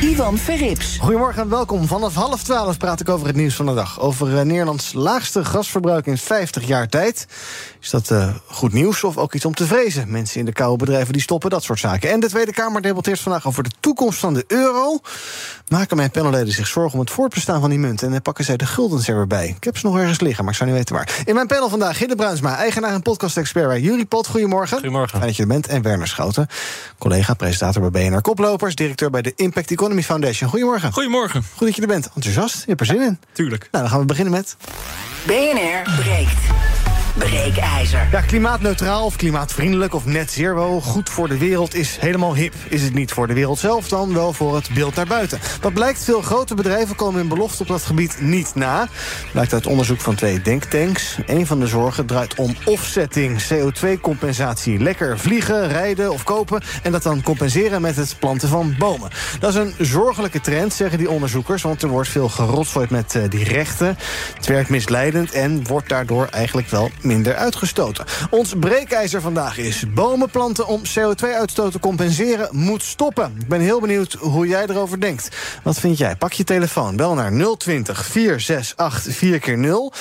Ivan 0.00 0.38
Verrips. 0.38 0.96
Goedemorgen 1.00 1.42
en 1.42 1.48
welkom. 1.48 1.86
Vanaf 1.86 2.14
half 2.14 2.42
twaalf 2.42 2.76
praat 2.76 3.00
ik 3.00 3.08
over 3.08 3.26
het 3.26 3.36
nieuws 3.36 3.54
van 3.54 3.66
de 3.66 3.74
dag. 3.74 4.00
Over 4.00 4.28
uh, 4.28 4.40
Nederlands 4.40 4.92
laagste 4.92 5.44
gasverbruik 5.44 6.06
in 6.06 6.18
50 6.18 6.66
jaar 6.66 6.88
tijd. 6.88 7.26
Is 7.80 7.90
dat 7.90 8.10
uh, 8.10 8.28
goed 8.46 8.72
nieuws 8.72 9.04
of 9.04 9.16
ook 9.16 9.34
iets 9.34 9.44
om 9.44 9.54
te 9.54 9.66
vrezen? 9.66 10.10
Mensen 10.10 10.40
in 10.40 10.44
de 10.44 10.52
koude 10.52 10.84
bedrijven 10.84 11.12
die 11.12 11.22
stoppen, 11.22 11.50
dat 11.50 11.62
soort 11.62 11.78
zaken. 11.78 12.10
En 12.10 12.20
de 12.20 12.28
Tweede 12.28 12.52
Kamer 12.52 12.82
debatteert 12.82 13.20
vandaag 13.20 13.46
over 13.46 13.62
de 13.62 13.70
toekomst 13.80 14.18
van 14.18 14.34
de 14.34 14.44
euro. 14.46 15.00
Maken 15.68 15.96
mijn 15.96 16.10
panelleden 16.10 16.52
zich 16.52 16.66
zorgen 16.66 16.92
om 16.92 17.00
het 17.00 17.10
voortbestaan 17.10 17.60
van 17.60 17.70
die 17.70 17.78
munt... 17.78 18.02
en 18.02 18.10
dan 18.10 18.22
pakken 18.22 18.44
zij 18.44 18.56
de 18.56 18.66
guldens 18.66 19.08
er 19.08 19.16
weer 19.16 19.26
bij. 19.26 19.48
Ik 19.48 19.64
heb 19.64 19.78
ze 19.78 19.86
nog 19.86 19.98
ergens 19.98 20.20
liggen, 20.20 20.44
maar 20.44 20.52
ik 20.52 20.58
zou 20.58 20.70
niet 20.70 20.78
weten 20.78 20.94
waar. 20.94 21.22
In 21.24 21.34
mijn 21.34 21.46
panel 21.46 21.68
vandaag 21.68 21.98
Hidde 21.98 22.14
Bruinsma, 22.14 22.56
eigenaar 22.56 22.92
en 22.92 23.02
podcast-expert 23.02 23.66
bij 23.66 23.80
Juripot. 23.80 24.26
Goedemorgen. 24.26 24.76
Goedemorgen. 24.76 25.10
Fijn 25.10 25.26
dat 25.26 25.36
je 25.36 25.42
er 25.42 25.48
bent. 25.48 25.66
En 25.66 25.82
Werner 25.82 26.08
Schouten, 26.08 26.46
collega, 26.98 27.34
presentator 27.34 27.90
bij 27.90 28.08
BNR 28.08 28.20
Koplopers... 28.20 28.74
directeur 28.74 29.10
bij 29.10 29.22
de 29.22 29.32
Impact 29.36 29.70
Economy 29.70 30.02
Foundation. 30.02 30.50
Goedemorgen. 30.50 30.92
Goedemorgen. 30.92 31.44
Goed 31.56 31.66
dat 31.66 31.76
je 31.76 31.82
er 31.82 31.88
bent. 31.88 32.10
Enthousiast, 32.14 32.58
je 32.58 32.64
hebt 32.66 32.80
er 32.80 32.86
zin 32.86 33.02
in. 33.02 33.18
Tuurlijk. 33.32 33.68
Nou, 33.70 33.84
dan 33.84 33.92
gaan 33.92 34.00
we 34.00 34.06
beginnen 34.06 34.32
met... 34.32 34.56
BNR 35.26 35.96
breekt. 36.00 36.87
Breekijzer. 37.16 38.08
Ja, 38.10 38.20
klimaatneutraal 38.20 39.04
of 39.04 39.16
klimaatvriendelijk 39.16 39.94
of 39.94 40.04
net 40.04 40.30
zero. 40.30 40.80
Goed 40.80 41.10
voor 41.10 41.28
de 41.28 41.38
wereld 41.38 41.74
is 41.74 41.96
helemaal 42.00 42.34
hip. 42.34 42.54
Is 42.68 42.82
het 42.82 42.94
niet 42.94 43.12
voor 43.12 43.26
de 43.26 43.34
wereld 43.34 43.58
zelf, 43.58 43.88
dan 43.88 44.14
wel 44.14 44.32
voor 44.32 44.54
het 44.54 44.70
beeld 44.74 44.94
naar 44.94 45.06
buiten. 45.06 45.38
Wat 45.60 45.72
blijkt, 45.72 46.04
veel 46.04 46.22
grote 46.22 46.54
bedrijven 46.54 46.96
komen 46.96 47.18
hun 47.18 47.28
belofte 47.28 47.62
op 47.62 47.68
dat 47.68 47.82
gebied 47.82 48.20
niet 48.20 48.54
na. 48.54 48.88
Blijkt 49.32 49.52
uit 49.52 49.66
onderzoek 49.66 50.00
van 50.00 50.14
twee 50.14 50.40
denktanks. 50.40 51.18
Een 51.26 51.46
van 51.46 51.60
de 51.60 51.66
zorgen 51.66 52.06
draait 52.06 52.34
om 52.34 52.56
offsetting, 52.64 53.42
CO2-compensatie. 53.42 54.78
Lekker 54.78 55.18
vliegen, 55.18 55.68
rijden 55.68 56.12
of 56.12 56.24
kopen 56.24 56.62
en 56.82 56.92
dat 56.92 57.02
dan 57.02 57.22
compenseren 57.22 57.80
met 57.80 57.96
het 57.96 58.16
planten 58.18 58.48
van 58.48 58.74
bomen. 58.78 59.10
Dat 59.40 59.50
is 59.50 59.56
een 59.56 59.74
zorgelijke 59.78 60.40
trend, 60.40 60.72
zeggen 60.72 60.98
die 60.98 61.10
onderzoekers, 61.10 61.62
want 61.62 61.82
er 61.82 61.88
wordt 61.88 62.08
veel 62.08 62.28
gerotzooid 62.28 62.90
met 62.90 63.14
uh, 63.14 63.22
die 63.28 63.44
rechten. 63.44 63.96
Het 64.34 64.46
werkt 64.46 64.68
misleidend 64.68 65.32
en 65.32 65.66
wordt 65.66 65.88
daardoor 65.88 66.26
eigenlijk 66.30 66.68
wel 66.68 66.90
minder 67.08 67.34
uitgestoten. 67.34 68.04
Ons 68.30 68.54
breekijzer 68.60 69.20
vandaag 69.20 69.58
is... 69.58 69.84
bomen 69.94 70.30
planten 70.30 70.66
om 70.66 70.82
CO2-uitstoot 70.82 71.72
te 71.72 71.80
compenseren 71.80 72.48
moet 72.52 72.82
stoppen. 72.82 73.36
Ik 73.40 73.48
ben 73.48 73.60
heel 73.60 73.80
benieuwd 73.80 74.12
hoe 74.12 74.46
jij 74.46 74.66
erover 74.66 75.00
denkt. 75.00 75.28
Wat 75.62 75.80
vind 75.80 75.98
jij? 75.98 76.16
Pak 76.16 76.32
je 76.32 76.44
telefoon, 76.44 76.96
bel 76.96 77.14
naar 77.14 77.56
020 77.56 78.06
468 78.06 79.14
4 79.14 79.38
keer 79.38 79.58
0 79.58 79.92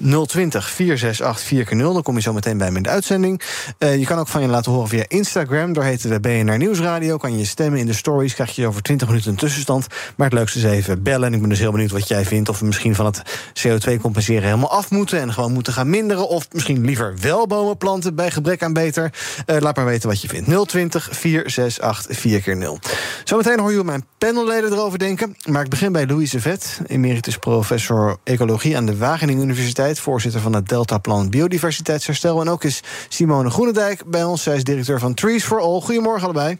020 0.00 0.70
468 0.70 1.46
4 1.46 1.76
0 1.76 1.92
Dan 1.92 2.02
kom 2.02 2.14
je 2.14 2.20
zo 2.20 2.32
meteen 2.32 2.58
bij 2.58 2.70
me 2.70 2.76
in 2.76 2.82
de 2.82 2.88
uitzending. 2.88 3.40
Uh, 3.78 3.98
je 3.98 4.06
kan 4.06 4.18
ook 4.18 4.28
van 4.28 4.42
je 4.42 4.48
laten 4.48 4.72
horen 4.72 4.88
via 4.88 5.04
Instagram. 5.08 5.72
Daar 5.72 5.84
heet 5.84 6.02
de 6.02 6.20
BNR 6.20 6.58
Nieuwsradio. 6.58 7.16
Kan 7.16 7.38
je 7.38 7.44
stemmen 7.44 7.80
in 7.80 7.86
de 7.86 7.92
stories. 7.92 8.34
Krijg 8.34 8.54
je 8.56 8.66
over 8.66 8.82
20 8.82 9.08
minuten 9.08 9.30
een 9.30 9.36
tussenstand. 9.36 9.86
Maar 10.16 10.26
het 10.26 10.38
leukste 10.38 10.58
is 10.58 10.64
even 10.64 11.02
bellen. 11.02 11.28
En 11.28 11.34
ik 11.34 11.40
ben 11.40 11.48
dus 11.48 11.58
heel 11.58 11.72
benieuwd 11.72 11.90
wat 11.90 12.08
jij 12.08 12.24
vindt. 12.24 12.48
Of 12.48 12.58
we 12.58 12.66
misschien 12.66 12.94
van 12.94 13.06
het 13.06 13.22
CO2 13.66 14.00
compenseren 14.00 14.42
helemaal 14.42 14.70
af 14.70 14.90
moeten. 14.90 15.20
En 15.20 15.32
gewoon 15.32 15.52
moeten 15.52 15.72
gaan 15.72 15.90
minderen. 15.90 16.28
Of 16.28 16.46
misschien 16.52 16.84
liever 16.84 17.14
wel 17.20 17.46
bomen 17.46 17.76
planten 17.76 18.14
bij 18.14 18.30
gebrek 18.30 18.62
aan 18.62 18.72
beter. 18.72 19.12
Uh, 19.46 19.56
laat 19.58 19.76
maar 19.76 19.84
weten 19.84 20.08
wat 20.08 20.22
je 20.22 20.28
vindt. 20.28 20.68
020 20.68 21.08
468 21.12 22.18
4 22.18 22.56
0 22.56 22.78
Zometeen 23.24 23.58
hoor 23.58 23.72
je 23.72 23.84
mijn 23.84 24.04
panelleden 24.18 24.72
erover 24.72 24.98
denken. 24.98 25.36
Maar 25.48 25.64
ik 25.64 25.70
begin 25.70 25.92
bij 25.92 26.06
Louise 26.06 26.40
Vet. 26.40 26.80
Emeritus 26.86 27.38
professor 27.38 28.16
Ecologie 28.24 28.76
aan 28.76 28.86
de 28.86 28.96
Wageningen 28.96 29.42
Universiteit 29.42 29.89
voorzitter 29.98 30.40
van 30.40 30.54
het 30.54 30.68
Deltaplan 30.68 31.30
Biodiversiteitsherstel. 31.30 32.40
En 32.40 32.48
ook 32.48 32.64
is 32.64 32.82
Simone 33.08 33.50
Groenendijk 33.50 34.04
bij 34.04 34.24
ons. 34.24 34.42
Zij 34.42 34.56
is 34.56 34.64
directeur 34.64 34.98
van 34.98 35.14
Trees 35.14 35.44
for 35.44 35.60
All. 35.60 35.80
Goedemorgen 35.80 36.24
allebei. 36.24 36.58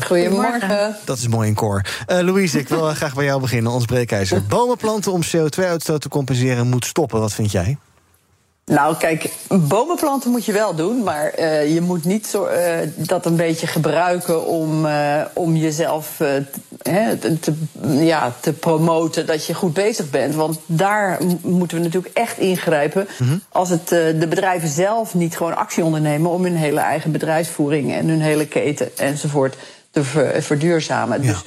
Goedemorgen. 0.00 0.96
Dat 1.04 1.18
is 1.18 1.28
mooi 1.28 1.48
in 1.48 1.54
koor. 1.54 1.82
Uh, 2.06 2.20
Louise, 2.20 2.58
ik 2.58 2.68
wil 2.68 2.84
graag 2.84 3.14
bij 3.14 3.24
jou 3.24 3.40
beginnen, 3.40 3.72
ons 3.72 3.84
breekijzer. 3.84 4.42
Bomen 4.48 4.76
planten 4.76 5.12
om 5.12 5.20
CO2-uitstoot 5.24 6.00
te 6.00 6.08
compenseren 6.08 6.68
moet 6.68 6.84
stoppen. 6.84 7.20
Wat 7.20 7.32
vind 7.32 7.50
jij? 7.50 7.78
Nou, 8.64 8.96
kijk, 8.96 9.30
bomen 9.48 9.96
planten 9.96 10.30
moet 10.30 10.44
je 10.44 10.52
wel 10.52 10.74
doen, 10.74 11.02
maar 11.02 11.32
uh, 11.38 11.74
je 11.74 11.80
moet 11.80 12.04
niet 12.04 12.26
zo, 12.26 12.46
uh, 12.46 12.78
dat 12.96 13.26
een 13.26 13.36
beetje 13.36 13.66
gebruiken 13.66 14.46
om, 14.46 14.86
uh, 14.86 15.22
om 15.32 15.56
jezelf 15.56 16.16
te, 16.16 17.52
ja, 18.00 18.32
te 18.40 18.52
promoten 18.52 19.26
dat 19.26 19.46
je 19.46 19.54
goed 19.54 19.72
bezig 19.72 20.10
bent. 20.10 20.34
Want 20.34 20.58
daar 20.66 21.18
moeten 21.40 21.76
we 21.76 21.82
natuurlijk 21.82 22.14
echt 22.14 22.38
ingrijpen 22.38 23.08
mm 23.18 23.28
-hmm. 23.28 23.42
als 23.48 23.68
het, 23.68 23.88
de 23.88 24.26
bedrijven 24.28 24.68
zelf 24.68 25.14
niet 25.14 25.36
gewoon 25.36 25.56
actie 25.56 25.84
ondernemen 25.84 26.30
om 26.30 26.42
hun 26.42 26.56
hele 26.56 26.80
eigen 26.80 27.12
bedrijfsvoering 27.12 27.92
en 27.92 28.08
hun 28.08 28.20
hele 28.20 28.46
keten 28.46 28.96
enzovoort 28.96 29.56
te 29.90 30.04
verduurzamen. 30.40 31.22
Ja. 31.22 31.32
Dus 31.32 31.44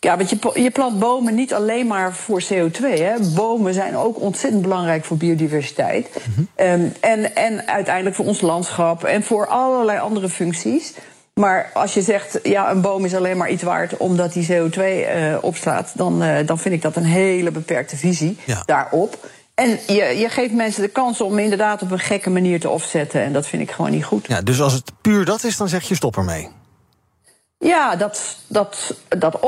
ja, 0.00 0.16
want 0.16 0.30
je, 0.30 0.50
je 0.62 0.70
plant 0.70 0.98
bomen 0.98 1.34
niet 1.34 1.54
alleen 1.54 1.86
maar 1.86 2.14
voor 2.14 2.42
CO2. 2.42 2.80
Hè. 2.80 3.14
Bomen 3.34 3.74
zijn 3.74 3.96
ook 3.96 4.20
ontzettend 4.20 4.62
belangrijk 4.62 5.04
voor 5.04 5.16
biodiversiteit. 5.16 6.08
Mm 6.26 6.34
-hmm. 6.34 6.66
um, 6.66 6.92
en, 7.00 7.36
en 7.36 7.68
uiteindelijk 7.68 8.16
voor 8.16 8.26
ons 8.26 8.40
landschap 8.40 9.04
en 9.04 9.22
voor 9.22 9.46
allerlei 9.46 9.98
andere 9.98 10.28
functies. 10.28 10.94
Maar 11.34 11.70
als 11.74 11.94
je 11.94 12.02
zegt, 12.02 12.38
ja, 12.42 12.70
een 12.70 12.80
boom 12.80 13.04
is 13.04 13.14
alleen 13.14 13.36
maar 13.36 13.50
iets 13.50 13.62
waard 13.62 13.96
omdat 13.96 14.32
die 14.32 14.46
CO2 14.46 14.78
uh, 14.78 15.36
opslaat, 15.40 15.92
dan, 15.94 16.22
uh, 16.22 16.36
dan 16.46 16.58
vind 16.58 16.74
ik 16.74 16.82
dat 16.82 16.96
een 16.96 17.04
hele 17.04 17.50
beperkte 17.50 17.96
visie 17.96 18.36
ja. 18.44 18.62
daarop. 18.64 19.26
En 19.54 19.78
je, 19.86 20.14
je 20.18 20.28
geeft 20.28 20.52
mensen 20.52 20.82
de 20.82 20.88
kans 20.88 21.20
om 21.20 21.38
inderdaad 21.38 21.82
op 21.82 21.90
een 21.90 21.98
gekke 21.98 22.30
manier 22.30 22.60
te 22.60 22.68
offsetten. 22.68 23.22
En 23.22 23.32
dat 23.32 23.46
vind 23.46 23.62
ik 23.62 23.70
gewoon 23.70 23.90
niet 23.90 24.04
goed. 24.04 24.26
Ja, 24.26 24.42
dus 24.42 24.60
als 24.60 24.72
het 24.72 24.92
puur 25.00 25.24
dat 25.24 25.44
is, 25.44 25.56
dan 25.56 25.68
zeg 25.68 25.88
je 25.88 25.94
stop 25.94 26.16
ermee. 26.16 26.48
Ja, 27.60 27.96
dat, 27.96 28.36
dat, 28.46 28.94
dat 29.08 29.38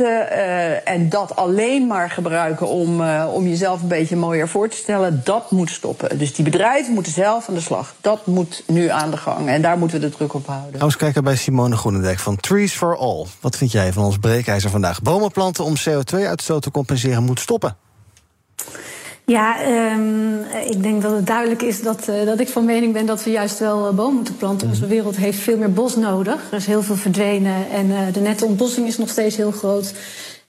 uh, 0.00 0.88
en 0.88 1.08
dat 1.08 1.36
alleen 1.36 1.86
maar 1.86 2.10
gebruiken 2.10 2.68
om, 2.68 3.00
uh, 3.00 3.24
om 3.32 3.46
jezelf 3.46 3.82
een 3.82 3.88
beetje 3.88 4.16
mooier 4.16 4.48
voor 4.48 4.68
te 4.68 4.76
stellen, 4.76 5.20
dat 5.24 5.50
moet 5.50 5.70
stoppen. 5.70 6.18
Dus 6.18 6.34
die 6.34 6.44
bedrijven 6.44 6.94
moeten 6.94 7.12
zelf 7.12 7.48
aan 7.48 7.54
de 7.54 7.60
slag. 7.60 7.94
Dat 8.00 8.26
moet 8.26 8.62
nu 8.66 8.88
aan 8.88 9.10
de 9.10 9.16
gang 9.16 9.48
en 9.48 9.62
daar 9.62 9.78
moeten 9.78 10.00
we 10.00 10.08
de 10.08 10.16
druk 10.16 10.34
op 10.34 10.46
houden. 10.46 10.70
Gaan 10.70 10.78
we 10.78 10.84
eens 10.84 10.96
kijken 10.96 11.24
bij 11.24 11.36
Simone 11.36 11.76
Groenendijk 11.76 12.18
van 12.18 12.36
Trees 12.36 12.72
for 12.72 12.96
All. 12.96 13.26
Wat 13.40 13.56
vind 13.56 13.72
jij 13.72 13.92
van 13.92 14.04
ons 14.04 14.18
breekijzer 14.18 14.70
vandaag? 14.70 15.02
Bomen 15.02 15.30
planten 15.30 15.64
om 15.64 15.74
CO2-uitstoot 15.88 16.62
te 16.62 16.70
compenseren 16.70 17.24
moet 17.24 17.40
stoppen. 17.40 17.76
Ja, 19.28 19.66
um, 19.92 20.40
ik 20.66 20.82
denk 20.82 21.02
dat 21.02 21.12
het 21.12 21.26
duidelijk 21.26 21.62
is 21.62 21.82
dat, 21.82 22.08
uh, 22.08 22.24
dat 22.24 22.40
ik 22.40 22.48
van 22.48 22.64
mening 22.64 22.92
ben 22.92 23.06
dat 23.06 23.24
we 23.24 23.30
juist 23.30 23.58
wel 23.58 23.88
uh, 23.88 23.94
bomen 23.94 24.14
moeten 24.14 24.36
planten. 24.36 24.68
Onze 24.68 24.86
wereld 24.86 25.16
heeft 25.16 25.38
veel 25.38 25.56
meer 25.56 25.72
bos 25.72 25.96
nodig. 25.96 26.50
Er 26.50 26.56
is 26.56 26.66
heel 26.66 26.82
veel 26.82 26.96
verdwenen 26.96 27.70
en 27.70 27.86
uh, 27.86 27.98
de 28.12 28.20
nette 28.20 28.44
ontbossing 28.44 28.86
is 28.86 28.98
nog 28.98 29.08
steeds 29.08 29.36
heel 29.36 29.50
groot. 29.50 29.94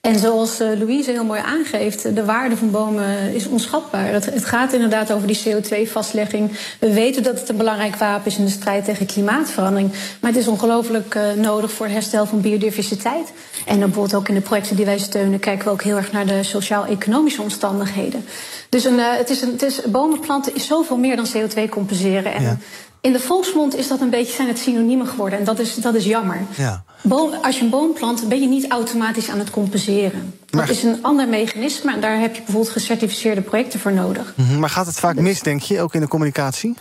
En 0.00 0.18
zoals 0.18 0.58
Louise 0.58 1.10
heel 1.10 1.24
mooi 1.24 1.40
aangeeft, 1.40 2.14
de 2.14 2.24
waarde 2.24 2.56
van 2.56 2.70
bomen 2.70 3.34
is 3.34 3.46
onschatbaar. 3.46 4.06
Het, 4.06 4.24
het 4.24 4.44
gaat 4.44 4.72
inderdaad 4.72 5.12
over 5.12 5.26
die 5.26 5.40
CO2-vastlegging. 5.46 6.50
We 6.78 6.92
weten 6.92 7.22
dat 7.22 7.40
het 7.40 7.48
een 7.48 7.56
belangrijk 7.56 7.96
wapen 7.96 8.26
is 8.26 8.38
in 8.38 8.44
de 8.44 8.50
strijd 8.50 8.84
tegen 8.84 9.06
klimaatverandering. 9.06 9.90
Maar 10.20 10.30
het 10.30 10.40
is 10.40 10.48
ongelooflijk 10.48 11.14
uh, 11.14 11.32
nodig 11.32 11.72
voor 11.72 11.86
het 11.86 11.94
herstel 11.94 12.26
van 12.26 12.40
biodiversiteit. 12.40 13.32
En 13.66 13.78
bijvoorbeeld 13.78 14.14
ook 14.14 14.28
in 14.28 14.34
de 14.34 14.40
projecten 14.40 14.76
die 14.76 14.84
wij 14.84 14.98
steunen, 14.98 15.40
kijken 15.40 15.64
we 15.64 15.70
ook 15.70 15.82
heel 15.82 15.96
erg 15.96 16.12
naar 16.12 16.26
de 16.26 16.42
sociaal-economische 16.42 17.42
omstandigheden. 17.42 18.24
Dus 18.68 18.84
een, 18.84 18.98
uh, 18.98 19.16
het 19.16 19.30
is 19.30 19.42
een, 19.42 19.52
het 19.52 19.62
is, 19.62 19.82
bomen 19.82 20.20
planten 20.20 20.54
is 20.54 20.66
zoveel 20.66 20.96
meer 20.96 21.16
dan 21.16 21.26
CO2 21.26 21.68
compenseren. 21.68 22.34
En. 22.34 22.60
In 23.00 23.12
de 23.12 23.20
volksmond 23.20 23.76
is 23.76 23.88
dat 23.88 24.00
een 24.00 24.10
beetje, 24.10 24.32
zijn 24.34 24.48
het 24.48 24.58
synoniemen 24.58 25.06
geworden. 25.06 25.38
En 25.38 25.44
dat 25.44 25.58
is, 25.58 25.74
dat 25.74 25.94
is 25.94 26.04
jammer. 26.04 26.38
Ja. 26.56 26.82
Boom, 27.02 27.32
als 27.42 27.58
je 27.58 27.64
een 27.64 27.70
boom 27.70 27.92
plant, 27.92 28.28
ben 28.28 28.40
je 28.40 28.48
niet 28.48 28.70
automatisch 28.70 29.28
aan 29.28 29.38
het 29.38 29.50
compenseren. 29.50 30.34
Maar- 30.50 30.66
Dat 30.66 30.76
is 30.76 30.82
een 30.82 30.98
ander 31.02 31.28
mechanisme. 31.28 31.92
En 31.92 32.00
daar 32.00 32.18
heb 32.20 32.34
je 32.34 32.42
bijvoorbeeld 32.42 32.72
gecertificeerde 32.72 33.40
projecten 33.40 33.80
voor 33.80 33.92
nodig. 33.92 34.32
Mhm, 34.36 34.58
Maar 34.58 34.70
gaat 34.70 34.86
het 34.86 34.98
vaak 34.98 35.14
mis, 35.20 35.40
denk 35.40 35.60
je, 35.62 35.80
ook 35.80 35.94
in 35.94 36.00
de 36.00 36.08
communicatie? 36.08 36.74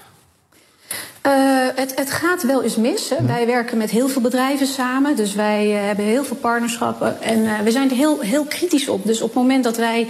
Uh, 1.30 1.68
het, 1.76 1.92
het, 1.96 2.12
gaat 2.12 2.44
wel 2.44 2.64
eens 2.64 2.76
mis. 2.76 3.10
Hè. 3.10 3.26
Wij 3.26 3.46
werken 3.46 3.78
met 3.78 3.90
heel 3.90 4.08
veel 4.08 4.22
bedrijven 4.22 4.68
samen. 4.68 5.16
Dus 5.16 5.36
wij 5.36 5.68
uh, 5.68 5.86
hebben 5.86 6.06
heel 6.06 6.24
veel 6.24 6.36
partnerschappen. 6.36 7.22
En 7.22 7.40
uh, 7.40 7.60
we 7.60 7.72
zijn 7.72 7.90
er 7.90 7.96
heel, 7.96 8.20
heel 8.20 8.44
kritisch 8.44 8.88
op. 8.88 9.06
Dus 9.06 9.22
op 9.22 9.28
het 9.28 9.38
moment 9.38 9.64
dat 9.64 9.78
wij 9.78 10.08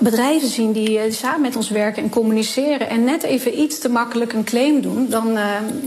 bedrijven 0.00 0.48
zien 0.48 0.72
die 0.72 1.12
samen 1.12 1.40
met 1.40 1.56
ons 1.56 1.70
werken 1.70 2.02
en 2.02 2.08
communiceren. 2.08 2.88
en 2.88 3.04
net 3.04 3.22
even 3.22 3.60
iets 3.60 3.78
te 3.78 3.88
makkelijk 3.88 4.32
een 4.32 4.44
claim 4.44 4.80
doen. 4.80 5.06
dan, 5.08 5.38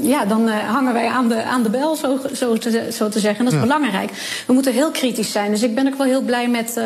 ja, 0.01 0.25
dan 0.25 0.49
hangen 0.49 0.93
wij 0.93 1.07
aan 1.07 1.27
de, 1.27 1.43
aan 1.43 1.63
de 1.63 1.69
bel, 1.69 1.95
zo, 1.95 2.19
zo, 2.33 2.57
te, 2.57 2.87
zo 2.91 3.09
te 3.09 3.19
zeggen. 3.19 3.39
En 3.39 3.45
dat 3.45 3.53
is 3.53 3.59
ja. 3.59 3.65
belangrijk. 3.65 4.11
We 4.47 4.53
moeten 4.53 4.73
heel 4.73 4.91
kritisch 4.91 5.31
zijn. 5.31 5.51
Dus 5.51 5.63
ik 5.63 5.75
ben 5.75 5.87
ook 5.87 5.97
wel 5.97 6.07
heel 6.07 6.21
blij 6.21 6.47
met, 6.47 6.79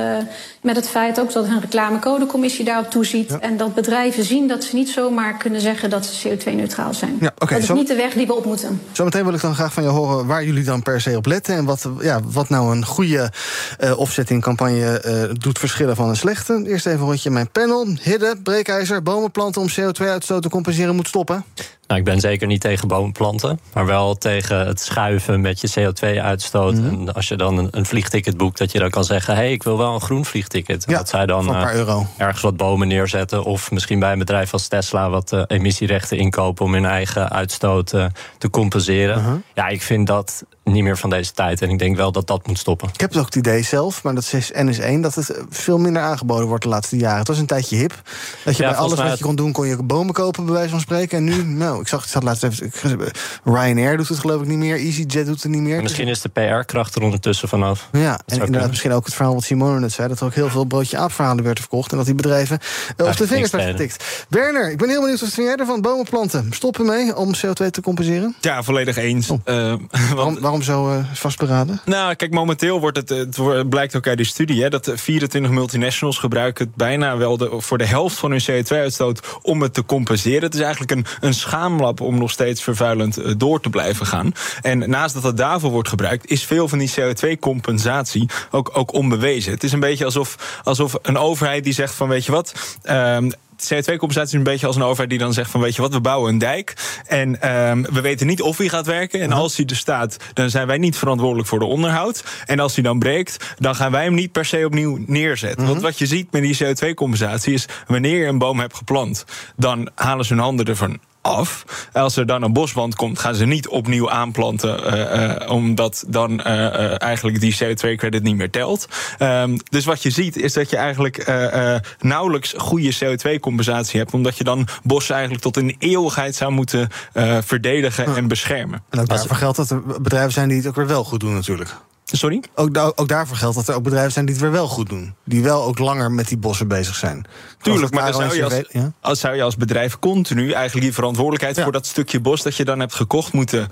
met 0.62 0.76
het 0.76 0.90
feit 0.90 1.20
ook 1.20 1.34
dat 1.34 1.46
een 1.46 1.62
reclamecodecommissie 1.62 2.66
daarop 2.66 2.90
toeziet. 2.90 3.30
Ja. 3.30 3.40
En 3.40 3.58
dat 3.58 3.74
bedrijven 3.74 4.24
zien 4.24 4.48
dat 4.48 4.64
ze 4.64 4.76
niet 4.76 4.90
zomaar 4.90 5.38
kunnen 5.38 5.62
zeggen 5.62 5.90
dat 5.90 6.06
ze 6.06 6.30
CO2-neutraal 6.30 6.94
zijn. 6.94 7.18
Ja, 7.20 7.32
okay, 7.38 7.60
is 7.60 7.70
niet 7.78 7.88
de 7.88 7.96
weg 7.96 8.14
die 8.14 8.28
we 8.28 8.36
op 8.36 8.46
moeten. 8.46 8.82
Zometeen 8.92 9.24
wil 9.24 9.34
ik 9.34 9.42
dan 9.42 9.56
graag 9.56 9.74
van 9.74 9.84
je 9.84 9.90
horen 9.90 10.26
waar 10.26 10.44
jullie 10.46 10.64
dan 10.64 10.82
per 10.82 11.02
se 11.02 11.18
op 11.18 11.26
letten. 11.26 11.56
En 11.56 11.66
wat, 11.66 11.90
ja, 12.00 12.20
wat 12.24 12.50
nou 12.50 12.76
een 12.76 12.86
goede 12.86 13.32
uh, 13.80 14.00
opzettingcampagne 14.00 15.04
uh, 15.06 15.36
doet 15.40 15.60
verschillen 15.60 15.96
van 15.96 16.10
een 16.10 16.16
slechte. 16.16 16.64
Eerst 16.66 16.86
even 16.86 17.00
een 17.00 17.06
rondje 17.06 17.30
mijn 17.30 17.50
panel. 17.52 17.88
Hidde, 18.02 18.36
breekijzer, 18.44 19.04
bomenplanten 19.04 19.62
om 19.62 19.68
CO2-uitstoot 19.70 20.42
te 20.42 20.50
compenseren 20.50 20.96
moet 20.96 21.08
stoppen. 21.08 21.46
Nou, 21.88 22.00
ik 22.00 22.06
ben 22.06 22.20
zeker 22.20 22.48
niet 22.48 22.62
tegen 22.62 22.88
bomenplanten, 22.88 23.60
maar 23.74 23.86
wel 23.86 24.16
tegen 24.16 24.68
het 24.68 24.80
schuiven 24.80 25.42
met 25.42 25.62
je 25.62 25.70
CO2-uitstoot. 25.70 26.74
Mm 26.74 26.88
-hmm. 26.88 27.08
En 27.08 27.14
als 27.14 27.28
je 27.28 27.36
dan 27.36 27.58
een, 27.58 27.68
een, 27.72 27.86
vliegticket 27.86 28.38
boekt, 28.38 28.58
dat 28.58 28.72
je 28.72 28.80
dan 28.80 28.90
kan 28.90 29.04
zeggen: 29.04 29.34
hé, 29.34 29.40
hey, 29.40 29.52
ik 29.52 29.64
wil 29.64 29.78
wel 29.78 29.94
een 29.94 30.02
groen 30.02 30.26
vliegticket. 30.26 30.84
Ja, 30.88 30.98
dat 30.98 31.10
zij 31.10 31.26
dan 31.26 31.50
uh, 31.56 32.04
ergens 32.18 32.42
wat 32.42 32.58
bomen 32.58 32.88
neerzetten. 32.88 33.44
Of 33.44 33.72
misschien 33.72 34.00
bij 34.00 34.12
een 34.12 34.20
bedrijf 34.20 34.54
als 34.54 34.68
Tesla 34.68 35.10
wat 35.10 35.32
uh, 35.32 35.44
emissierechten 35.48 36.18
inkopen 36.18 36.66
om 36.66 36.74
hun 36.74 36.86
eigen 36.86 37.30
uitstoot 37.30 37.94
uh, 37.94 38.06
te 38.38 38.50
compenseren. 38.50 39.24
-huh. 39.24 39.34
Ja, 39.54 39.68
ik 39.68 39.82
vind 39.82 40.08
dat 40.08 40.46
niet 40.68 40.84
meer 40.84 40.98
van 40.98 41.10
deze 41.10 41.32
tijd. 41.34 41.62
En 41.62 41.70
ik 41.70 41.80
denk 41.80 41.96
wel 41.96 42.12
dat 42.12 42.28
dat 42.28 42.48
moet 42.48 42.58
stoppen. 42.60 42.90
Ik 42.94 43.00
heb 43.00 43.16
ook 43.16 43.26
het 43.26 43.36
idee 43.36 43.64
zelf, 43.64 44.04
maar 44.04 44.16
dat 44.16 44.34
is 44.34 44.52
NS1, 44.52 45.00
dat 45.02 45.16
het 45.16 45.42
veel 45.50 45.78
minder 45.78 46.02
aangeboden 46.02 46.48
wordt 46.48 46.64
de 46.64 46.70
laatste 46.70 46.98
jaren. 46.98 47.20
Het 47.20 47.28
was 47.28 47.38
een 47.38 47.46
tijdje 47.46 47.76
hip. 47.76 48.02
Dat 48.44 48.58
je 48.58 48.64
Ja, 48.64 48.70
bij 48.70 48.78
alles 48.78 49.00
wat 49.00 49.18
je 49.18 49.24
kon 49.24 49.36
doen, 49.36 49.52
kon 49.52 49.68
je 49.68 49.84
bomen 49.84 50.14
kopen, 50.14 50.46
bij 50.46 50.54
wijze 50.54 50.70
van 50.70 50.80
spreken. 50.80 51.18
En 51.18 51.24
nu, 51.24 51.44
nou, 51.44 51.82
ik 51.82 51.88
zag 51.88 52.02
het 52.02 52.10
zat 52.10 52.24
laatst 52.24 52.44
even. 52.44 53.12
Ryanair 53.44 53.98
doet 53.98 54.08
het 54.08 54.20
geloof 54.20 54.42
ik 54.42 54.48
niet 54.48 54.58
meer. 54.58 54.76
EasyJet 54.76 55.26
doet 55.26 55.44
het 55.44 55.52
niet 55.52 55.62
meer. 55.62 55.82
Misschien 55.82 56.08
is 56.08 56.22
de 56.22 56.30
PR-kracht 56.30 56.96
er 56.96 57.02
ondertussen 57.02 57.48
vanaf. 57.50 57.90
Ja, 57.92 58.00
en 58.00 58.04
inderdaad 58.26 58.50
kunnen. 58.50 58.70
misschien 58.70 58.92
ook 58.92 59.06
het 59.06 59.14
verhaal 59.14 59.34
wat 59.34 59.44
Simone 59.44 59.80
net 59.80 59.92
zei... 59.92 60.08
dat 60.08 60.20
er 60.20 60.26
ook 60.26 60.34
heel 60.34 60.50
veel 60.50 60.66
broodje 60.66 60.98
aapverhalen 60.98 61.44
werd 61.44 61.60
verkocht... 61.60 61.92
en 61.92 61.98
dat 61.98 62.06
die 62.06 62.16
bedrijven 62.16 62.60
eh, 62.98 63.06
op 63.06 63.18
de 63.18 63.28
vingers 63.28 63.52
werden 63.52 63.72
getikt. 63.72 64.26
Werner, 64.30 64.72
ik 64.72 64.78
ben 64.78 64.90
heel 64.90 65.02
benieuwd 65.02 65.20
wat 65.22 65.30
vind 65.30 65.48
jij 65.48 65.56
ervan. 65.56 65.82
Bomen 65.82 66.06
planten, 66.10 66.48
stoppen 66.54 66.86
mee 66.86 67.16
om 67.16 67.34
CO2 67.36 67.70
te 67.70 67.82
compenseren? 67.82 68.36
Ja, 68.42 68.64
volledig 68.64 68.98
eens. 68.98 69.30
Oh. 69.30 69.40
Eh, 69.44 69.56
want- 69.70 69.82
Waarom, 70.16 70.40
waarom 70.40 70.57
zo 70.64 70.90
eh, 70.90 71.06
vastberaden? 71.14 71.82
Nou, 71.86 72.16
kijk, 72.16 72.32
momenteel 72.32 72.80
wordt 72.80 72.98
het, 72.98 73.10
het 73.10 73.70
blijkt 73.70 73.96
ook 73.96 74.08
uit 74.08 74.18
die 74.18 74.26
studie... 74.26 74.62
Hè, 74.62 74.70
dat 74.70 74.86
de 74.86 74.98
24 74.98 75.52
multinationals 75.52 76.18
gebruiken 76.18 76.66
het 76.66 76.76
bijna 76.76 77.18
wel 77.18 77.38
de, 77.38 77.50
voor 77.58 77.78
de 77.78 77.86
helft 77.86 78.18
van 78.18 78.32
hun 78.32 78.42
CO2-uitstoot... 78.42 79.40
om 79.42 79.62
het 79.62 79.74
te 79.74 79.86
compenseren. 79.86 80.42
Het 80.42 80.54
is 80.54 80.60
eigenlijk 80.62 80.92
een, 80.92 81.06
een 81.20 81.34
schaamlab 81.34 82.02
om 82.02 82.18
nog 82.18 82.32
steeds 82.32 82.64
vervuilend 82.64 83.18
eh, 83.18 83.34
door 83.38 83.62
te 83.62 83.70
blijven 83.70 84.06
gaan. 84.06 84.32
En 84.62 84.90
naast 84.90 85.14
dat 85.14 85.24
het 85.24 85.38
daarvoor 85.38 85.72
wordt 85.72 85.90
gebruikt... 85.90 86.32
is 86.32 86.44
veel 86.44 86.68
van 86.68 86.78
die 86.78 86.92
CO2-compensatie 87.00 88.30
ook, 88.52 88.70
ook 88.74 88.94
onbewezen. 88.94 89.52
Het 89.52 89.64
is 89.64 89.72
een 89.72 89.80
beetje 89.80 90.06
alsof, 90.06 90.62
alsof 90.64 90.96
een 91.02 91.18
overheid 91.18 91.64
die 91.64 91.74
zegt 91.74 91.94
van... 91.94 92.08
weet 92.08 92.26
je 92.26 92.32
wat... 92.32 92.78
ehm, 92.84 93.30
CO2-compensatie 93.64 94.24
is 94.24 94.34
een 94.34 94.44
beetje 94.44 94.68
als 94.68 94.76
een 94.76 94.82
overheid 94.82 95.10
die 95.10 95.20
dan 95.20 95.34
zegt 95.34 95.52
van 95.52 95.62
weet 95.62 95.76
je 95.76 95.82
wat, 95.82 95.94
we 95.94 96.02
bouwen 96.02 96.32
een 96.32 96.38
dijk 96.38 96.74
en 97.06 97.42
ehm, 97.42 97.82
we 97.82 98.02
weten 98.02 98.28
niet 98.28 98.42
of 98.42 98.58
hij 98.58 98.70
gaat 98.70 98.86
werken. 98.86 99.22
En 99.22 99.32
als 99.32 99.58
hij 99.58 99.66
er 99.66 99.76
staat, 99.76 100.18
dan 100.34 100.50
zijn 100.50 100.68
wij 100.68 100.78
niet 100.78 100.98
verantwoordelijk 100.98 101.48
voor 101.48 101.60
de 101.60 101.66
onderhoud. 101.66 102.24
En 102.46 102.60
als 102.60 102.74
hij 102.74 102.84
dan 102.84 103.00
breekt, 103.00 103.56
dan 103.60 103.76
gaan 103.76 103.92
wij 103.92 104.04
hem 104.04 104.14
niet 104.14 104.32
per 104.32 104.46
se 104.46 104.66
opnieuw 104.66 105.00
neerzetten. 105.06 105.68
Want 105.68 105.82
wat 105.82 105.98
je 105.98 106.06
ziet 106.06 106.32
met 106.32 106.42
die 106.42 106.58
CO2-compensatie 106.64 107.54
is 107.54 107.66
wanneer 107.88 108.20
je 108.20 108.26
een 108.26 108.38
boom 108.38 108.60
hebt 108.60 108.76
geplant, 108.76 109.26
dan 109.56 109.90
halen 109.96 110.26
ze 110.26 110.34
hun 110.34 110.44
handen 110.44 110.66
ervan 110.66 111.00
af. 111.28 111.66
Als 111.94 112.16
er 112.16 112.26
dan 112.26 112.44
een 112.44 112.54
boswand 112.54 112.96
komt, 112.96 113.20
gaan 113.20 113.36
ze 113.36 113.46
niet 113.46 113.68
opnieuw 113.68 114.10
aanplanten, 114.10 114.86
eh, 114.86 115.42
eh, 115.42 115.52
omdat 115.52 116.04
dan 116.08 116.42
eh, 116.44 116.66
eh, 116.66 117.02
eigenlijk 117.02 117.40
die 117.40 117.58
CO2-credit 117.64 118.24
niet 118.24 118.36
meer 118.36 118.50
telt. 118.50 118.88
Ehm, 119.18 119.58
dus 119.70 119.86
wat 119.86 120.04
je 120.04 120.10
ziet 120.10 120.38
is 120.38 120.54
dat 120.54 120.70
je 120.70 120.78
eigenlijk 120.78 121.18
eh, 121.18 121.74
eh, 121.76 121.82
nauwelijks 122.00 122.54
goede 122.58 122.96
CO2-compensatie 122.96 124.00
hebt, 124.00 124.14
omdat 124.14 124.38
je 124.38 124.44
dan 124.44 124.68
bossen 124.84 125.14
eigenlijk 125.14 125.44
tot 125.44 125.58
in 125.58 125.68
de 125.68 125.76
eeuwigheid 125.80 126.36
zou 126.36 126.52
moeten 126.52 126.90
eh, 127.14 127.38
verdedigen 127.44 128.16
en 128.16 128.28
beschermen. 128.28 128.84
En 128.90 129.00
ook 129.00 129.08
daarvoor 129.08 129.36
geldt 129.36 129.58
dat 129.58 129.70
er 129.70 129.82
bedrijven 130.02 130.32
zijn 130.32 130.48
die 130.48 130.58
het 130.58 130.68
ook 130.68 130.76
weer 130.76 130.88
wel 130.88 131.04
goed 131.04 131.20
doen 131.20 131.34
natuurlijk. 131.34 131.76
Sorry? 132.12 132.44
Ook, 132.56 132.74
da- 132.74 132.92
ook 132.96 133.08
daarvoor 133.08 133.38
geldt 133.38 133.56
dat 133.56 133.68
er 133.68 133.76
ook 133.76 133.84
bedrijven 133.84 134.12
zijn 134.12 134.26
die 134.26 134.34
het 134.34 134.44
weer 134.44 134.54
wel 134.54 134.68
goed 134.68 134.90
doen. 134.90 135.16
Die 135.24 135.44
wel 135.44 135.64
ook 135.64 135.80
langer 135.80 136.12
met 136.12 136.28
die 136.28 136.38
bossen 136.38 136.68
bezig 136.68 136.96
zijn. 136.96 137.26
Tuurlijk, 137.62 137.94
maar 137.94 138.12
dan 138.12 138.22
zou 138.22 138.36
je 138.36 138.44
als, 138.44 138.62
ja? 138.70 138.92
als, 139.02 139.20
zou 139.20 139.36
je 139.36 139.42
als 139.44 139.56
bedrijf 139.58 140.00
continu 140.00 140.52
eigenlijk 140.52 140.86
die 140.86 140.94
verantwoordelijkheid 140.94 141.56
Ja. 141.56 141.64
voor 141.64 141.72
dat 141.72 141.86
stukje 141.86 142.20
bos 142.20 142.42
dat 142.44 142.56
je 142.56 142.66
dan 142.66 142.80
hebt 142.80 142.94
gekocht 142.96 143.34
moeten 143.34 143.68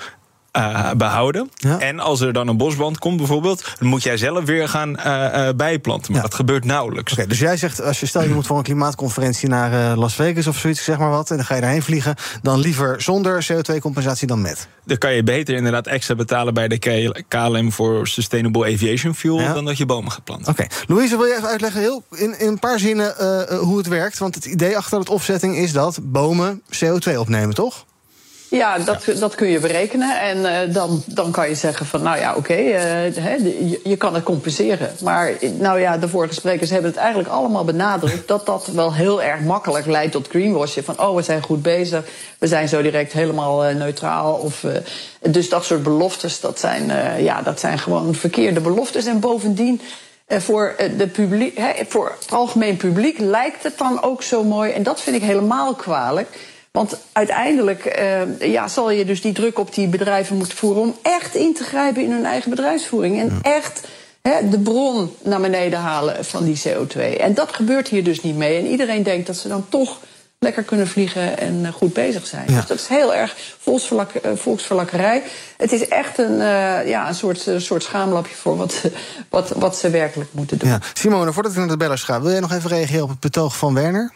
eh, 0.56 0.92
behouden. 0.92 1.50
Ja. 1.56 1.80
En 1.80 2.00
als 2.00 2.22
er 2.22 2.34
dan 2.34 2.48
een 2.48 2.57
bosbrand 2.57 3.00
komt 3.00 3.18
bijvoorbeeld, 3.18 3.63
dan 3.80 3.88
moet 3.88 4.04
jij 4.04 4.18
zelf 4.18 4.44
weer 4.46 4.69
gaan 4.69 4.98
eh, 4.98 5.48
eh, 5.48 5.56
bijplanten. 5.56 6.12
Maar 6.12 6.22
Ja. 6.22 6.28
dat 6.28 6.36
gebeurt 6.38 6.66
nauwelijks. 6.66 7.12
Oké, 7.13 7.28
dus 7.28 7.40
jij 7.40 7.57
zegt, 7.57 7.81
als 7.81 8.00
je 8.00 8.06
stel 8.06 8.24
je 8.24 8.30
moet 8.30 8.48
voor 8.48 8.57
een 8.57 8.63
klimaatconferentie 8.63 9.50
naar 9.50 9.96
Las 9.98 10.16
Vegas 10.16 10.48
of 10.48 10.57
zoiets, 10.57 10.84
zeg 10.84 10.98
maar 10.98 11.10
wat, 11.10 11.30
en 11.30 11.36
dan 11.36 11.46
ga 11.46 11.56
je 11.56 11.62
daarheen 11.62 11.81
vliegen, 11.84 12.16
dan 12.42 12.60
liever 12.60 13.02
zonder 13.02 13.46
CO2-compensatie 13.54 14.28
dan 14.28 14.42
met. 14.42 14.68
Dan 14.86 14.98
kan 14.98 15.13
je 15.13 15.24
beter 15.24 15.56
inderdaad 15.56 15.88
extra 15.88 16.16
betalen 16.16 16.54
bij 16.54 16.68
de 16.68 16.78
KLM 17.28 17.72
voor 17.72 18.08
Sustainable 18.08 18.74
Aviation 18.74 19.16
Fuel 19.16 19.40
Ja. 19.40 19.54
dan 19.54 19.66
dat 19.66 19.78
je 19.78 19.86
bomen 19.86 20.12
gaat 20.12 20.24
planten. 20.24 20.51
Oké, 20.51 20.66
Louise, 20.88 21.18
wil 21.18 21.25
je 21.25 21.36
even 21.36 21.48
uitleggen 21.50 21.81
heel, 21.81 22.04
in, 22.12 22.40
in 22.40 22.48
een 22.48 22.60
paar 22.60 22.80
zinnen 22.80 23.13
hoe 23.60 23.78
het 23.78 23.88
werkt? 23.88 24.18
Want 24.18 24.36
het 24.36 24.46
idee 24.46 24.78
achter 24.78 25.00
het 25.00 25.10
offsetting 25.10 25.56
is 25.58 25.72
dat 25.72 26.00
bomen 26.01 26.62
CO2 26.84 27.16
opnemen, 27.18 27.56
toch? 27.56 27.86
Ja, 28.56 28.78
dat, 28.78 29.06
dat 29.19 29.36
kun 29.36 29.48
je 29.48 29.60
berekenen. 29.60 30.22
En 30.22 30.46
eh, 30.46 30.74
dan, 30.74 31.04
dan 31.06 31.31
kan 31.31 31.50
je 31.50 31.56
zeggen 31.56 31.86
van, 31.86 32.02
nou 32.02 32.18
ja, 32.19 32.36
oké, 32.36 32.54
eh, 32.54 33.16
je, 33.16 33.80
je 33.84 33.96
kan 33.98 34.13
het 34.13 34.24
compenseren. 34.24 34.92
Maar 35.02 35.31
nou 35.60 35.80
ja, 35.80 35.98
de 35.98 36.07
vorige 36.07 36.34
sprekers 36.34 36.69
hebben 36.69 36.90
het 36.90 37.00
eigenlijk 37.00 37.30
allemaal 37.30 37.63
benadrukt... 37.63 38.28
dat 38.28 38.46
dat 38.46 38.68
wel 38.68 38.94
heel 38.94 39.22
erg 39.24 39.40
makkelijk 39.40 39.86
leidt 39.86 40.12
tot 40.12 40.28
greenwashing. 40.28 40.86
Van, 40.86 41.00
oh, 41.00 41.16
we 41.16 41.22
zijn 41.22 41.44
goed 41.44 41.62
bezig, 41.62 42.04
we 42.40 42.48
zijn 42.48 42.68
zo 42.68 42.81
direct 42.81 43.13
helemaal 43.13 43.66
eh, 43.66 43.75
neutraal. 43.75 44.34
Of, 44.34 44.63
eh, 44.63 44.72
dus 45.31 45.50
dat 45.50 45.66
soort 45.66 45.84
beloftes, 45.84 46.40
dat 46.40 46.60
zijn, 46.60 46.92
eh, 46.92 47.24
ja, 47.24 47.42
dat 47.42 47.60
zijn 47.60 47.80
gewoon 47.80 48.16
verkeerde 48.16 48.60
beloftes. 48.60 49.06
En 49.06 49.19
bovendien... 49.19 49.81
eh, 50.28 50.40
voor, 50.40 50.74
eh, 50.78 50.90
de 50.98 51.08
publiek, 51.08 51.60
voor 51.88 52.16
het 52.19 52.31
algemeen 52.31 52.78
publiek 52.78 53.19
lijkt 53.19 53.63
het 53.63 53.78
dan 53.78 54.01
ook 54.04 54.24
zo 54.24 54.44
mooi. 54.44 54.72
En 54.72 54.84
dat 54.84 55.01
vind 55.01 55.16
ik 55.16 55.22
helemaal 55.22 55.74
kwalijk. 55.75 56.54
Want 56.75 56.98
uiteindelijk 57.12 57.86
eh, 57.86 58.22
ja, 58.51 58.68
zal 58.68 58.92
je 58.92 59.06
dus 59.06 59.22
die 59.22 59.33
druk 59.33 59.60
op 59.60 59.74
die 59.74 59.88
bedrijven 59.88 60.36
moeten 60.38 60.57
voeren 60.57 60.81
om 60.81 60.95
echt 61.01 61.36
in 61.36 61.54
te 61.54 61.63
grijpen 61.63 62.04
in 62.04 62.12
hun 62.12 62.25
eigen 62.25 62.50
bedrijfsvoering. 62.50 63.19
En 63.19 63.39
echt 63.42 63.81
hè, 64.22 64.50
de 64.50 64.60
bron 64.60 65.16
naar 65.24 65.42
beneden 65.42 65.79
halen 65.79 66.25
van 66.25 66.44
die 66.44 66.62
CO2. 66.67 67.20
En 67.20 67.34
dat 67.34 67.53
gebeurt 67.53 67.88
hier 67.88 68.03
dus 68.03 68.22
niet 68.22 68.36
mee. 68.38 68.58
En 68.60 68.65
iedereen 68.67 69.03
denkt 69.03 69.27
dat 69.27 69.36
ze 69.36 69.48
dan 69.48 69.65
toch 69.70 70.00
lekker 70.39 70.63
kunnen 70.63 70.88
vliegen 70.88 71.38
en 71.38 71.65
eh, 71.65 71.72
goed 71.74 71.94
bezig 71.94 72.27
zijn. 72.27 72.46
Ja. 72.48 72.55
Dus 72.55 72.65
dat 72.65 72.77
is 72.77 72.88
heel 72.88 73.13
erg 73.15 73.36
volksverlak, 73.60 74.12
eh, 74.13 74.32
volksverlakkerij. 74.36 75.24
Het 75.58 75.72
is 75.72 75.88
echt 75.88 76.17
een, 76.17 76.38
ja, 76.88 77.08
een 77.08 77.15
soort, 77.15 77.48
soort 77.58 77.84
schaamlapje 77.84 78.36
voor 78.36 78.58
wat, 78.58 78.74
ze- 78.74 78.91
wat, 79.29 79.50
wat 79.50 79.77
ze 79.77 79.89
werkelijk 79.89 80.29
moeten 80.34 80.58
doen. 80.58 80.70
Ja. 80.70 80.79
Simone, 80.94 81.34
voordat 81.34 81.51
ik 81.51 81.58
naar 81.58 81.67
de 81.67 81.77
bellers 81.77 82.03
ga, 82.03 82.22
wil 82.22 82.32
jij 82.32 82.39
nog 82.39 82.51
even 82.53 82.70
reageren 82.70 83.03
op 83.03 83.10
het 83.10 83.20
betoog 83.20 83.58
van 83.58 83.74
Werner? 83.74 84.13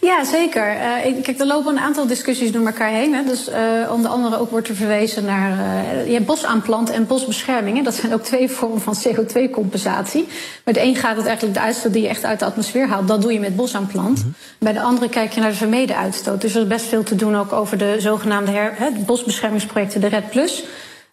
Ja, 0.00 0.24
zeker. 0.24 0.68
Eh, 0.68 1.22
kijk, 1.22 1.38
er 1.38 1.46
lopen 1.46 1.72
een 1.72 1.82
aantal 1.82 2.06
discussies 2.06 2.52
door 2.52 2.66
elkaar 2.66 2.90
heen. 2.90 3.14
Hè. 3.14 3.24
Dus 3.24 3.48
eh, 3.48 3.60
onder 3.90 4.10
andere 4.10 4.38
ook 4.38 4.50
wordt 4.50 4.68
er 4.68 4.74
verwezen 4.74 5.24
naar 5.24 5.50
eh 5.50 6.06
je 6.06 6.12
hebt 6.12 6.26
bosaanplanten 6.26 6.94
en 6.94 7.06
bosbescherming. 7.06 7.76
Hè. 7.76 7.82
Dat 7.82 7.94
zijn 7.94 8.14
ook 8.14 8.22
twee 8.22 8.50
vormen 8.50 8.80
van 8.80 8.96
CO2-compensatie. 8.96 10.28
Bij 10.64 10.72
de 10.72 10.82
een 10.82 10.96
gaat 10.96 11.16
het 11.16 11.26
eigenlijk 11.26 11.54
de 11.54 11.64
uitstoot 11.64 11.92
die 11.92 12.02
je 12.02 12.08
echt 12.08 12.24
uit 12.24 12.38
de 12.38 12.44
atmosfeer 12.44 12.88
haalt. 12.88 13.08
Dat 13.08 13.22
doe 13.22 13.32
je 13.32 13.40
met 13.40 13.56
bosaanplant. 13.56 14.24
Bij 14.58 14.72
de 14.72 14.82
andere 14.82 15.08
kijk 15.08 15.32
je 15.32 15.40
naar 15.40 15.50
de 15.50 15.56
vermeden 15.56 15.96
uitstoot. 15.96 16.40
Dus 16.40 16.54
er 16.54 16.60
is 16.60 16.66
best 16.66 16.86
veel 16.86 17.02
te 17.02 17.16
doen 17.16 17.36
ook 17.36 17.52
over 17.52 17.78
de 17.78 17.96
zogenaamde 17.98 18.50
her, 18.50 18.72
hè, 18.76 18.90
bosbeschermingsprojecten, 18.90 20.00
de 20.00 20.08
RED 20.08 20.30
Plus. 20.30 20.64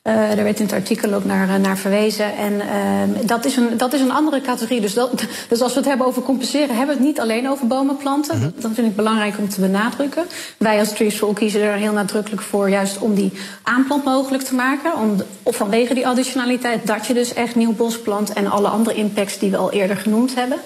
Eh, 0.01 0.13
daar 0.15 0.43
werd 0.43 0.59
in 0.59 0.65
het 0.65 0.73
artikel 0.73 1.13
ook 1.13 1.25
naar, 1.25 1.49
eh, 1.49 1.55
naar 1.55 1.77
verwezen. 1.77 2.35
En 2.35 2.61
ehm, 2.61 3.25
dat, 3.25 3.45
is 3.45 3.55
een, 3.55 3.77
dat 3.77 3.93
is 3.93 4.01
een 4.01 4.11
andere 4.11 4.41
categorie. 4.41 4.81
Dus, 4.81 4.93
dat, 4.93 5.23
dus 5.49 5.61
als 5.61 5.73
we 5.73 5.79
het 5.79 5.87
hebben 5.87 6.07
over 6.07 6.21
compenseren, 6.21 6.75
hebben 6.75 6.87
we 6.87 7.01
het 7.01 7.09
niet 7.09 7.19
alleen 7.19 7.49
over 7.49 7.67
bomen 7.67 7.97
planten. 7.97 8.41
dat, 8.41 8.61
dat 8.61 8.71
vind 8.73 8.87
ik 8.87 8.95
belangrijk 8.95 9.37
om 9.37 9.49
te 9.49 9.61
benadrukken. 9.61 10.23
Wij 10.57 10.79
als 10.79 10.93
Trees 10.93 11.15
for 11.15 11.33
kiezen 11.33 11.61
er 11.61 11.73
heel 11.73 11.93
nadrukkelijk 11.93 12.41
voor, 12.41 12.69
juist 12.69 12.99
om 12.99 13.13
die 13.15 13.31
aanplant 13.63 14.03
mogelijk 14.03 14.43
te 14.43 14.55
maken. 14.55 14.97
Om 14.97 15.15
of 15.43 15.55
vanwege 15.55 15.93
die 15.93 16.07
additionaliteit, 16.07 16.87
dat 16.87 17.05
je 17.05 17.13
dus 17.13 17.33
echt 17.33 17.55
nieuw 17.55 17.73
bos 17.73 17.99
plant 17.99 18.33
en 18.33 18.47
alle 18.47 18.67
andere 18.67 18.95
impacts 18.95 19.39
die 19.39 19.51
we 19.51 19.57
al 19.57 19.71
eerder 19.71 19.97
genoemd 19.97 20.35
hebben. 20.35 20.57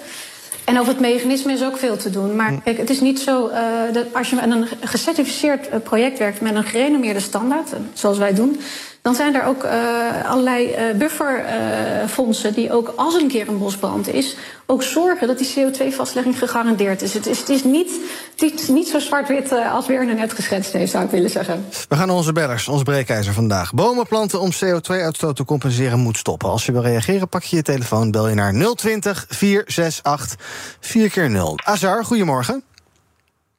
En 0.64 0.78
over 0.78 0.92
het 0.92 1.00
mechanisme 1.00 1.52
is 1.52 1.64
ook 1.64 1.76
veel 1.76 1.96
te 1.96 2.10
doen. 2.10 2.36
Maar 2.36 2.60
kijk, 2.64 2.78
het 2.78 2.90
is 2.90 3.00
niet 3.00 3.20
zo 3.20 3.48
uh, 3.48 3.56
dat 3.92 4.06
als 4.12 4.30
je 4.30 4.40
aan 4.40 4.50
een 4.50 4.66
gecertificeerd 4.80 5.82
project 5.82 6.18
werkt 6.18 6.40
met 6.40 6.54
een 6.54 6.64
gerenommeerde 6.64 7.20
standaard, 7.20 7.68
zoals 7.92 8.18
wij 8.18 8.34
doen, 8.34 8.60
dan 9.04 9.14
zijn 9.14 9.34
er 9.34 9.44
ook 9.44 9.64
uh, 9.64 10.30
allerlei 10.30 10.74
bufferfondsen 10.96 12.54
die 12.54 12.72
ook 12.72 12.92
als 12.96 13.14
een 13.14 13.28
keer 13.28 13.48
een 13.48 13.58
bosbrand 13.58 14.08
is, 14.08 14.36
ook 14.66 14.82
zorgen 14.82 15.26
dat 15.26 15.38
die 15.38 15.54
CO2-vastlegging 15.54 16.38
gegarandeerd 16.38 17.02
is. 17.02 17.14
Het 17.14 17.26
is, 17.26 17.38
het 17.38 17.48
is 17.48 17.64
niet, 17.64 17.90
het 18.36 18.60
is 18.60 18.68
niet 18.68 18.88
zo 18.88 18.98
zwart-wit 18.98 19.52
als 19.52 19.86
Werner 19.86 20.14
net 20.14 20.32
geschetst 20.32 20.72
heeft, 20.72 20.90
zou 20.90 21.04
ik 21.04 21.10
willen 21.10 21.30
zeggen. 21.30 21.64
We 21.88 21.96
gaan 21.96 22.10
onze 22.10 22.32
bellers, 22.32 22.68
ons 22.68 22.82
breekijzer 22.82 23.32
vandaag. 23.32 23.74
Bomen 23.74 24.06
planten 24.06 24.40
om 24.40 24.50
CO2-uitstoot 24.52 25.36
te 25.36 25.44
compenseren 25.44 25.98
moet 25.98 26.16
stoppen. 26.16 26.48
Als 26.48 26.66
je 26.66 26.72
wil 26.72 26.82
reageren, 26.82 27.28
pak 27.28 27.42
je 27.42 27.56
je 27.56 27.62
telefoon, 27.62 28.10
bel 28.10 28.28
je 28.28 28.34
naar 28.34 28.74
020 28.74 29.26
468 29.28 30.36
4 30.80 31.10
keer 31.10 31.30
0 31.30 31.58
Azar, 31.64 32.04
goedemorgen. 32.04 32.62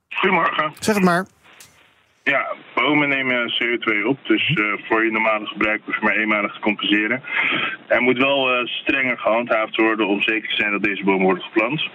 Goedemorgen. 0.09 0.73
Zeg 0.79 0.95
het 0.95 1.03
maar. 1.03 1.25
Ja, 2.33 2.55
bomen 2.75 3.09
nemen 3.09 3.53
CO2 3.53 4.05
op, 4.05 4.17
dus 4.23 4.49
uh, 4.49 4.73
voor 4.87 5.03
je 5.03 5.11
normale 5.11 5.45
gebruik 5.45 5.81
hoef 5.85 5.95
je 5.95 6.05
maar 6.05 6.15
eenmalig 6.15 6.53
te 6.53 6.59
compenseren. 6.59 7.21
Er 7.87 8.01
moet 8.01 8.17
wel 8.17 8.53
uh, 8.53 8.65
strenger 8.65 9.17
gehandhaafd 9.17 9.75
worden 9.75 10.07
om 10.07 10.21
zeker 10.21 10.49
te 10.49 10.55
zijn 10.55 10.71
dat 10.71 10.83
deze 10.83 11.03
bomen 11.03 11.23
worden 11.23 11.43
geplant. 11.43 11.89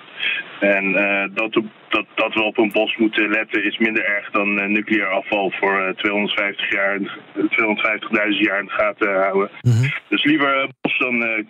En 0.60 0.84
uh, 0.84 1.24
dat, 1.34 1.52
dat, 1.88 2.06
dat 2.14 2.34
we 2.34 2.42
op 2.42 2.58
een 2.58 2.72
bos 2.72 2.96
moeten 2.96 3.30
letten 3.30 3.64
is 3.64 3.78
minder 3.78 4.04
erg 4.04 4.30
dan 4.30 4.72
nucleair 4.72 5.08
afval 5.08 5.50
voor 5.50 5.92
250 5.96 6.72
jaar, 6.72 6.98
250.000 6.98 8.38
jaar 8.38 8.60
in 8.60 8.66
de 8.66 8.72
gaten 8.72 9.14
houden. 9.14 9.50
Mm 9.60 9.72
-hmm. 9.72 9.92
Dus 10.08 10.24
liever 10.24 10.68
bos 10.80 10.98
dan 10.98 11.44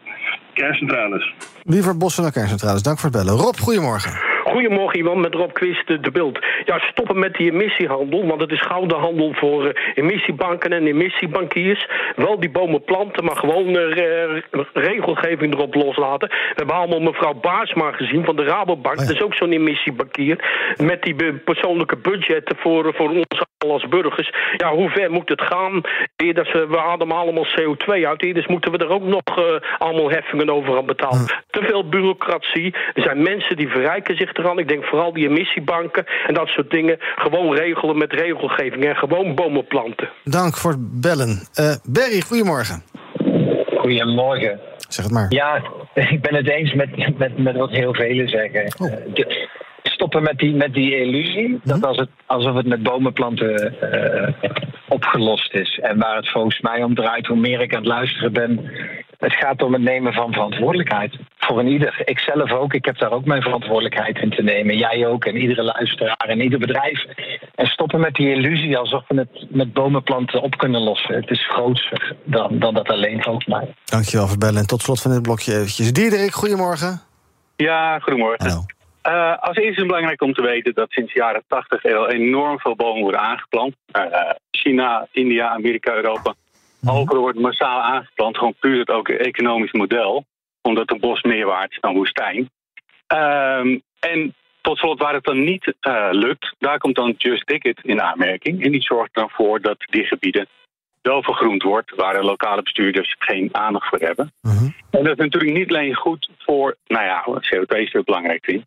kerncentrales. 0.53 1.35
Liever 1.63 1.97
bossen 1.97 2.23
dan 2.23 2.33
kerncentrales. 2.33 2.83
Dank 2.83 2.99
voor 2.99 3.11
het 3.11 3.25
bellen. 3.25 3.41
Rob, 3.41 3.57
goedemorgen. 3.57 4.40
Goedemorgen, 4.51 4.99
Iwan, 4.99 5.21
met 5.21 5.35
Rob 5.35 5.53
Quist, 5.53 5.87
de 5.87 6.11
beeld. 6.13 6.39
Ja, 6.65 6.79
stoppen 6.79 7.19
met 7.19 7.35
die 7.35 7.53
emissiehandel, 7.53 8.27
want 8.27 8.41
het 8.41 8.51
is 8.51 8.61
gouden 8.61 8.99
handel 8.99 9.33
voor 9.35 9.65
uh, 9.65 9.71
emissiebanken 9.95 10.73
en 10.73 10.87
emissiebankiers. 10.87 11.87
Wel 12.17 12.41
die 12.41 12.51
bomen 12.51 12.85
planten, 12.85 13.25
maar 13.25 13.37
gewoon 13.37 13.69
uh, 13.69 14.41
regelgeving 14.73 15.55
erop 15.55 15.75
loslaten. 15.75 16.29
We 16.29 16.53
hebben 16.55 16.77
allemaal 16.77 17.01
mevrouw 17.01 17.35
Baarsma 17.35 17.93
gezien 17.93 18.25
van 18.25 18.37
de 18.37 18.45
Rabobank. 18.45 18.97
Oh 18.97 19.03
ja. 19.03 19.07
Dat 19.07 19.17
is 19.17 19.23
ook 19.23 19.35
zo'n 19.35 19.53
emissiebankier. 19.53 20.37
Met 20.77 21.03
die 21.03 21.35
persoonlijke 21.35 21.97
budgetten 21.97 22.57
voor, 22.57 22.95
voor 22.95 23.09
ons 23.09 23.50
als 23.69 23.89
burgers. 23.89 24.33
Ja, 24.57 24.75
hoe 24.75 24.91
ver 24.91 25.11
moet 25.11 25.29
het 25.29 25.43
gaan? 25.43 25.81
Eerder, 26.17 26.69
we 26.69 26.79
ademen 26.79 27.17
allemaal 27.17 27.47
CO2 27.47 28.07
uit. 28.07 28.23
Eerder 28.23 28.45
moeten 28.49 28.73
we 28.73 28.79
er 28.79 28.89
ook 28.89 29.03
nog 29.03 29.39
uh, 29.39 29.45
allemaal 29.79 30.11
heffingen 30.11 30.51
over 30.51 30.77
aan 30.77 30.87
betalen. 30.87 31.19
Hm. 31.19 31.27
Te 31.51 31.63
veel 31.63 31.89
bureaucratie. 31.89 32.75
Er 32.95 33.03
zijn 33.03 33.23
mensen 33.23 33.57
die 33.57 33.69
verrijken 33.69 34.17
zich 34.17 34.33
eraan. 34.33 34.59
Ik 34.59 34.69
denk 34.69 34.85
vooral 34.85 35.13
die 35.13 35.29
emissiebanken 35.29 36.07
en 36.27 36.35
dat 36.35 36.49
soort 36.49 36.71
dingen. 36.71 36.99
Gewoon 37.17 37.55
regelen 37.55 37.99
met 37.99 38.13
regelgeving 38.13 38.85
en 38.85 38.97
gewoon 38.97 39.35
bomen 39.35 39.67
planten. 39.67 40.09
Dank 40.25 40.57
voor 40.57 40.71
het 40.71 41.01
bellen. 41.01 41.49
Uh, 41.61 41.75
Berry, 41.85 42.21
goedemorgen. 42.21 42.83
Goedemorgen. 43.77 44.61
Zeg 44.89 45.05
het 45.05 45.15
maar. 45.15 45.27
Ja, 45.29 45.63
ik 46.15 46.21
ben 46.23 46.35
het 46.35 46.49
eens 46.49 46.75
met, 46.75 47.19
met, 47.19 47.39
met 47.39 47.57
wat 47.57 47.71
heel 47.71 47.95
velen 47.95 48.29
zeggen. 48.29 48.75
Oh. 48.79 49.15
De, 49.15 49.49
stoppen 50.01 50.23
met 50.23 50.39
die, 50.39 50.55
met 50.55 50.75
die 50.75 50.97
illusie. 50.97 51.61
Dat 51.65 51.85
als 51.85 51.97
het, 51.97 52.09
alsof 52.27 52.55
het 52.55 52.67
met 52.67 52.83
bomenplanten 52.83 53.75
uh, 53.83 54.51
opgelost 54.89 55.55
is. 55.55 55.79
En 55.83 55.99
waar 55.99 56.17
het 56.17 56.31
volgens 56.31 56.61
mij 56.61 56.83
om 56.83 56.95
draait, 56.95 57.27
hoe 57.27 57.37
meer 57.37 57.61
ik 57.61 57.75
aan 57.75 57.81
het 57.81 57.89
luisteren 57.89 58.33
ben. 58.33 58.71
Het 59.19 59.33
gaat 59.33 59.63
om 59.63 59.73
het 59.73 59.83
nemen 59.83 60.13
van 60.13 60.33
verantwoordelijkheid. 60.33 61.17
Voor 61.39 61.59
een 61.59 61.67
ieder. 61.67 62.03
Ik 62.05 62.19
zelf 62.19 62.53
ook. 62.53 62.75
Ik 62.75 62.85
heb 62.85 62.99
daar 62.99 63.13
ook 63.13 63.25
mijn 63.25 63.43
verantwoordelijkheid 63.43 64.19
in 64.19 64.31
te 64.31 64.43
nemen. 64.43 64.77
Jij 64.77 65.07
ook. 65.07 65.25
En 65.25 65.37
iedere 65.37 65.63
luisteraar 65.63 66.29
en 66.29 66.41
ieder 66.41 66.59
bedrijf. 66.59 67.05
En 67.55 67.67
stoppen 67.67 68.01
met 68.01 68.15
die 68.15 68.35
illusie 68.35 68.79
alsof 68.79 69.03
we 69.09 69.15
het 69.19 69.47
met 69.51 69.73
bomenplanten 69.73 70.43
op 70.43 70.57
kunnen 70.57 70.81
lossen. 70.81 71.15
Het 71.15 71.31
is 71.31 71.47
groter 71.49 72.17
dan, 72.25 72.59
dan 72.59 72.75
dat 72.75 72.89
alleen 72.89 73.23
volgens 73.23 73.47
mij. 73.47 73.75
Dankjewel 73.85 74.27
voor 74.27 74.37
het 74.37 74.45
bellen. 74.45 74.61
En 74.61 74.67
tot 74.67 74.83
slot 74.83 75.01
van 75.01 75.11
dit 75.11 75.23
blokje 75.23 75.53
eventjes. 75.53 75.93
Diederik, 75.93 76.33
goedemorgen. 76.33 77.01
Ja, 77.57 77.99
goedemorgen. 77.99 78.47
Hallo. 78.49 78.65
Uh, 79.09 79.39
als 79.39 79.57
eerste 79.57 79.71
is 79.71 79.77
het 79.77 79.87
belangrijk 79.87 80.23
om 80.23 80.33
te 80.33 80.43
weten 80.43 80.75
dat 80.75 80.91
sinds 80.91 81.13
de 81.13 81.19
jaren 81.19 81.43
80 81.47 81.85
er 81.85 81.97
al 81.97 82.09
enorm 82.09 82.59
veel 82.59 82.77
bomen 82.77 83.03
worden 83.03 83.21
aangeplant. 83.21 83.75
Uh, 83.97 84.31
China, 84.51 85.07
India, 85.11 85.49
Amerika, 85.49 85.95
Europa. 85.95 86.35
Mhm. 86.81 86.97
Overal 86.97 87.21
wordt 87.21 87.39
massaal 87.39 87.81
aangeplant, 87.81 88.37
gewoon 88.39 88.55
puur 88.61 88.79
het 88.79 88.91
ook 88.91 89.09
economisch 89.09 89.73
model. 89.73 90.25
Omdat 90.63 90.91
een 90.91 91.01
bos 91.01 91.23
meer 91.23 91.47
waard 91.47 91.71
is 91.71 91.81
dan 91.81 91.95
woestijn. 91.95 92.51
Um, 93.15 93.83
en 94.01 94.35
tot 94.61 94.79
slot, 94.79 94.99
waar 94.99 95.15
het 95.15 95.25
dan 95.25 95.45
niet 95.45 95.75
uh, 95.89 96.09
lukt, 96.11 96.55
daar 96.59 96.79
komt 96.79 96.97
dan 96.97 97.15
Just 97.19 97.47
Ticket 97.47 97.81
in 97.83 98.03
aanmerking. 98.03 98.65
En 98.65 98.71
die 98.71 98.83
zorgt 98.83 99.15
dan 99.15 99.31
voor 99.31 99.61
dat 99.61 99.77
die 99.79 100.05
gebieden 100.05 100.47
wel 101.03 101.23
vergroend 101.23 101.63
wordt, 101.63 101.95
waar 101.95 102.15
de 102.15 102.25
lokale 102.25 102.63
bestuurders 102.63 103.17
geen 103.19 103.49
aandacht 103.53 103.89
voor 103.89 103.99
hebben. 103.99 104.33
Mhm. 104.41 104.65
En 104.91 105.05
dat 105.05 105.19
is 105.19 105.25
natuurlijk 105.25 105.53
niet 105.53 105.69
alleen 105.69 105.95
goed 105.95 106.31
voor, 106.39 106.77
nou 106.87 107.05
ja, 107.05 107.25
CO2 107.27 107.79
is 107.81 107.95
er 107.95 108.05
belangrijk 108.05 108.47
in. 108.47 108.65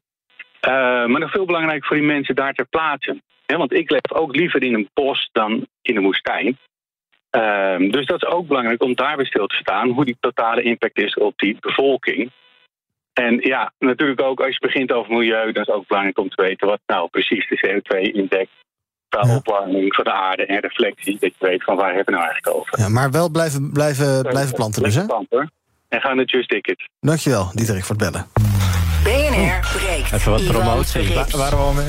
Uh, 0.68 0.72
maar 1.06 1.20
nog 1.20 1.32
veel 1.32 1.46
belangrijker 1.46 1.88
voor 1.88 1.96
die 1.96 2.06
mensen 2.06 2.36
daar 2.36 2.54
ter 2.54 2.66
plaatse. 2.66 3.22
He, 3.46 3.58
want 3.58 3.74
ik 3.74 3.92
leef 3.92 4.12
ook 4.14 4.36
liever 4.36 4.64
in 4.64 4.74
een 4.74 4.90
bos 4.94 5.30
dan 5.32 5.68
in 5.82 5.98
een 5.98 6.04
woestijn. 6.04 6.58
Uh, 7.32 7.92
dus 7.92 8.06
dat 8.06 8.24
is 8.24 8.30
ook 8.30 8.48
belangrijk 8.48 8.84
om 8.84 8.96
daar 8.96 9.18
weer 9.18 9.26
stil 9.26 9.48
te 9.48 9.56
staan, 9.56 9.90
hoe 9.90 10.06
die 10.06 10.18
totale 10.20 10.62
impact 10.62 10.98
is 10.98 11.14
op 11.14 11.34
die 11.38 11.58
bevolking. 11.60 12.32
En 13.14 13.40
ja, 13.40 13.72
natuurlijk 13.80 14.22
ook 14.22 14.40
als 14.40 14.54
je 14.54 14.68
begint 14.68 14.92
over 14.92 15.14
milieu, 15.14 15.52
dan 15.52 15.62
is 15.62 15.68
het 15.68 15.76
ook 15.76 15.88
belangrijk 15.88 16.20
om 16.20 16.30
te 16.30 16.42
weten 16.42 16.68
wat 16.68 16.80
nou 16.86 17.10
precies 17.10 17.48
de 17.50 17.58
CO2-index 17.68 18.50
qua 19.10 19.28
ja. 19.28 19.36
opwarming 19.36 19.96
van 19.96 20.04
de 20.04 20.12
aarde 20.12 20.46
en 20.46 20.60
reflectie, 20.60 21.18
dat 21.20 21.34
je 21.40 21.48
weet 21.48 21.64
van 21.64 21.76
waar 21.76 21.94
hebben 21.94 22.14
we 22.14 22.20
nou 22.20 22.24
eigenlijk 22.24 22.58
over. 22.58 22.80
Ja, 22.80 22.90
maar 22.90 23.12
wel 23.12 23.30
blijven, 23.30 23.72
blijven, 23.72 24.22
blijven 24.22 24.54
planten 24.54 24.84
dus, 24.84 24.96
hè? 24.96 25.06
Planten. 25.06 25.52
En 25.90 26.02
gaan 26.02 26.18
het 26.18 26.32
Just 26.32 26.50
Ticket. 26.50 26.90
Dankjewel, 27.00 27.52
Dieterik, 27.54 27.84
voor 27.84 27.96
het 27.96 28.12
bellen. 28.12 28.28
Even 30.14 30.32
wat 30.32 30.46
promotie. 30.46 31.14
Wa 31.14 31.26
waren 31.38 31.58
we 31.58 31.64
al 31.64 31.74
mee? 31.74 31.86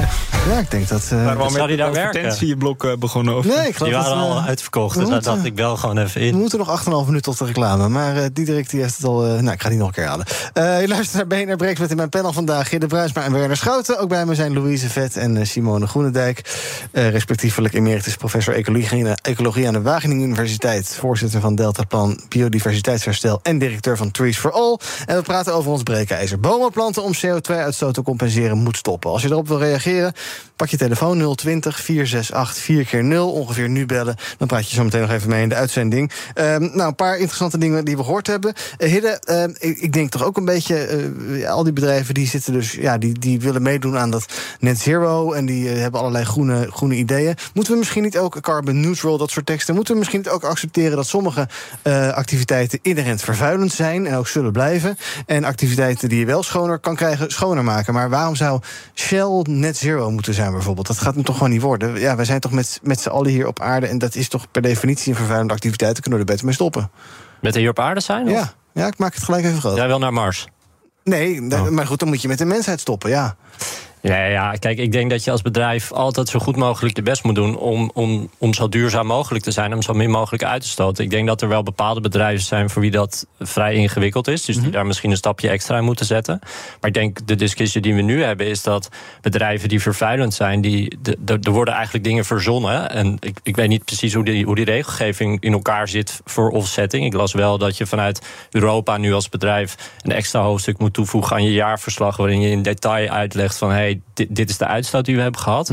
Ja, 0.48 0.58
ik 0.58 0.70
denk 0.70 0.88
dat... 0.88 1.10
Uh, 1.12 1.32
we 1.32 1.42
al 1.42 1.50
Zou 1.50 1.68
die 1.68 1.76
daar 1.76 1.92
werken? 1.92 2.20
advertentieblok 2.20 2.84
uh, 2.84 2.92
begonnen? 2.96 3.36
Of? 3.36 3.44
nee, 3.44 3.68
ik 3.68 3.76
geloof 3.76 3.92
Die 3.92 4.02
waren 4.02 4.18
dat, 4.18 4.36
al 4.36 4.42
uitverkocht, 4.42 4.94
we 4.94 5.00
dus 5.00 5.10
daar 5.10 5.22
dacht 5.22 5.44
ik 5.44 5.54
wel 5.54 5.76
gewoon 5.76 5.98
even 5.98 6.20
We 6.20 6.26
in. 6.26 6.36
moeten 6.36 6.58
nog 6.58 6.82
8,5 6.84 6.84
minuten 6.90 7.22
tot 7.22 7.38
de 7.38 7.44
reclame. 7.44 7.88
Maar 7.88 8.16
uh, 8.16 8.24
Diederik 8.32 8.70
die 8.70 8.80
heeft 8.80 8.96
het 8.96 9.06
al... 9.06 9.26
Uh, 9.26 9.32
nou, 9.32 9.52
ik 9.52 9.62
ga 9.62 9.68
die 9.68 9.78
nog 9.78 9.86
een 9.86 9.94
keer 9.94 10.06
halen. 10.06 10.26
Uh, 10.54 10.80
je 10.80 10.88
luistert 10.88 11.28
naar 11.28 11.44
BNR 11.44 11.56
Breekt 11.56 11.78
met 11.78 11.90
in 11.90 11.96
mijn 11.96 12.08
panel 12.08 12.32
vandaag... 12.32 12.68
Gidde 12.68 12.86
Bruisma 12.86 13.22
en 13.24 13.32
Werner 13.32 13.56
Schouten. 13.56 13.98
Ook 13.98 14.08
bij 14.08 14.24
me 14.24 14.34
zijn 14.34 14.52
Louise 14.52 14.88
Vet 14.90 15.16
en 15.16 15.36
uh, 15.36 15.44
Simone 15.44 15.86
Groenendijk. 15.86 16.40
Uh, 16.92 17.08
respectievelijk 17.10 17.74
emeritus 17.74 18.16
professor 18.16 18.54
ecologie, 18.54 19.08
ecologie 19.22 19.66
aan 19.66 19.72
de 19.72 19.82
Wageningen 19.82 20.24
Universiteit. 20.24 20.96
Voorzitter 21.00 21.40
van 21.40 21.54
Deltaplan 21.54 22.20
Biodiversiteitsherstel... 22.28 23.40
en 23.42 23.58
directeur 23.58 23.96
van 23.96 24.10
Trees 24.10 24.38
for 24.38 24.52
All. 24.52 24.78
En 25.06 25.16
we 25.16 25.22
praten 25.22 25.54
over 25.54 25.70
ons 25.70 25.82
breekijzer. 25.82 26.40
Bomen 26.40 26.70
planten 26.70 27.02
om 27.02 27.14
CO2-uitstoot 27.44 27.94
te 27.94 28.02
compenseren 28.02 28.58
moet 28.58 28.76
stoppen. 28.76 29.10
Als 29.10 29.22
je 29.22 29.28
erop 29.28 29.48
wil 29.48 29.58
reageren, 29.58 30.12
pak 30.56 30.68
je 30.68 30.76
telefoon 30.76 31.34
020 31.34 31.80
468 31.80 32.64
4 32.64 32.84
keer 32.84 33.04
0 33.04 33.32
Ongeveer 33.32 33.68
nu 33.68 33.86
bellen. 33.86 34.16
Dan 34.38 34.48
praat 34.48 34.70
je 34.70 34.76
zo 34.76 34.84
meteen 34.84 35.00
nog 35.00 35.10
even 35.10 35.28
mee 35.28 35.42
in 35.42 35.48
de 35.48 35.54
uitzending. 35.54 36.10
Um, 36.34 36.70
nou, 36.74 36.88
een 36.88 36.94
paar 36.94 37.16
interessante 37.18 37.58
dingen 37.58 37.84
die 37.84 37.96
we 37.96 38.04
gehoord 38.04 38.26
hebben. 38.26 38.54
Uh, 38.78 38.90
Hidde, 38.90 39.20
uh, 39.30 39.70
ik, 39.70 39.78
ik, 39.78 39.92
denk 39.92 40.10
toch 40.10 40.24
ook 40.24 40.36
een 40.36 40.44
beetje... 40.44 41.04
Uh, 41.18 41.50
al 41.50 41.64
die 41.64 41.72
bedrijven 41.72 42.14
die 42.14 42.26
zitten 42.26 42.52
dus... 42.52 42.72
Ja, 42.72 42.98
die, 42.98 43.18
die 43.18 43.40
willen 43.40 43.62
meedoen 43.62 43.98
aan 43.98 44.10
dat 44.10 44.26
net 44.60 44.80
zero... 44.80 45.32
en 45.32 45.46
die 45.46 45.68
hebben 45.68 46.00
allerlei 46.00 46.24
groene, 46.24 46.66
groene 46.70 46.94
ideeën. 46.94 47.36
Moeten 47.54 47.72
we 47.72 47.78
misschien 47.78 48.02
niet 48.02 48.18
ook 48.18 48.40
carbon 48.40 48.80
neutral, 48.80 49.18
dat 49.18 49.30
soort 49.30 49.46
teksten... 49.46 49.74
moeten 49.74 49.92
we 49.92 49.98
misschien 49.98 50.20
niet 50.20 50.30
ook 50.30 50.44
accepteren 50.44 50.96
dat 50.96 51.06
sommige 51.06 51.48
activiteiten... 52.14 52.78
inherent 52.82 53.22
vervuilend 53.22 53.72
zijn 53.72 54.06
en 54.06 54.16
ook 54.16 54.28
zullen 54.28 54.52
blijven... 54.52 54.96
en 55.26 55.44
activiteiten 55.44 56.08
die 56.08 56.18
je 56.18 56.26
wel 56.26 56.42
schoner 56.42 56.78
kan 56.78 56.96
krijgen, 56.96 57.30
schoner 57.34 57.64
maken. 57.64 57.94
Maar 57.94 58.10
waarom 58.10 58.34
zou 58.34 58.60
Shell 58.94 59.44
net 59.48 59.76
zero 59.76 60.10
moeten 60.10 60.34
zijn 60.34 60.52
bijvoorbeeld? 60.52 60.86
Dat 60.86 60.98
gaat 60.98 61.14
hem 61.14 61.24
toch 61.24 61.36
gewoon 61.36 61.52
niet 61.52 61.60
worden? 61.60 62.00
Ja, 62.00 62.16
wij 62.16 62.24
zijn 62.24 62.40
toch 62.40 62.52
met, 62.52 62.80
met 62.82 63.00
z'n 63.00 63.08
allen 63.08 63.30
hier 63.30 63.46
op 63.46 63.60
aarde... 63.60 63.86
en 63.86 63.98
dat 63.98 64.14
is 64.14 64.28
toch 64.28 64.50
per 64.50 64.62
definitie 64.62 65.10
een 65.10 65.18
vervuilende 65.18 65.54
activiteit... 65.54 65.92
daar 65.92 66.02
kunnen 66.02 66.20
we 66.20 66.26
er 66.26 66.30
beter 66.30 66.46
mee 66.46 66.54
stoppen. 66.54 66.90
Met 67.40 67.52
de 67.52 67.58
hier 67.58 67.70
op 67.70 67.78
aarde 67.78 68.00
zijn? 68.00 68.26
Of? 68.26 68.32
Ja, 68.32 68.52
ja, 68.72 68.86
ik 68.86 68.98
maak 68.98 69.14
het 69.14 69.22
gelijk 69.22 69.44
even 69.44 69.60
groot. 69.60 69.76
Jij 69.76 69.86
wil 69.86 69.98
naar 69.98 70.12
Mars? 70.12 70.48
Nee, 71.04 71.40
oh. 71.52 71.68
maar 71.68 71.86
goed, 71.86 71.98
dan 71.98 72.08
moet 72.08 72.22
je 72.22 72.28
met 72.28 72.38
de 72.38 72.44
mensheid 72.44 72.80
stoppen, 72.80 73.10
ja. 73.10 73.36
Ja, 74.06 74.24
ja, 74.24 74.52
kijk, 74.52 74.78
ik 74.78 74.92
denk 74.92 75.10
dat 75.10 75.24
je 75.24 75.30
als 75.30 75.42
bedrijf 75.42 75.92
altijd 75.92 76.28
zo 76.28 76.38
goed 76.38 76.56
mogelijk 76.56 76.96
je 76.96 77.02
best 77.02 77.24
moet 77.24 77.34
doen 77.34 77.56
om, 77.56 77.90
om, 77.94 78.30
om 78.38 78.54
zo 78.54 78.68
duurzaam 78.68 79.06
mogelijk 79.06 79.44
te 79.44 79.50
zijn, 79.50 79.74
om 79.74 79.82
zo 79.82 79.92
min 79.92 80.10
mogelijk 80.10 80.44
uit 80.44 80.62
te 80.62 80.68
stoten. 80.68 81.04
Ik 81.04 81.10
denk 81.10 81.26
dat 81.26 81.42
er 81.42 81.48
wel 81.48 81.62
bepaalde 81.62 82.00
bedrijven 82.00 82.44
zijn 82.44 82.70
voor 82.70 82.82
wie 82.82 82.90
dat 82.90 83.26
vrij 83.40 83.74
ingewikkeld 83.74 84.28
is, 84.28 84.44
dus 84.44 84.56
die 84.60 84.70
daar 84.70 84.86
misschien 84.86 85.10
een 85.10 85.16
stapje 85.16 85.48
extra 85.48 85.78
in 85.78 85.84
moeten 85.84 86.06
zetten. 86.06 86.38
Maar 86.80 86.90
ik 86.90 86.94
denk 86.94 87.26
de 87.26 87.34
discussie 87.34 87.80
die 87.80 87.94
we 87.94 88.00
nu 88.00 88.22
hebben 88.22 88.46
is 88.46 88.62
dat 88.62 88.88
bedrijven 89.20 89.68
die 89.68 89.80
vervuilend 89.80 90.34
zijn, 90.34 90.60
die, 90.60 90.98
er 91.26 91.50
worden 91.50 91.74
eigenlijk 91.74 92.04
dingen 92.04 92.24
verzonnen. 92.24 92.90
En 92.90 93.16
ik, 93.20 93.38
ik 93.42 93.56
weet 93.56 93.68
niet 93.68 93.84
precies 93.84 94.14
hoe 94.14 94.24
die, 94.24 94.44
hoe 94.44 94.54
die 94.54 94.64
regelgeving 94.64 95.40
in 95.40 95.52
elkaar 95.52 95.88
zit 95.88 96.20
voor 96.24 96.50
offsetting. 96.50 97.04
Ik 97.04 97.14
las 97.14 97.32
wel 97.32 97.58
dat 97.58 97.76
je 97.76 97.86
vanuit 97.86 98.22
Europa 98.50 98.96
nu 98.96 99.12
als 99.12 99.28
bedrijf 99.28 99.76
een 100.02 100.12
extra 100.12 100.40
hoofdstuk 100.40 100.78
moet 100.78 100.94
toevoegen 100.94 101.36
aan 101.36 101.44
je 101.44 101.52
jaarverslag, 101.52 102.16
waarin 102.16 102.40
je 102.40 102.50
in 102.50 102.62
detail 102.62 103.08
uitlegt 103.08 103.58
van 103.58 103.70
hey, 103.70 103.93
dit, 104.14 104.36
dit 104.36 104.50
is 104.50 104.58
de 104.58 104.66
uitstoot 104.66 105.04
die 105.04 105.16
we 105.16 105.22
hebben 105.22 105.40
gehad. 105.40 105.72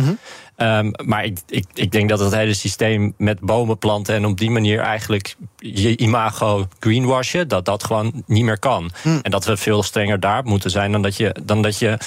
Um, 0.58 0.92
maar 1.06 1.24
ik, 1.24 1.38
ik, 1.48 1.66
ik 1.74 1.92
denk 1.92 2.10
dat 2.10 2.20
het 2.20 2.34
hele 2.34 2.54
systeem 2.54 3.14
met 3.18 3.40
bomen 3.40 3.78
planten 3.78 4.16
en 4.16 4.26
op 4.26 4.38
die 4.38 4.52
manier 4.52 4.80
eigenlijk 4.80 5.36
je 5.58 5.98
imago 5.98 6.68
greenwashen, 6.80 7.48
dat 7.48 7.66
dat 7.66 7.84
gewoon 7.84 8.24
niet 8.26 8.44
meer 8.44 8.60
kan. 8.60 8.92
En 9.22 9.32
dat 9.32 9.46
we 9.46 9.58
veel 9.58 9.84
strenger 9.84 10.20
daar 10.20 10.44
moeten 10.44 10.70
zijn 10.70 10.92
dan 10.92 11.02
dat 11.02 11.18
je, 11.18 11.36
dan 11.44 11.62
dat 11.62 11.80
je 11.80 11.98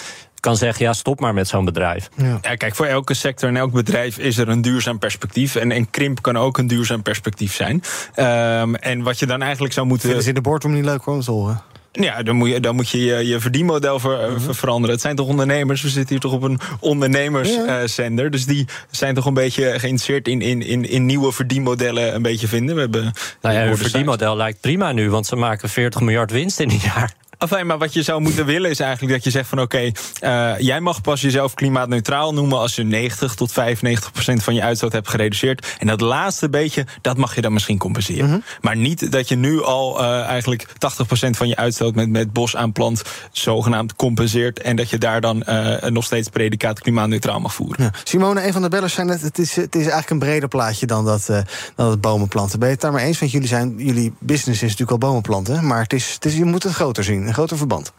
kan 0.44 0.56
zeggen: 0.56 0.84
ja, 0.84 0.92
stop 0.92 1.20
maar 1.20 1.34
met 1.34 1.48
zo'n 1.48 1.64
bedrijf. 1.64 2.08
Ja. 2.16 2.56
kijk, 2.56 2.74
voor 2.74 2.86
elke 2.86 3.14
sector 3.14 3.48
en 3.48 3.56
elk 3.56 3.72
bedrijf 3.72 4.18
is 4.18 4.36
er 4.36 4.48
een 4.48 4.62
duurzaam 4.62 4.98
perspectief. 4.98 5.54
En, 5.54 5.70
en 5.70 5.90
krimp 5.90 6.22
kan 6.22 6.36
ook 6.36 6.58
een 6.58 6.66
duurzaam 6.66 7.02
perspectief 7.02 7.54
zijn. 7.54 7.82
Um, 8.16 8.74
en 8.74 9.02
wat 9.02 9.18
je 9.18 9.26
dan 9.26 9.42
eigenlijk 9.42 9.72
zou 9.74 9.86
moeten. 9.86 10.06
Vinden 10.06 10.22
ze 10.22 10.28
in 10.28 10.34
de 10.34 10.40
boardroom 10.40 10.72
niet 10.72 10.84
leuk 10.84 11.06
om 11.06 11.20
te 11.20 11.30
horen? 11.30 11.62
Ja, 12.00 12.22
dan 12.22 12.36
moet 12.36 12.48
je, 12.48 12.60
dan 12.60 12.74
moet 12.74 12.88
je 12.88 13.04
je, 13.04 13.26
je 13.26 13.40
verdienmodel 13.40 13.98
ver, 13.98 14.30
uh, 14.30 14.36
veranderen. 14.48 14.94
Het 14.94 15.00
zijn 15.00 15.16
toch 15.16 15.26
ondernemers? 15.26 15.82
We 15.82 15.88
zitten 15.88 16.10
hier 16.10 16.20
toch 16.20 16.32
op 16.32 16.42
een 16.42 16.60
ondernemerszender. 16.80 18.24
Uh, 18.24 18.30
dus 18.30 18.46
die 18.46 18.66
zijn 18.90 19.14
toch 19.14 19.26
een 19.26 19.34
beetje 19.34 19.64
geïnteresseerd 19.64 20.28
in, 20.28 20.40
in, 20.40 20.62
in, 20.62 20.88
in 20.88 21.06
nieuwe 21.06 21.32
verdienmodellen 21.32 22.14
een 22.14 22.22
beetje 22.22 22.48
vinden. 22.48 22.74
We 22.74 22.80
hebben 22.80 23.12
nou 23.40 23.54
ja, 23.54 23.66
een 23.66 23.76
verdienmodel 23.76 24.36
lijkt 24.36 24.60
prima 24.60 24.92
nu, 24.92 25.10
want 25.10 25.26
ze 25.26 25.36
maken 25.36 25.68
40 25.68 26.00
miljard 26.00 26.30
winst 26.30 26.60
in 26.60 26.70
een 26.70 26.80
jaar. 26.82 27.14
Enfin, 27.38 27.66
maar 27.66 27.78
wat 27.78 27.92
je 27.92 28.02
zou 28.02 28.20
moeten 28.20 28.46
willen 28.46 28.70
is 28.70 28.80
eigenlijk 28.80 29.12
dat 29.12 29.24
je 29.24 29.30
zegt 29.30 29.48
van 29.48 29.60
oké, 29.60 29.92
okay, 30.20 30.54
uh, 30.54 30.60
jij 30.60 30.80
mag 30.80 31.00
pas 31.00 31.20
jezelf 31.20 31.54
klimaatneutraal 31.54 32.34
noemen 32.34 32.58
als 32.58 32.74
je 32.74 32.82
90 32.82 33.34
tot 33.34 33.52
95 33.52 34.12
procent 34.12 34.42
van 34.42 34.54
je 34.54 34.62
uitstoot 34.62 34.92
hebt 34.92 35.08
gereduceerd. 35.08 35.76
En 35.78 35.86
dat 35.86 36.00
laatste 36.00 36.48
beetje, 36.48 36.86
dat 37.00 37.16
mag 37.16 37.34
je 37.34 37.40
dan 37.40 37.52
misschien 37.52 37.78
compenseren. 37.78 38.24
Mm 38.24 38.30
-hmm. 38.30 38.42
Maar 38.60 38.76
niet 38.76 39.12
dat 39.12 39.28
je 39.28 39.36
nu 39.36 39.62
al 39.62 40.02
uh, 40.02 40.20
eigenlijk 40.20 40.66
80 40.78 41.06
procent 41.06 41.36
van 41.36 41.48
je 41.48 41.56
uitstoot 41.56 41.94
met, 41.94 42.08
met 42.08 42.32
bos 42.32 42.56
aan 42.56 42.72
plant 42.72 43.02
zogenaamd 43.32 43.96
compenseert. 43.96 44.60
En 44.60 44.76
dat 44.76 44.90
je 44.90 44.98
daar 44.98 45.20
dan 45.20 45.44
uh, 45.48 45.82
nog 45.82 46.04
steeds 46.04 46.28
predicaat 46.28 46.80
klimaatneutraal 46.80 47.40
mag 47.40 47.54
voeren. 47.54 47.84
Ja. 47.84 47.90
Simone, 48.04 48.46
een 48.46 48.52
van 48.52 48.62
de 48.62 48.68
bellers 48.68 48.94
zei 48.94 49.06
net, 49.06 49.20
het 49.20 49.38
is, 49.38 49.56
het 49.56 49.74
is 49.74 49.80
eigenlijk 49.80 50.10
een 50.10 50.18
breder 50.18 50.48
plaatje 50.48 50.86
dan 50.86 51.04
dat, 51.04 51.30
dan 51.74 51.90
het 51.90 52.00
bomen 52.00 52.28
planten. 52.28 52.58
Ben 52.58 52.68
je 52.68 52.74
het 52.74 52.82
daar 52.82 52.92
maar 52.92 53.02
eens? 53.02 53.18
Want 53.18 53.32
jullie, 53.32 53.48
zijn, 53.48 53.74
jullie 53.76 54.12
business 54.18 54.62
is 54.62 54.70
natuurlijk 54.70 54.90
al 54.90 55.08
bomen 55.08 55.22
planten. 55.22 55.66
Maar 55.66 55.82
het 55.82 55.92
is, 55.92 56.14
het 56.14 56.24
is, 56.24 56.36
je 56.36 56.44
moet 56.44 56.62
het 56.62 56.72
groter 56.72 57.04
zien 57.04 57.23
een 57.26 57.34
groter 57.34 57.56
verband. 57.56 57.92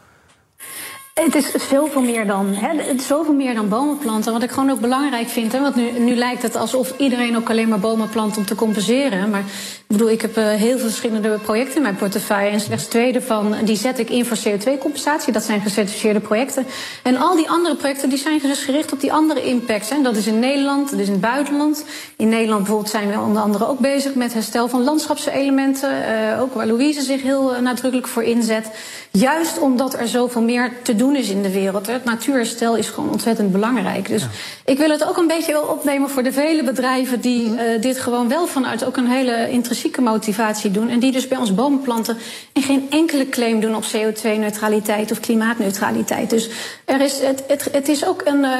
Het 1.24 1.34
is 1.34 1.68
zoveel 1.68 2.02
meer 2.02 2.26
dan, 2.26 2.46
hè, 2.54 2.82
het 2.82 3.00
is 3.00 3.06
zoveel 3.06 3.34
meer 3.34 3.54
dan 3.54 3.68
bomen 3.68 3.98
planten. 3.98 4.32
Wat 4.32 4.42
ik 4.42 4.50
gewoon 4.50 4.70
ook 4.70 4.80
belangrijk 4.80 5.28
vind. 5.28 5.52
Hè, 5.52 5.60
want 5.60 5.74
nu, 5.74 5.90
nu 5.98 6.14
lijkt 6.14 6.42
het 6.42 6.56
alsof 6.56 6.98
iedereen 6.98 7.36
ook 7.36 7.50
alleen 7.50 7.68
maar 7.68 7.78
bomen 7.78 8.08
plant 8.08 8.36
om 8.36 8.44
te 8.44 8.54
compenseren. 8.54 9.30
Maar 9.30 9.40
ik 9.40 9.84
bedoel, 9.86 10.10
ik 10.10 10.20
heb 10.20 10.36
uh, 10.36 10.48
heel 10.48 10.78
veel 10.78 10.88
verschillende 10.88 11.38
projecten 11.42 11.76
in 11.76 11.82
mijn 11.82 11.96
portefeuille. 11.96 12.50
En 12.50 12.60
slechts 12.60 12.86
twee 12.86 13.12
daarvan 13.12 13.54
die 13.64 13.76
zet 13.76 13.98
ik 13.98 14.10
in 14.10 14.24
voor 14.24 14.36
CO2-compensatie. 14.36 15.32
Dat 15.32 15.42
zijn 15.42 15.60
gecertificeerde 15.60 16.20
projecten. 16.20 16.66
En 17.02 17.16
al 17.16 17.36
die 17.36 17.50
andere 17.50 17.76
projecten 17.76 18.08
die 18.08 18.18
zijn 18.18 18.38
dus 18.38 18.64
gericht 18.64 18.92
op 18.92 19.00
die 19.00 19.12
andere 19.12 19.42
impacts. 19.42 19.90
Dat 20.02 20.16
is 20.16 20.26
in 20.26 20.38
Nederland, 20.38 20.90
dat 20.90 21.00
is 21.00 21.06
in 21.06 21.12
het 21.12 21.20
buitenland. 21.20 21.84
In 22.16 22.28
Nederland 22.28 22.60
bijvoorbeeld 22.62 22.90
zijn 22.90 23.08
we 23.08 23.20
onder 23.20 23.42
andere 23.42 23.66
ook 23.66 23.78
bezig 23.78 24.14
met 24.14 24.32
herstel 24.32 24.68
van 24.68 24.84
landschapselementen. 24.84 25.90
Uh, 25.90 26.42
ook 26.42 26.54
waar 26.54 26.66
Louise 26.66 27.02
zich 27.02 27.22
heel 27.22 27.54
uh, 27.54 27.60
nadrukkelijk 27.60 28.08
voor 28.08 28.22
inzet. 28.22 28.70
Juist 29.10 29.58
omdat 29.58 29.94
er 29.94 30.08
zoveel 30.08 30.42
meer 30.42 30.72
te 30.82 30.96
doen 30.96 31.05
is 31.14 31.28
in 31.28 31.42
de 31.42 31.50
wereld. 31.50 31.86
Het 31.86 32.04
natuurherstel 32.04 32.76
is 32.76 32.88
gewoon 32.88 33.10
ontzettend 33.10 33.52
belangrijk. 33.52 34.08
Dus 34.08 34.22
ja. 34.22 34.28
ik 34.64 34.78
wil 34.78 34.90
het 34.90 35.08
ook 35.08 35.16
een 35.16 35.26
beetje 35.26 35.52
wel 35.52 35.62
opnemen 35.62 36.10
voor 36.10 36.22
de 36.22 36.32
vele 36.32 36.62
bedrijven 36.62 37.20
die 37.20 37.48
uh, 37.48 37.80
dit 37.80 37.98
gewoon 37.98 38.28
wel 38.28 38.46
vanuit 38.46 38.84
ook 38.84 38.96
een 38.96 39.06
hele 39.06 39.50
intrinsieke 39.50 40.00
motivatie 40.00 40.70
doen. 40.70 40.88
En 40.88 40.98
die 40.98 41.12
dus 41.12 41.28
bij 41.28 41.38
ons 41.38 41.54
bomen 41.54 41.80
planten 41.80 42.16
en 42.52 42.62
geen 42.62 42.86
enkele 42.90 43.28
claim 43.28 43.60
doen 43.60 43.76
op 43.76 43.84
CO2-neutraliteit 43.84 45.10
of 45.10 45.20
klimaatneutraliteit. 45.20 46.30
Dus 46.30 46.48
er 46.84 47.00
is, 47.00 47.18
het, 47.20 47.44
het, 47.46 47.68
het 47.72 47.88
is 47.88 48.06
ook 48.06 48.22
een. 48.24 48.38
Uh, 48.38 48.50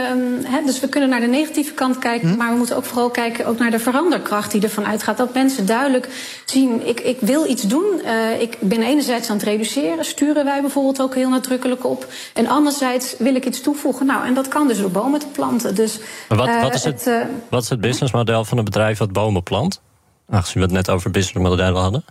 hè, 0.45 0.65
dus 0.65 0.81
we 0.81 0.89
kunnen 0.89 1.09
naar 1.09 1.21
de 1.21 1.27
negatieve 1.27 1.73
kant 1.73 1.99
kijken, 1.99 2.29
hm? 2.29 2.37
maar 2.37 2.51
we 2.51 2.57
moeten 2.57 2.77
ook 2.77 2.85
vooral 2.85 3.11
kijken 3.11 3.47
ook 3.47 3.59
naar 3.59 3.71
de 3.71 3.79
veranderkracht 3.79 4.51
die 4.51 4.63
ervan 4.63 4.87
uitgaat. 4.87 5.17
Dat 5.17 5.35
mensen 5.35 5.67
duidelijk 5.67 6.09
zien: 6.45 6.87
ik, 6.87 7.01
ik 7.01 7.17
wil 7.21 7.47
iets 7.47 7.63
doen. 7.63 7.85
Uh, 8.05 8.41
ik 8.41 8.57
ben 8.61 8.83
enerzijds 8.83 9.31
aan 9.31 9.37
het 9.37 9.45
reduceren, 9.45 10.05
sturen 10.05 10.45
wij 10.45 10.61
bijvoorbeeld 10.61 11.01
ook 11.01 11.15
heel 11.15 11.29
nadrukkelijk 11.29 11.85
op. 11.85 12.07
En 12.37 12.47
anderzijds 12.47 13.15
wil 13.19 13.35
ik 13.35 13.47
iets 13.47 13.61
toevoegen. 13.61 14.07
Nou, 14.07 14.27
en 14.27 14.35
dat 14.35 14.49
kan 14.49 14.69
dus 14.69 14.79
door 14.79 14.91
bomen 14.91 15.21
te 15.21 15.27
planten. 15.27 15.75
Dus, 15.75 15.99
maar 16.29 16.39
wat, 16.39 16.61
wat, 16.61 16.75
is 16.75 16.85
het, 16.85 17.05
het 17.05 17.15
uh, 17.15 17.35
wat 17.51 17.63
is 17.63 17.69
het 17.69 17.81
businessmodel 17.81 18.45
van 18.45 18.59
een 18.59 18.65
bedrijf 18.65 18.99
dat 18.99 19.13
bomen 19.13 19.43
plant? 19.43 19.81
Aangezien 20.29 20.55
we 20.55 20.69
het 20.69 20.73
net 20.73 20.91
over 20.91 21.11
businessmodellen 21.11 21.83
hadden. 21.83 22.05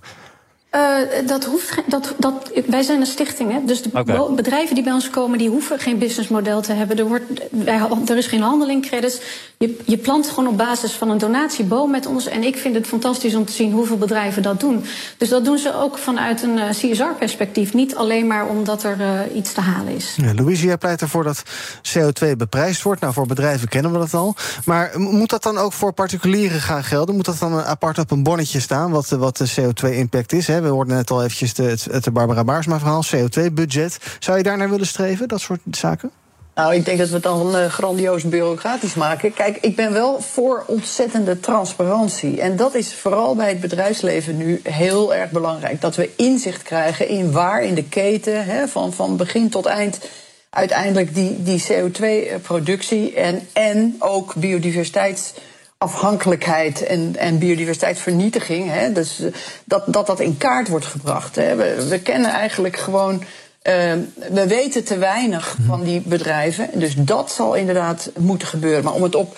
Uh, 0.76 1.28
dat 1.28 1.46
hoeft 1.46 1.82
dat, 1.88 2.14
dat, 2.18 2.52
wij 2.68 2.82
zijn 2.82 3.00
een 3.00 3.06
stichting, 3.06 3.52
hè? 3.52 3.60
dus 3.66 3.82
de 3.82 3.90
okay. 3.94 4.34
bedrijven 4.36 4.76
die 4.76 4.84
bij 4.84 4.94
ons 4.94 5.10
komen, 5.10 5.38
die 5.38 5.50
hoeven 5.50 5.80
geen 5.80 5.98
businessmodel 5.98 6.62
te 6.62 6.74
hebben. 6.74 6.98
Er, 6.98 7.08
wordt, 7.08 7.24
wij, 7.50 7.80
er 8.06 8.18
is 8.18 8.28
geen 8.28 8.42
handeling 8.42 8.86
credits. 8.86 9.20
Je, 9.58 9.80
je 9.86 9.98
plant 9.98 10.30
gewoon 10.30 10.48
op 10.50 10.58
basis 10.58 10.92
van 10.92 11.10
een 11.10 11.18
donatieboom 11.18 11.92
met 11.92 12.06
ons. 12.06 12.28
En 12.28 12.44
ik 12.44 12.58
vind 12.58 12.76
het 12.76 12.88
fantastisch 12.88 13.36
om 13.36 13.46
te 13.46 13.52
zien 13.52 13.72
hoeveel 13.72 13.98
bedrijven 13.98 14.42
dat 14.42 14.60
doen. 14.60 14.84
Dus 15.18 15.30
dat 15.30 15.46
doen 15.46 15.58
ze 15.58 15.74
ook 15.74 15.98
vanuit 15.98 16.44
een 16.44 16.58
uh, 16.58 16.70
CSR-perspectief. 16.70 17.74
Niet 17.74 17.96
alleen 17.96 18.28
maar 18.28 18.48
omdat 18.48 18.84
er 18.84 18.98
uh, 19.00 19.36
iets 19.36 19.54
te 19.54 19.62
halen 19.62 19.96
is. 19.96 20.18
Ja, 20.22 20.34
Louise, 20.34 20.66
jij 20.66 20.78
pleit 20.78 21.02
ervoor 21.02 21.24
dat 21.24 21.44
CO2 21.94 22.32
beprijsd 22.38 22.82
wordt. 22.82 23.02
Nou, 23.02 23.14
voor 23.14 23.28
bedrijven 23.28 23.68
kennen 23.68 23.92
we 23.92 23.98
dat 23.98 24.14
al. 24.14 24.36
Maar 24.66 24.92
moet 24.96 25.30
dat 25.30 25.44
dan 25.44 25.58
ook 25.58 25.74
voor 25.74 25.94
particulieren 25.94 26.62
gaan 26.62 26.84
gelden? 26.84 27.16
Moet 27.16 27.26
dat 27.26 27.40
dan 27.40 27.64
apart 27.64 27.98
op 27.98 28.12
een 28.12 28.24
bonnetje 28.24 28.60
staan, 28.60 28.92
wat, 28.92 29.10
wat 29.10 29.38
de 29.38 29.52
CO2-impact 29.62 30.34
is? 30.34 30.48
Hè? 30.48 30.64
We 30.66 30.72
hoorden 30.72 30.96
net 30.96 31.12
al 31.12 31.24
eventjes 31.24 31.54
de, 31.54 31.78
het, 31.92 32.14
Barbara 32.14 32.44
Baarsma 32.44 32.80
verhaal, 32.80 33.04
CO2-budget. 33.16 33.98
Zou 34.20 34.38
je 34.38 34.44
daar 34.44 34.58
naar 34.58 34.70
willen 34.70 34.88
streven, 34.88 35.28
dat 35.28 35.42
soort 35.42 35.60
zaken? 35.72 36.12
Nou, 36.56 36.76
ik 36.76 36.86
denk 36.86 36.98
dat 36.98 37.08
we 37.08 37.14
het 37.14 37.24
dan 37.24 37.56
uh, 37.56 37.66
grandioos 37.66 38.24
bureaucratisch 38.24 38.94
maken. 38.94 39.34
Kijk, 39.34 39.58
ik 39.62 39.76
ben 39.76 39.94
wel 39.94 40.22
voor 40.22 40.64
ontzettende 40.68 41.40
transparantie. 41.40 42.42
En 42.42 42.56
dat 42.56 42.76
is 42.76 42.94
vooral 42.94 43.36
bij 43.36 43.50
het 43.50 43.60
bedrijfsleven 43.60 44.38
nu 44.38 44.60
heel 44.64 45.16
erg 45.16 45.32
belangrijk. 45.32 45.82
Dat 45.82 45.96
we 45.96 46.10
inzicht 46.16 46.62
krijgen 46.62 47.08
in 47.08 47.32
waar 47.32 47.64
in 47.64 47.76
de 47.76 47.84
keten, 47.84 48.46
hè, 48.46 48.68
van, 48.68 48.94
van 48.94 49.18
begin 49.18 49.50
tot 49.50 49.66
eind, 49.66 50.00
uiteindelijk 50.50 51.16
die, 51.16 51.44
die 51.44 51.64
CO2-productie 51.72 53.14
en, 53.14 53.48
en 53.54 53.96
ook 54.00 54.36
biodiversiteits 54.36 55.34
afhankelijkheid 55.86 56.84
en, 56.84 57.16
en 57.18 57.38
biodiversiteitsvernietiging. 57.38 58.72
Hè, 58.72 58.92
dus 58.92 59.22
dat, 59.66 59.84
dat 59.88 60.08
dat 60.08 60.20
in 60.20 60.38
kaart 60.38 60.68
wordt 60.68 60.86
gebracht. 60.86 61.36
Hè. 61.36 61.56
We, 61.56 61.88
we 61.90 62.00
kennen 62.00 62.32
eigenlijk 62.32 62.78
gewoon. 62.78 63.16
Uh, 63.16 63.74
we 64.32 64.48
weten 64.48 64.84
te 64.84 64.98
weinig 64.98 65.56
van 65.68 65.84
die 65.84 66.02
bedrijven. 66.06 66.70
Dus 66.74 66.96
dat 66.96 67.32
zal 67.32 67.54
inderdaad 67.54 68.12
moeten 68.18 68.48
gebeuren. 68.48 68.84
Maar 68.84 68.94
om 68.94 69.04
het 69.04 69.16
op 69.16 69.38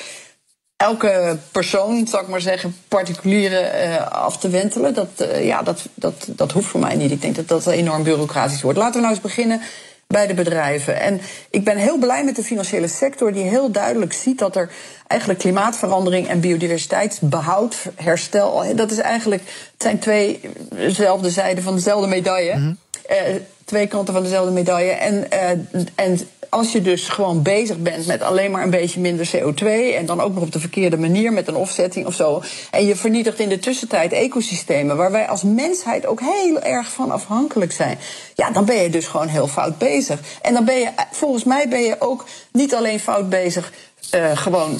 elke 0.76 1.38
persoon, 1.52 2.08
zal 2.08 2.22
ik 2.22 2.28
maar 2.28 2.42
zeggen, 2.42 2.76
particuliere 2.88 3.72
uh, 3.84 4.08
af 4.08 4.38
te 4.38 4.50
wentelen, 4.50 4.94
dat, 4.94 5.10
uh, 5.22 5.46
ja, 5.46 5.62
dat, 5.62 5.82
dat, 5.94 6.28
dat 6.28 6.52
hoeft 6.52 6.68
voor 6.68 6.80
mij 6.80 6.96
niet. 6.96 7.12
Ik 7.12 7.22
denk 7.22 7.36
dat 7.36 7.48
dat 7.48 7.68
enorm 7.68 8.04
bureaucratisch 8.04 8.62
wordt. 8.62 8.78
Laten 8.78 8.96
we 8.96 9.02
nou 9.02 9.14
eens 9.14 9.22
beginnen 9.22 9.62
bij 10.08 10.28
de 10.28 10.34
bedrijven. 10.34 11.00
En 11.00 11.22
ik 11.50 11.64
ben 11.64 11.78
heel 11.78 11.98
blij 11.98 12.24
met 12.24 12.36
de 12.36 12.44
financiële 12.44 12.88
sector, 12.88 13.34
die 13.34 13.44
heel 13.44 13.72
duidelijk 13.72 14.14
ziet 14.14 14.40
dat 14.40 14.56
er 14.56 14.70
eigenlijk 15.08 15.40
klimaatverandering 15.40 16.28
en 16.28 16.40
biodiversiteitsbehoud, 16.40 17.76
herstel, 17.96 18.76
dat 18.76 18.92
is 18.92 18.98
eigenlijk, 18.98 19.42
het 19.46 19.82
zijn 19.82 20.00
twee 20.00 20.40
dezelfde 20.70 21.30
zijden 21.30 21.64
van 21.64 21.76
dezelfde 21.76 22.08
medaille. 22.08 22.56
Mm 22.56 22.62
-hmm. 22.62 22.78
uh, 23.10 23.36
twee 23.66 23.88
kanten 23.88 24.14
van 24.14 24.24
dezelfde 24.24 24.52
medaille. 24.52 24.92
En, 24.92 25.28
uh, 25.34 25.50
en 25.96 26.20
als 26.58 26.72
je 26.72 26.82
dus 26.82 27.08
gewoon 27.08 27.42
bezig 27.42 27.78
bent 27.78 28.08
met 28.08 28.22
alleen 28.22 28.52
maar 28.52 28.64
een 28.64 28.70
beetje 28.70 29.00
minder 29.00 29.30
CO2 29.36 29.66
en 29.96 30.06
dan 30.06 30.22
ook 30.22 30.34
nog 30.34 30.44
op 30.44 30.52
de 30.52 30.60
verkeerde 30.60 30.98
manier 30.98 31.34
met 31.34 31.48
een 31.48 31.56
offsetting 31.56 32.06
of 32.06 32.14
zo. 32.14 32.42
En 32.72 32.86
je 32.86 32.96
vernietigt 32.96 33.40
in 33.40 33.50
de 33.50 33.60
tussentijd 33.60 34.12
ecosystemen 34.12 34.98
waar 34.98 35.12
wij 35.12 35.28
als 35.28 35.44
mensheid 35.44 36.06
ook 36.06 36.20
heel 36.22 36.62
erg 36.62 36.90
van 36.90 37.12
afhankelijk 37.12 37.72
zijn. 37.72 37.98
Ja, 38.36 38.52
dan 38.52 38.66
ben 38.66 38.76
je 38.76 38.90
dus 38.90 39.08
gewoon 39.08 39.28
heel 39.28 39.48
fout 39.48 39.78
bezig. 39.78 40.20
En 40.42 40.54
dan 40.54 40.66
ben 40.66 40.80
je, 40.80 40.90
volgens 41.12 41.44
mij 41.44 41.68
ben 41.70 41.82
je 41.82 41.96
ook 42.00 42.26
niet 42.52 42.76
alleen 42.76 43.00
fout 43.00 43.30
bezig 43.30 43.72
uh, 44.16 44.38
gewoon 44.38 44.80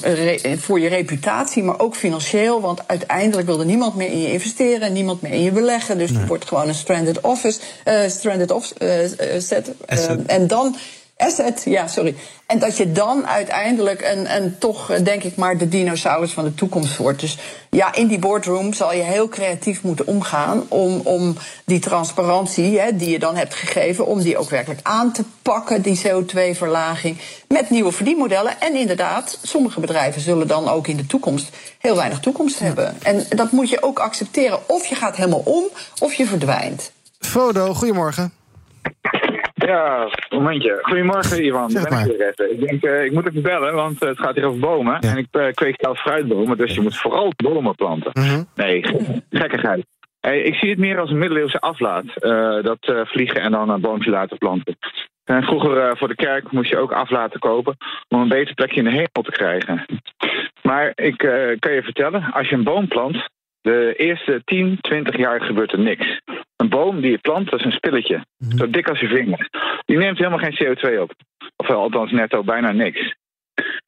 voor 0.58 0.80
je 0.80 0.88
reputatie, 0.88 1.62
maar 1.62 1.80
ook 1.80 1.96
financieel. 1.96 2.60
Want 2.60 2.80
uiteindelijk 2.86 3.46
wil 3.46 3.60
er 3.60 3.66
niemand 3.66 3.94
meer 3.94 4.10
in 4.10 4.20
je 4.20 4.32
investeren, 4.32 4.92
niemand 4.92 5.22
meer 5.22 5.32
in 5.32 5.42
je 5.42 5.50
beleggen. 5.50 5.98
Dus 5.98 6.10
nee. 6.10 6.18
het 6.18 6.28
wordt 6.28 6.44
gewoon 6.44 6.68
een 6.68 6.74
stranded 6.74 7.20
office, 7.20 7.60
uh, 7.84 8.08
stranded 8.08 8.50
offset. 8.50 9.70
Uh, 9.92 10.10
en 10.26 10.46
dan 10.46 10.76
Asset, 11.18 11.62
ja, 11.64 11.86
sorry. 11.86 12.14
En 12.46 12.58
dat 12.58 12.76
je 12.76 12.92
dan 12.92 13.26
uiteindelijk 13.26 14.02
een, 14.02 14.34
een 14.36 14.58
toch, 14.58 14.86
denk 15.02 15.22
ik 15.22 15.36
maar, 15.36 15.58
de 15.58 15.68
dinosaurus 15.68 16.32
van 16.32 16.44
de 16.44 16.54
toekomst 16.54 16.96
wordt. 16.96 17.20
Dus 17.20 17.38
ja, 17.70 17.94
in 17.94 18.06
die 18.06 18.18
boardroom 18.18 18.72
zal 18.72 18.92
je 18.92 19.02
heel 19.02 19.28
creatief 19.28 19.82
moeten 19.82 20.06
omgaan 20.06 20.66
om, 20.68 21.00
om 21.04 21.36
die 21.64 21.78
transparantie 21.78 22.78
hè, 22.78 22.96
die 22.96 23.10
je 23.10 23.18
dan 23.18 23.36
hebt 23.36 23.54
gegeven, 23.54 24.06
om 24.06 24.20
die 24.22 24.38
ook 24.38 24.50
werkelijk 24.50 24.80
aan 24.82 25.12
te 25.12 25.24
pakken, 25.42 25.82
die 25.82 26.00
CO2-verlaging, 26.06 27.18
met 27.48 27.70
nieuwe 27.70 27.92
verdienmodellen. 27.92 28.60
En 28.60 28.74
inderdaad, 28.74 29.38
sommige 29.42 29.80
bedrijven 29.80 30.20
zullen 30.20 30.48
dan 30.48 30.68
ook 30.68 30.86
in 30.86 30.96
de 30.96 31.06
toekomst 31.06 31.48
heel 31.78 31.96
weinig 31.96 32.20
toekomst 32.20 32.58
hebben. 32.58 32.96
En 33.02 33.26
dat 33.28 33.50
moet 33.50 33.68
je 33.68 33.82
ook 33.82 33.98
accepteren. 33.98 34.68
Of 34.68 34.86
je 34.86 34.94
gaat 34.94 35.16
helemaal 35.16 35.42
om, 35.44 35.64
of 35.98 36.14
je 36.14 36.26
verdwijnt. 36.26 36.92
Frodo, 37.18 37.74
goedemorgen. 37.74 38.32
Ja, 39.68 40.08
momentje. 40.30 40.78
Goedemorgen, 40.82 41.44
Ivan. 41.44 41.70
Zeg 41.70 41.88
ben 41.88 41.98
ik 41.98 42.16
weer 42.16 42.28
even. 42.28 42.52
Ik 42.52 42.68
denk, 42.68 42.82
eh, 42.82 43.04
ik 43.04 43.12
moet 43.12 43.28
even 43.28 43.42
bellen, 43.42 43.74
want 43.74 44.02
eh, 44.02 44.08
het 44.08 44.18
gaat 44.18 44.34
hier 44.34 44.44
over 44.44 44.60
bomen. 44.60 44.98
En 44.98 45.16
ik 45.16 45.26
eh, 45.30 45.52
kweek 45.52 45.74
zelf 45.78 46.00
fruitbomen, 46.00 46.56
dus 46.56 46.74
je 46.74 46.80
moet 46.80 46.96
vooral 46.96 47.32
bomen 47.36 47.74
planten. 47.74 48.10
Mhm. 48.12 48.42
Nee, 48.54 48.84
gekkigheid. 49.30 49.86
Hey, 50.20 50.40
ik 50.40 50.54
zie 50.54 50.70
het 50.70 50.78
meer 50.78 50.98
als 50.98 51.10
een 51.10 51.18
middeleeuwse 51.18 51.60
aflaat. 51.60 52.04
dat 52.62 53.06
vliegen 53.08 53.40
en 53.40 53.50
dan 53.50 53.68
een 53.70 53.80
boompje 53.80 54.10
laten 54.10 54.38
planten. 54.38 54.76
En 55.24 55.42
vroeger 55.42 55.96
voor 55.96 56.08
de 56.08 56.14
kerk 56.14 56.50
moest 56.50 56.70
je 56.70 56.78
ook 56.78 56.92
aflaten 56.92 57.40
kopen 57.40 57.76
om 58.08 58.20
een 58.20 58.28
beter 58.28 58.54
plekje 58.54 58.76
in 58.76 58.84
de 58.84 58.90
hemel 58.90 59.22
te 59.22 59.30
krijgen. 59.30 59.84
Maar 60.62 60.92
ik 60.94 61.16
kan 61.58 61.72
je 61.72 61.82
vertellen, 61.82 62.32
als 62.32 62.48
je 62.48 62.54
een 62.54 62.64
boom 62.64 62.88
plant, 62.88 63.28
de 63.60 63.94
eerste 63.96 64.42
10, 64.44 64.78
20 64.80 65.16
jaar 65.16 65.40
gebeurt 65.40 65.72
er 65.72 65.78
niks. 65.78 66.20
Een 66.58 66.68
boom 66.68 67.00
die 67.00 67.10
je 67.10 67.18
plant, 67.18 67.50
dat 67.50 67.58
is 67.58 67.64
een 67.64 67.72
spilletje. 67.72 68.24
Zo 68.56 68.70
dik 68.70 68.88
als 68.88 69.00
je 69.00 69.08
vinger. 69.08 69.48
Die 69.84 69.96
neemt 69.96 70.18
helemaal 70.18 70.38
geen 70.38 70.58
CO2 70.64 71.00
op. 71.00 71.12
Of 71.56 71.70
althans 71.70 72.12
netto 72.12 72.42
bijna 72.42 72.72
niks. 72.72 73.14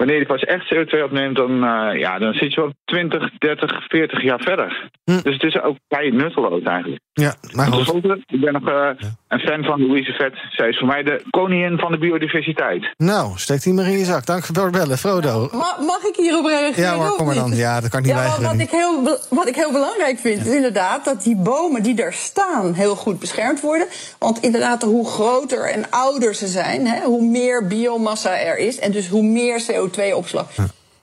Wanneer 0.01 0.19
je 0.19 0.27
pas 0.27 0.43
echt 0.45 0.75
CO2 0.75 1.03
opneemt, 1.05 1.37
dan, 1.37 1.65
eh, 1.65 1.99
ja, 1.99 2.19
dan 2.19 2.33
zit 2.35 2.55
je 2.55 2.61
wel 2.61 2.73
20, 2.85 3.31
30, 3.39 3.87
40 3.89 4.23
jaar 4.23 4.41
verder. 4.41 4.91
Dus 5.05 5.35
het 5.35 5.43
is 5.43 5.63
ook 5.63 5.77
vrij 5.89 6.11
nutteloos 6.11 6.63
eigenlijk. 6.63 7.01
Ja, 7.13 7.35
maar 7.53 7.67
goed. 7.67 8.05
ik 8.27 8.41
ben 8.41 8.53
nog 8.53 8.69
eh, 8.69 8.89
een 9.29 9.39
fan 9.41 9.65
van 9.65 9.87
Louise 9.87 10.13
Vet. 10.13 10.35
Zij 10.51 10.69
is 10.69 10.79
voor 10.79 10.87
mij 10.87 11.03
de 11.03 11.23
koningin 11.31 11.79
van 11.79 11.93
de 11.93 11.99
biodiversiteit. 11.99 12.95
Nou, 12.97 13.33
steek 13.37 13.63
die 13.63 13.73
maar 13.73 13.85
in 13.85 13.99
je 13.99 14.05
zak. 14.05 14.27
Dank 14.27 14.45
voor 14.45 14.65
het 14.65 14.73
bellen, 14.73 14.99
Frodo. 14.99 15.49
Ma- 15.53 15.77
mag 15.87 16.03
ik 16.03 16.17
hierop 16.17 16.45
reageren? 16.47 16.83
Ja 16.83 16.95
hoor, 16.95 17.05
of 17.11 17.17
kom 17.17 17.27
maar 17.27 17.35
dan. 17.35 17.55
Ja, 17.57 17.81
dat 17.81 17.91
kan 17.91 17.99
ik 18.01 18.07
niet 18.07 18.15
Ja, 18.15 18.21
maar 18.21 18.31
weigeren. 18.41 18.59
wat 18.59 18.67
ik, 18.67 18.71
heel, 18.71 19.19
wat 19.31 19.49
ik 19.49 19.55
heel 19.55 19.73
belangrijk 19.73 20.19
vind, 20.19 20.47
is 20.47 20.55
inderdaad 20.55 21.05
dat 21.05 21.23
die 21.23 21.37
bomen 21.37 21.83
die 21.83 21.95
daar 21.95 22.13
staan 22.13 22.73
heel 22.75 22.97
goed 22.97 23.19
beschermd 23.19 23.61
worden. 23.61 23.87
Want 24.19 24.39
inderdaad, 24.41 24.83
hoe 24.83 25.07
groter 25.09 25.71
en 25.71 25.91
ouder 25.91 26.35
ze 26.35 26.47
zijn, 26.47 26.87
hè, 26.87 27.01
hoe 27.05 27.23
meer 27.25 27.67
biomassa 27.67 28.39
er 28.39 28.59
is 28.59 28.79
en 28.79 28.93
dus 28.93 29.09
hoe 29.09 29.23
meer 29.23 29.61
CO2-opslag. 29.91 30.47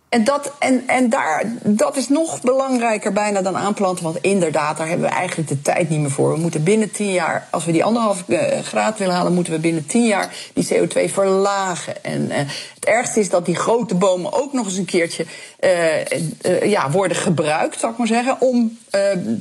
En, 0.09 0.23
dat, 0.23 0.51
en, 0.59 0.83
en 0.87 1.09
daar, 1.09 1.43
dat 1.63 1.95
is 1.95 2.07
nog 2.07 2.41
belangrijker 2.41 3.13
bijna 3.13 3.41
dan 3.41 3.57
aanplanten. 3.57 4.03
Want 4.03 4.17
inderdaad, 4.21 4.77
daar 4.77 4.87
hebben 4.87 5.09
we 5.09 5.15
eigenlijk 5.15 5.49
de 5.49 5.61
tijd 5.61 5.89
niet 5.89 5.99
meer 5.99 6.11
voor. 6.11 6.33
We 6.33 6.39
moeten 6.39 6.63
binnen 6.63 6.91
tien 6.91 7.11
jaar, 7.11 7.47
als 7.51 7.65
we 7.65 7.71
die 7.71 7.83
anderhalf 7.83 8.29
eh, 8.29 8.59
graad 8.59 8.97
willen 8.97 9.15
halen, 9.15 9.33
moeten 9.33 9.53
we 9.53 9.59
binnen 9.59 9.85
tien 9.85 10.05
jaar 10.05 10.33
die 10.53 10.67
CO2 10.73 11.11
verlagen. 11.13 12.03
En 12.03 12.31
eh, 12.31 12.37
het 12.75 12.85
ergste 12.85 13.19
is 13.19 13.29
dat 13.29 13.45
die 13.45 13.55
grote 13.55 13.95
bomen 13.95 14.33
ook 14.33 14.53
nog 14.53 14.65
eens 14.65 14.77
een 14.77 14.85
keertje 14.85 15.25
eh, 15.59 16.69
ja, 16.69 16.91
worden 16.91 17.17
gebruikt, 17.17 17.79
zou 17.79 17.91
ik 17.91 17.97
maar 17.97 18.07
zeggen, 18.07 18.41
om 18.41 18.77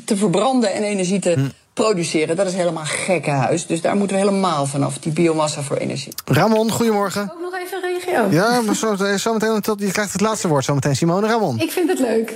te 0.04 0.16
verbranden 0.16 0.72
en 0.72 0.82
energie 0.82 1.20
te 1.20 1.50
produceren. 1.84 2.36
Dat 2.36 2.46
is 2.46 2.54
helemaal 2.54 2.84
gekkenhuis. 2.84 3.66
Dus 3.66 3.80
daar 3.80 3.96
moeten 3.96 4.16
we 4.16 4.22
helemaal 4.22 4.66
vanaf, 4.66 4.98
die 4.98 5.12
biomassa 5.12 5.62
voor 5.62 5.76
energie. 5.76 6.12
Ramon, 6.24 6.70
goedemorgen. 6.70 7.22
Ook 7.22 7.40
nog 7.40 7.60
even 7.64 7.80
reageren. 7.80 8.30
Ja, 8.32 8.60
maar 8.60 8.74
zo, 8.74 8.96
zo 9.16 9.32
meteen, 9.32 9.60
tot- 9.60 9.80
je 9.80 9.90
krijgt 9.92 10.12
het 10.12 10.20
laatste 10.20 10.48
woord 10.48 10.64
zometeen, 10.64 10.96
Simone. 10.96 11.26
Ramon. 11.26 11.58
Ik 11.60 11.70
vind 11.72 11.88
het 11.88 11.98
leuk. 11.98 12.34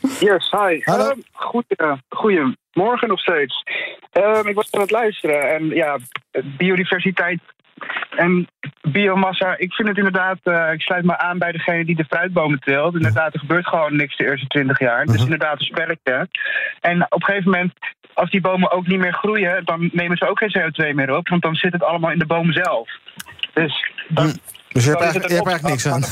Yes, 0.00 0.50
hi. 0.50 0.80
Hallo. 0.84 1.08
Ehm, 1.08 1.18
goeie, 1.32 1.96
goedemorgen 2.08 3.08
nog 3.08 3.20
steeds. 3.20 3.64
Ehm, 4.12 4.46
ik 4.48 4.54
was 4.54 4.72
aan 4.72 4.80
het 4.80 4.90
luisteren 4.90 5.54
en 5.54 5.68
ja, 5.68 5.98
biodiversiteit 6.56 7.40
en 8.16 8.48
biomassa. 8.82 9.56
Ik 9.56 9.72
vind 9.72 9.88
het 9.88 9.96
inderdaad, 9.96 10.38
eh, 10.42 10.72
ik 10.72 10.80
sluit 10.80 11.04
me 11.04 11.18
aan 11.18 11.38
bij 11.38 11.52
degene 11.52 11.84
die 11.84 11.96
de 11.96 12.04
fruitbomen 12.04 12.60
teelt. 12.60 12.94
Inderdaad, 12.94 13.34
er 13.34 13.40
gebeurt 13.40 13.66
gewoon 13.66 13.96
niks 13.96 14.16
de 14.16 14.24
eerste 14.24 14.46
twintig 14.46 14.78
jaar. 14.78 15.00
Het 15.00 15.14
is 15.14 15.22
inderdaad 15.22 15.58
een 15.58 15.66
spelletje. 15.66 16.28
En 16.80 17.02
op 17.02 17.20
een 17.20 17.24
gegeven 17.24 17.50
moment, 17.50 17.72
als 18.14 18.30
die 18.30 18.40
bomen 18.40 18.70
ook 18.70 18.86
niet 18.86 18.98
meer 18.98 19.14
groeien, 19.14 19.64
dan 19.64 19.90
nemen 19.92 20.16
ze 20.16 20.28
ook 20.28 20.38
geen 20.38 20.52
CO2 20.58 20.94
meer 20.94 21.16
op, 21.16 21.28
want 21.28 21.42
dan 21.42 21.54
zit 21.54 21.72
het 21.72 21.82
allemaal 21.82 22.10
in 22.10 22.18
de 22.18 22.26
boom 22.26 22.52
zelf. 22.52 22.88
Dus 23.54 23.90
dan, 24.08 24.26
Dus 24.68 24.84
je 24.84 24.90
hebt 24.90 25.12
je 25.12 25.18
hebt 25.18 25.30
eigenlijk 25.30 25.62
niks 25.62 25.86
aan. 25.86 26.02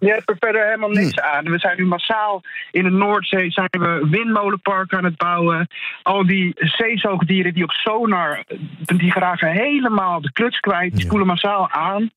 Je 0.00 0.10
hebt 0.10 0.30
er 0.30 0.36
verder 0.38 0.64
helemaal 0.64 0.90
niks 0.90 1.20
aan. 1.20 1.44
We 1.44 1.58
zijn 1.58 1.76
nu 1.76 1.86
massaal 1.86 2.42
in 2.70 2.84
de 2.84 2.90
Noordzee 2.90 3.50
zijn 3.50 3.68
we 3.70 4.06
windmolenparken 4.10 4.98
aan 4.98 5.04
het 5.04 5.16
bouwen. 5.16 5.68
Al 6.02 6.26
die 6.26 6.52
zeezoogdieren 6.54 7.54
die 7.54 7.62
op 7.62 7.70
sonar, 7.70 8.44
die 8.78 9.12
geraken 9.12 9.48
helemaal 9.48 10.20
de 10.20 10.32
kluts 10.32 10.60
kwijt. 10.60 10.92
Die 10.92 11.04
spoelen 11.04 11.26
massaal 11.26 11.70
aan. 11.70 12.10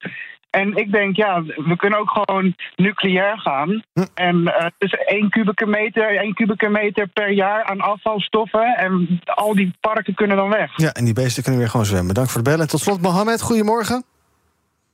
En 0.49 0.75
ik 0.75 0.91
denk, 0.91 1.15
ja, 1.15 1.43
we 1.43 1.75
kunnen 1.75 1.99
ook 1.99 2.09
gewoon 2.09 2.55
nucleair 2.75 3.39
gaan. 3.39 3.83
En 4.13 4.47
eh 4.47 4.65
dus 4.77 4.91
één 4.91 5.29
kubieke 5.29 5.65
meter, 5.65 6.17
één 6.17 6.33
kubieke 6.33 6.69
meter 6.69 7.07
per 7.07 7.31
jaar 7.31 7.63
aan 7.63 7.81
afvalstoffen. 7.81 8.77
En 8.77 9.19
al 9.25 9.55
die 9.55 9.73
parken 9.79 10.13
kunnen 10.13 10.37
dan 10.37 10.49
weg. 10.49 10.71
Ja, 10.75 10.91
en 10.91 11.05
die 11.05 11.13
beesten 11.13 11.43
kunnen 11.43 11.61
weer 11.61 11.69
gewoon 11.69 11.85
zwemmen. 11.85 12.13
Dank 12.13 12.27
voor 12.27 12.35
het 12.35 12.45
bellen. 12.45 12.61
En 12.61 12.67
tot 12.67 12.79
slot, 12.79 13.01
Mohammed, 13.01 13.41
goedemorgen. 13.41 14.03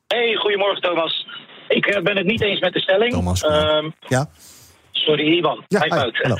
Hey, 0.07 0.35
goedemorgen 0.35 0.81
Thomas. 0.81 1.27
Ik 1.69 1.85
eh, 1.85 2.01
ben 2.01 2.17
het 2.17 2.25
niet 2.25 2.41
eens 2.41 2.59
met 2.59 2.73
de 2.73 2.79
stelling. 2.79 3.11
Thomas, 3.13 3.43
Ehm, 3.43 3.89
Ja? 4.07 4.25
sorry, 4.91 5.37
Ivan. 5.37 5.63
Ja, 5.67 5.79
Hij 5.79 5.87
hi, 6.03 6.11
hallo. 6.21 6.35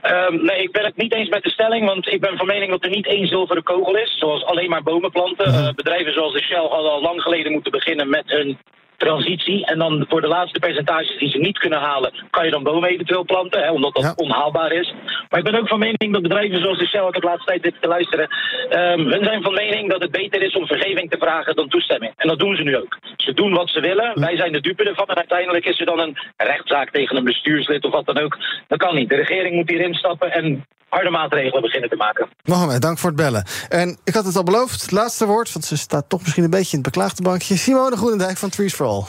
Ehm, 0.00 0.44
nee, 0.44 0.62
ik 0.62 0.72
ben 0.72 0.84
het 0.84 0.96
niet 0.96 1.14
eens 1.14 1.28
met 1.28 1.42
de 1.42 1.50
stelling, 1.50 1.86
want 1.86 2.06
ik 2.08 2.20
ben 2.20 2.36
van 2.36 2.46
mening 2.46 2.70
dat 2.70 2.84
er 2.84 2.90
niet 2.90 3.06
één 3.06 3.26
zilveren 3.26 3.62
kogel 3.62 3.96
is, 3.96 4.18
zoals 4.18 4.44
alleen 4.44 4.68
maar 4.70 4.82
bomen 4.82 5.10
planten. 5.10 5.48
Mhm. 5.52 5.64
Eh, 5.66 5.74
bedrijven 5.74 6.12
zoals 6.12 6.32
de 6.32 6.42
Shell 6.42 6.66
hadden 6.68 6.90
al 6.90 7.00
lang 7.02 7.22
geleden 7.22 7.52
moeten 7.52 7.72
beginnen 7.72 8.08
met 8.08 8.24
hun 8.26 8.58
transitie. 8.96 9.66
En 9.66 9.78
dan 9.78 10.04
voor 10.08 10.20
de 10.20 10.26
laatste 10.26 10.58
percentages 10.58 11.18
die 11.18 11.30
ze 11.30 11.38
niet 11.38 11.58
kunnen 11.58 11.78
halen, 11.78 12.12
kan 12.30 12.44
je 12.44 12.50
dan 12.50 12.62
bomen 12.62 12.88
eventueel 12.88 13.24
planten, 13.24 13.62
hè, 13.62 13.70
omdat 13.70 13.94
dat 13.94 14.16
onhaalbaar 14.16 14.72
is. 14.72 14.94
Maar 15.28 15.38
ik 15.38 15.50
ben 15.50 15.60
ook 15.60 15.68
van 15.68 15.78
mening 15.78 16.12
dat 16.12 16.22
bedrijven 16.22 16.60
zoals 16.60 16.78
de 16.78 16.86
Shell, 16.86 17.06
ik 17.06 17.14
heb 17.14 17.22
de 17.22 17.28
laatste 17.28 17.50
tijd 17.50 17.62
dit 17.62 17.74
te 17.80 17.88
luisteren, 17.88 18.28
ehm, 18.68 19.00
hun 19.00 19.24
zijn 19.24 19.42
van 19.42 19.54
mening 19.54 19.90
dat 19.90 20.02
het 20.02 20.10
beter 20.10 20.42
is 20.42 20.56
om 20.56 20.66
vergeving 20.66 21.10
te 21.10 21.18
vragen 21.18 21.56
dan 21.56 21.68
toestemming. 21.68 22.12
En 22.16 22.28
dat 22.28 22.38
doen 22.38 22.56
ze 22.56 22.62
nu 22.62 22.76
ook. 22.76 22.98
Ze 23.16 23.32
doen 23.34 23.52
wat 23.52 23.70
ze 23.70 23.80
willen, 23.80 24.20
wij 24.20 24.36
zijn 24.36 24.52
de 24.52 24.60
dupe 24.60 24.84
ervan 24.84 25.06
en 25.06 25.16
uiteindelijk 25.16 25.64
is 25.64 25.80
er 25.80 25.86
dan 25.86 25.98
een 25.98 26.16
rechtszaak 26.36 26.90
tegen 26.90 27.16
een 27.16 27.24
bestuurslid 27.24 27.84
of 27.84 27.92
wat 27.92 28.06
dan 28.06 28.18
ook. 28.18 28.38
Dat 28.68 28.78
kan 28.78 28.94
niet. 28.94 29.08
De 29.08 29.16
regering 29.16 29.54
moet 29.54 29.70
hierin 29.70 29.94
stappen 29.94 30.32
en 30.32 30.66
harde 30.88 31.10
maatregelen 31.10 31.62
beginnen 31.62 31.90
te 31.90 31.96
maken. 31.96 32.28
Mohammed, 32.44 32.82
dank 32.82 32.98
voor 32.98 33.08
het 33.08 33.18
bellen. 33.18 33.44
En 33.68 33.98
ik 34.04 34.14
had 34.14 34.24
het 34.24 34.36
al 34.36 34.42
beloofd, 34.42 34.82
het 34.82 34.90
laatste 34.90 35.26
woord, 35.26 35.52
want 35.52 35.64
ze 35.64 35.76
staat 35.76 36.08
toch 36.08 36.20
misschien 36.20 36.44
een 36.44 36.50
beetje 36.50 36.76
in 36.76 36.82
het 36.82 36.92
beklaagde 36.92 37.22
bankje. 37.22 37.56
Simone 37.56 37.96
Groenendijk 37.96 38.36
van 38.36 38.50
Trees 38.50 38.74
for 38.74 38.86
All. 38.86 39.04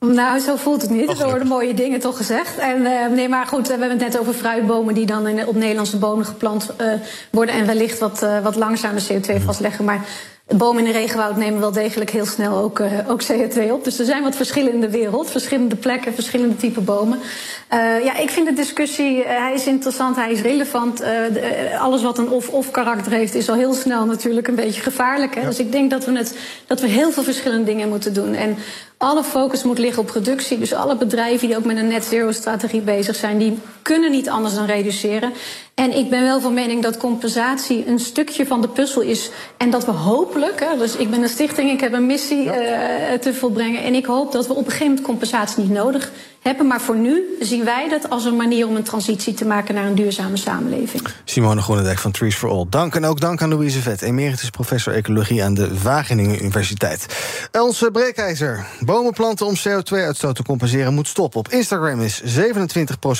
Nou, 0.00 0.38
zo 0.38 0.56
voelt 0.56 0.82
het 0.82 0.90
Oh, 0.90 0.96
niet. 0.96 1.20
Er 1.20 1.26
worden 1.26 1.46
mooie 1.46 1.74
dingen 1.74 2.00
toch 2.00 2.16
gezegd. 2.16 2.58
En, 2.58 2.86
eh, 2.86 3.10
nee, 3.10 3.28
maar 3.28 3.46
goed, 3.46 3.66
we 3.66 3.70
hebben 3.70 3.90
het 3.90 4.00
net 4.00 4.18
over 4.18 4.32
fruitbomen 4.32 4.94
die 4.94 5.06
dan 5.06 5.26
in, 5.26 5.46
op 5.46 5.54
Nederlandse 5.54 5.98
bomen 5.98 6.24
geplant 6.26 6.76
eh, 6.76 6.92
worden. 7.30 7.54
En 7.54 7.66
wellicht 7.66 7.98
wat, 7.98 8.22
eh, 8.22 8.42
wat 8.42 8.56
langzamer 8.56 9.02
CO2 9.02 9.40
vastleggen. 9.40 9.84
Maar 9.84 10.04
bomen 10.56 10.86
in 10.86 10.92
de 10.92 10.98
regenwoud 10.98 11.36
nemen 11.36 11.60
wel 11.60 11.72
degelijk 11.72 12.10
heel 12.10 12.26
snel 12.26 12.56
ook, 12.56 12.78
eh, 12.78 13.10
ook 13.10 13.22
CO2 13.22 13.72
op. 13.72 13.84
Dus 13.84 13.98
er 13.98 14.04
zijn 14.04 14.22
wat 14.22 14.36
verschillen 14.36 14.72
in 14.72 14.80
de 14.80 14.90
wereld. 14.90 15.30
Verschillende 15.30 15.76
plekken, 15.76 16.14
verschillende 16.14 16.56
type 16.56 16.80
bomen. 16.80 17.18
Eh, 17.68 18.04
ja, 18.04 18.16
ik 18.16 18.30
vind 18.30 18.46
de 18.46 18.52
discussie, 18.52 19.24
eh, 19.24 19.42
hij 19.42 19.54
is 19.54 19.66
interessant, 19.66 20.16
hij 20.16 20.32
is 20.32 20.40
relevant. 20.40 20.96
De- 20.98 21.76
alles 21.78 22.02
wat 22.02 22.18
een 22.18 22.30
of-of 22.30 22.70
karakter 22.70 23.12
heeft, 23.12 23.34
is 23.34 23.48
al 23.48 23.54
heel 23.54 23.74
snel 23.74 24.04
natuurlijk 24.04 24.48
een 24.48 24.54
beetje 24.54 24.80
gevaarlijk. 24.80 25.34
Hè? 25.34 25.44
Dus 25.44 25.58
ik 25.58 25.72
denk 25.72 25.90
dat 25.90 26.04
we, 26.04 26.16
het, 26.16 26.38
dat 26.66 26.80
we 26.80 26.86
heel 26.86 27.10
veel 27.10 27.22
verschillende 27.22 27.64
dingen 27.64 27.88
moeten 27.88 28.14
doen. 28.14 28.34
En 28.34 28.56
alle 28.98 29.24
focus 29.24 29.62
moet 29.62 29.78
liggen 29.78 30.02
op 30.02 30.06
productie. 30.06 30.58
Dus 30.58 30.74
alle 30.74 30.96
bedrijven 30.96 31.48
die 31.48 31.56
ook 31.56 31.64
met 31.64 31.76
een 31.76 31.88
net 31.88 32.04
zero 32.04 32.32
strategie 32.32 32.80
bezig 32.80 33.16
zijn, 33.16 33.38
die 33.38 33.58
kunnen 33.82 34.10
niet 34.10 34.28
anders 34.28 34.54
dan 34.54 34.66
reduceren. 34.66 35.32
En 35.74 35.96
ik 35.96 36.10
ben 36.10 36.22
wel 36.22 36.40
van 36.40 36.54
mening 36.54 36.82
dat 36.82 36.96
compensatie 36.96 37.86
een 37.86 37.98
stukje 37.98 38.46
van 38.46 38.60
de 38.60 38.68
puzzel 38.68 39.02
is. 39.02 39.30
En 39.56 39.70
dat 39.70 39.84
we 39.84 39.90
hopelijk, 39.90 40.60
hè, 40.60 40.78
dus 40.78 40.96
ik 40.96 41.10
ben 41.10 41.22
een 41.22 41.28
stichting, 41.28 41.70
ik 41.70 41.80
heb 41.80 41.92
een 41.92 42.06
missie 42.06 42.50
eh, 42.50 43.18
te 43.18 43.34
volbrengen. 43.34 43.82
En 43.82 43.94
ik 43.94 44.06
hoop 44.06 44.32
dat 44.32 44.46
we 44.46 44.52
op 44.52 44.58
een 44.58 44.64
gegeven 44.64 44.86
moment 44.86 45.06
compensatie 45.06 45.62
niet 45.62 45.72
nodig 45.72 46.10
hebben. 46.48 46.66
Maar 46.66 46.80
voor 46.80 46.96
nu 46.96 47.22
zien 47.40 47.64
wij 47.64 47.88
dat 47.88 48.10
als 48.10 48.24
een 48.24 48.36
manier 48.36 48.66
om 48.66 48.76
een 48.76 48.82
transitie 48.82 49.34
te 49.34 49.44
maken 49.44 49.74
naar 49.74 49.84
een 49.84 49.94
duurzame 49.94 50.36
samenleving. 50.36 51.02
Simone 51.24 51.62
Groenendijk 51.62 51.98
van 51.98 52.10
Trees 52.10 52.34
for 52.34 52.50
All. 52.50 52.66
Dank 52.70 52.94
en 52.94 53.04
ook 53.04 53.20
dank 53.20 53.42
aan 53.42 53.48
Louise 53.48 53.82
Vet, 53.82 54.02
emeritus 54.02 54.50
professor 54.50 54.94
ecologie 54.94 55.44
aan 55.44 55.54
de 55.54 55.82
Wageningen 55.82 56.40
Universiteit. 56.40 57.06
Onze 57.52 57.90
breekijzer. 57.90 58.66
Bomen 58.80 59.12
planten 59.12 59.46
om 59.46 59.54
CO2-uitstoot 59.54 60.34
te 60.34 60.42
compenseren 60.42 60.94
moet 60.94 61.08
stoppen. 61.08 61.40
Op 61.40 61.48
Instagram 61.48 62.00
is 62.00 62.22
27% 62.22 62.24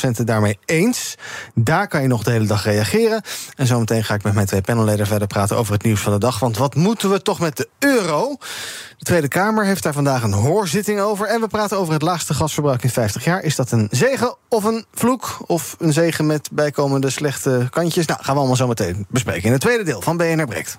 het 0.01 0.27
daarmee 0.27 0.59
eens. 0.65 1.15
Daar 1.55 1.89
kan 1.89 2.03
je 2.03 2.09
nog 2.09 2.23
de 2.23 2.31
hele 2.31 2.47
dag 2.47 2.65
reageren. 2.65 3.23
En 3.57 3.67
zometeen 3.67 4.05
ga 4.05 4.15
ik 4.15 4.23
met 4.23 4.35
mijn 4.35 4.47
twee 4.47 4.61
panelleden 4.61 5.07
verder 5.07 5.27
praten 5.27 5.57
over 5.57 5.73
het 5.73 5.83
nieuws 5.83 6.01
van 6.01 6.13
de 6.13 6.19
dag. 6.19 6.39
Want 6.39 6.57
wat 6.57 6.75
moeten 6.75 7.11
we 7.11 7.23
toch 7.23 7.41
met 7.41 7.57
de 7.57 7.69
euro? 7.79 8.37
De 8.99 9.05
Tweede 9.05 9.29
Kamer 9.29 9.65
heeft 9.65 9.83
daar 9.83 9.93
vandaag 9.93 10.23
een 10.23 10.33
hoorzitting 10.33 11.01
over. 11.01 11.27
En 11.27 11.41
we 11.41 11.47
praten 11.47 11.79
over 11.79 11.93
het 11.93 12.03
laagste 12.03 12.35
gasverbruik 12.35 12.83
in 12.83 12.91
50 12.91 13.25
jaar. 13.25 13.43
Is 13.43 13.57
dat 13.57 13.71
een 13.71 13.89
zegen 13.91 14.37
of 14.49 14.65
een 14.65 14.85
vloek? 14.93 15.39
Of 15.47 15.77
een 15.79 15.93
zegen 15.93 16.27
met 16.27 16.49
bijkomende 16.53 17.11
slechte 17.11 17.67
kantjes? 17.71 18.07
Nou, 18.07 18.23
gaan 18.23 18.35
we 18.35 18.39
allemaal 18.39 18.57
zo 18.57 18.67
meteen 18.67 19.07
bespreken 19.09 19.45
in 19.45 19.53
het 19.53 19.61
tweede 19.61 19.85
deel 19.85 20.01
van 20.01 20.17
BNR 20.17 20.47
Breekt. 20.47 20.79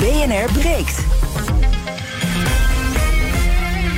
BNR 0.00 0.52
breekt. 0.52 1.04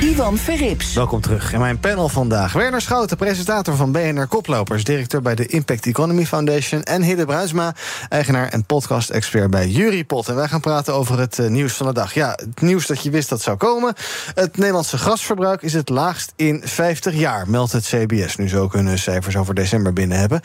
Ivan 0.00 0.36
Verrips. 0.36 0.94
Welkom 0.94 1.20
terug 1.20 1.52
in 1.52 1.60
mijn 1.60 1.78
panel 1.78 2.08
vandaag. 2.08 2.52
Werner 2.52 2.80
Schouten, 2.80 3.16
presentator 3.16 3.76
van 3.76 3.92
BNR 3.92 4.26
Koplopers... 4.26 4.84
directeur 4.84 5.22
bij 5.22 5.34
de 5.34 5.46
Impact 5.46 5.86
Economy 5.86 6.26
Foundation... 6.26 6.82
en 6.82 7.02
Hidde 7.02 7.24
Bruisma, 7.24 7.74
eigenaar 8.08 8.48
en 8.48 8.64
podcast-expert 8.64 9.50
bij 9.50 9.68
Jurypot. 9.68 10.28
En 10.28 10.34
wij 10.34 10.48
gaan 10.48 10.60
praten 10.60 10.94
over 10.94 11.18
het 11.18 11.38
uh, 11.38 11.46
nieuws 11.46 11.72
van 11.72 11.86
de 11.86 11.92
dag. 11.92 12.14
Ja, 12.14 12.30
het 12.30 12.60
nieuws 12.60 12.86
dat 12.86 13.02
je 13.02 13.10
wist 13.10 13.28
dat 13.28 13.42
zou 13.42 13.56
komen. 13.56 13.94
Het 14.34 14.56
Nederlandse 14.56 14.98
gasverbruik 14.98 15.62
is 15.62 15.72
het 15.72 15.88
laagst 15.88 16.32
in 16.36 16.62
50 16.64 17.14
jaar... 17.14 17.50
meldt 17.50 17.72
het 17.72 17.84
CBS, 17.84 18.36
nu 18.36 18.56
ook 18.56 18.72
hun 18.72 18.98
cijfers 18.98 19.36
over 19.36 19.54
december 19.54 19.92
binnen 19.92 20.18
hebben. 20.18 20.40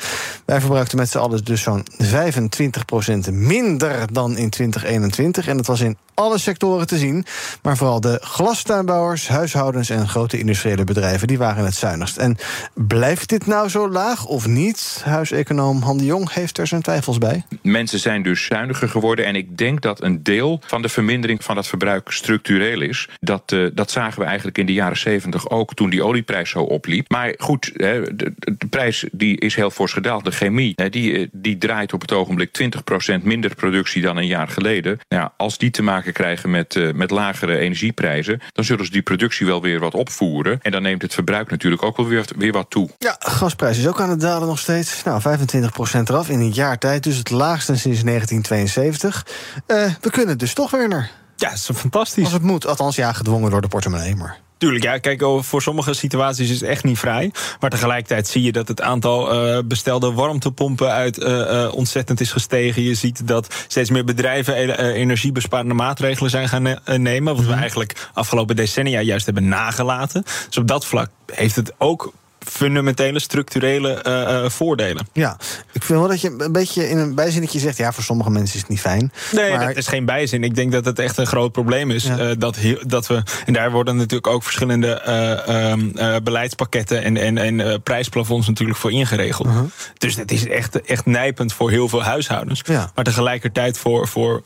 Wij 0.45 0.59
verbruikten 0.59 0.97
met 0.97 1.09
z'n 1.09 1.17
allen 1.17 1.43
dus 1.43 1.61
zo'n 1.61 1.85
25% 2.03 3.31
minder 3.31 4.13
dan 4.13 4.37
in 4.37 4.49
2021. 4.49 5.47
En 5.47 5.57
dat 5.57 5.65
was 5.65 5.79
in 5.79 5.97
alle 6.19 6.37
sectoren 6.37 6.87
te 6.87 6.97
zien. 6.97 7.25
Maar 7.61 7.77
vooral 7.77 8.01
de 8.01 8.19
glastuinbouwers, 8.23 9.27
huishoudens 9.27 9.89
en 9.89 10.07
grote 10.07 10.39
industriële 10.39 10.83
bedrijven... 10.83 11.27
die 11.27 11.37
waren 11.37 11.65
het 11.65 11.75
zuinigst. 11.75 12.17
En 12.17 12.37
blijft 12.73 13.29
dit 13.29 13.45
nou 13.45 13.69
zo 13.69 13.89
laag 13.89 14.25
of 14.25 14.47
niet? 14.47 15.01
Huiseconoom 15.05 15.81
Han 15.81 15.97
de 15.97 16.05
Jong 16.05 16.33
heeft 16.33 16.57
er 16.57 16.67
zijn 16.67 16.81
twijfels 16.81 17.17
bij. 17.17 17.43
Mensen 17.61 17.99
zijn 17.99 18.23
dus 18.23 18.45
zuiniger 18.45 18.89
geworden. 18.89 19.25
En 19.25 19.35
ik 19.35 19.57
denk 19.57 19.81
dat 19.81 20.03
een 20.03 20.23
deel 20.23 20.61
van 20.65 20.81
de 20.81 20.89
vermindering 20.89 21.43
van 21.43 21.55
dat 21.55 21.67
verbruik 21.67 22.11
structureel 22.11 22.81
is. 22.81 23.09
Dat, 23.19 23.51
uh, 23.51 23.69
dat 23.73 23.91
zagen 23.91 24.19
we 24.19 24.25
eigenlijk 24.25 24.57
in 24.57 24.65
de 24.65 24.73
jaren 24.73 24.97
70 24.97 25.49
ook 25.49 25.73
toen 25.73 25.89
die 25.89 26.03
olieprijs 26.03 26.49
zo 26.49 26.59
opliep. 26.59 27.09
Maar 27.09 27.33
goed, 27.37 27.71
de, 27.73 28.33
de, 28.57 28.67
prijs 28.69 29.05
die 29.11 29.39
is 29.39 29.55
heel 29.55 29.71
fors 29.71 29.93
gedaald. 29.93 30.25
De 30.25 30.31
chemie 30.31 30.75
die, 30.89 31.29
die 31.31 31.57
draait 31.57 31.93
op 31.93 32.01
het 32.01 32.11
ogenblik 32.11 32.71
20% 33.19 33.23
minder 33.23 33.55
productie 33.55 34.01
dan 34.01 34.17
een 34.17 34.27
jaar 34.27 34.47
geleden. 34.47 34.99
Nou, 35.07 35.29
als 35.37 35.57
die 35.57 35.71
te 35.71 35.81
maken 35.81 36.08
krijgen 36.11 36.49
met, 36.49 36.75
uh, 36.75 36.93
met 36.93 37.11
lagere 37.11 37.57
energieprijzen, 37.57 38.41
dan 38.51 38.63
zullen 38.63 38.85
ze 38.85 38.91
die 38.91 39.01
productie 39.01 39.45
wel 39.45 39.61
weer 39.61 39.79
wat 39.79 39.93
opvoeren. 39.93 40.59
En 40.61 40.71
dan 40.71 40.81
neemt 40.81 41.01
het 41.01 41.13
verbruik 41.13 41.49
natuurlijk 41.49 41.83
ook 41.83 41.97
wel 41.97 42.07
weer, 42.07 42.25
weer 42.37 42.51
wat 42.51 42.69
toe. 42.69 42.89
Ja, 42.97 43.15
gasprijs 43.19 43.77
is 43.77 43.87
ook 43.87 44.01
aan 44.01 44.09
het 44.09 44.19
dalen 44.19 44.47
nog 44.47 44.59
steeds. 44.59 45.03
Nou, 45.03 45.21
25% 45.21 46.09
eraf 46.09 46.29
in 46.29 46.39
een 46.39 46.53
jaar 46.53 46.77
tijd, 46.77 47.03
dus 47.03 47.17
het 47.17 47.29
laagste 47.29 47.77
sinds 47.77 48.03
1972. 48.03 49.25
Uh, 49.67 49.93
we 50.01 50.09
kunnen 50.09 50.37
dus 50.37 50.53
toch, 50.53 50.71
Werner. 50.71 51.09
Ja, 51.35 51.49
dat 51.49 51.57
is 51.57 51.69
fantastisch. 51.73 52.23
Als 52.23 52.33
het 52.33 52.41
moet, 52.41 52.67
althans 52.67 52.95
ja, 52.95 53.13
gedwongen 53.13 53.51
door 53.51 53.61
de 53.61 53.67
portemonnee, 53.67 54.15
maar... 54.15 54.37
Tuurlijk, 54.59 54.83
ja, 54.83 54.97
kijk, 54.97 55.21
oh, 55.21 55.43
voor 55.43 55.61
sommige 55.61 55.93
situaties 55.93 56.49
is 56.49 56.59
het 56.59 56.69
echt 56.69 56.83
niet 56.83 56.99
vrij. 56.99 57.31
Maar 57.59 57.69
tegelijkertijd 57.69 58.27
zie 58.27 58.43
je 58.43 58.51
dat 58.51 58.67
het 58.67 58.81
aantal 58.81 59.47
uh, 59.47 59.59
bestelde 59.65 60.11
warmtepompen 60.11 60.91
uit 60.91 61.19
uh, 61.19 61.27
uh, 61.27 61.73
ontzettend 61.73 62.19
is 62.19 62.31
gestegen. 62.31 62.81
Je 62.81 62.93
ziet 62.93 63.27
dat 63.27 63.55
steeds 63.67 63.89
meer 63.89 64.03
bedrijven 64.03 64.79
energiebesparende 64.93 65.73
maatregelen 65.73 66.29
zijn 66.29 66.49
gaan 66.49 66.79
nemen. 66.85 67.35
Wat 67.35 67.45
we 67.45 67.53
eigenlijk 67.53 68.09
afgelopen 68.13 68.55
decennia 68.55 69.01
juist 69.01 69.25
hebben 69.25 69.47
nagelaten. 69.47 70.23
Dus 70.47 70.57
op 70.57 70.67
dat 70.67 70.85
vlak 70.85 71.09
heeft 71.25 71.55
het 71.55 71.73
ook 71.77 72.13
fundamentele 72.45 73.19
structurele 73.19 74.03
uh, 74.07 74.13
uh, 74.13 74.49
voordelen. 74.49 75.07
Ja, 75.13 75.37
ik 75.71 75.83
vind 75.83 75.99
wel 75.99 76.07
dat 76.07 76.21
je 76.21 76.35
een 76.37 76.51
beetje 76.51 76.89
in 76.89 76.97
een 76.97 77.15
bijzinnetje 77.15 77.59
zegt... 77.59 77.77
ja, 77.77 77.91
voor 77.91 78.03
sommige 78.03 78.29
mensen 78.29 78.55
is 78.55 78.61
het 78.61 78.69
niet 78.69 78.79
fijn. 78.79 79.11
Nee, 79.31 79.51
maar... 79.51 79.67
dat 79.67 79.77
is 79.77 79.87
geen 79.87 80.05
bijzin. 80.05 80.43
Ik 80.43 80.55
denk 80.55 80.71
dat 80.71 80.85
het 80.85 80.99
echt 80.99 81.17
een 81.17 81.27
groot 81.27 81.51
probleem 81.51 81.91
is. 81.91 82.03
Ja. 82.03 82.19
Uh, 82.19 82.31
dat, 82.37 82.57
dat 82.81 83.07
we, 83.07 83.23
en 83.45 83.53
daar 83.53 83.71
worden 83.71 83.95
natuurlijk 83.95 84.27
ook 84.27 84.43
verschillende 84.43 85.01
um, 85.49 85.93
beleidspakketten... 86.23 87.03
en, 87.03 87.17
en, 87.17 87.37
en 87.37 87.81
prijsplafonds 87.81 88.47
natuurlijk 88.47 88.79
voor 88.79 88.91
ingeregeld. 88.91 89.47
-huh. 89.47 89.63
Dus 89.97 90.15
het 90.15 90.31
is 90.31 90.47
echt, 90.47 90.81
echt 90.81 91.05
nijpend 91.05 91.53
voor 91.53 91.69
heel 91.69 91.89
veel 91.89 92.03
huishoudens. 92.03 92.61
Ja. 92.65 92.91
Maar 92.95 93.03
tegelijkertijd 93.03 93.77
voor, 93.77 94.07
voor 94.07 94.41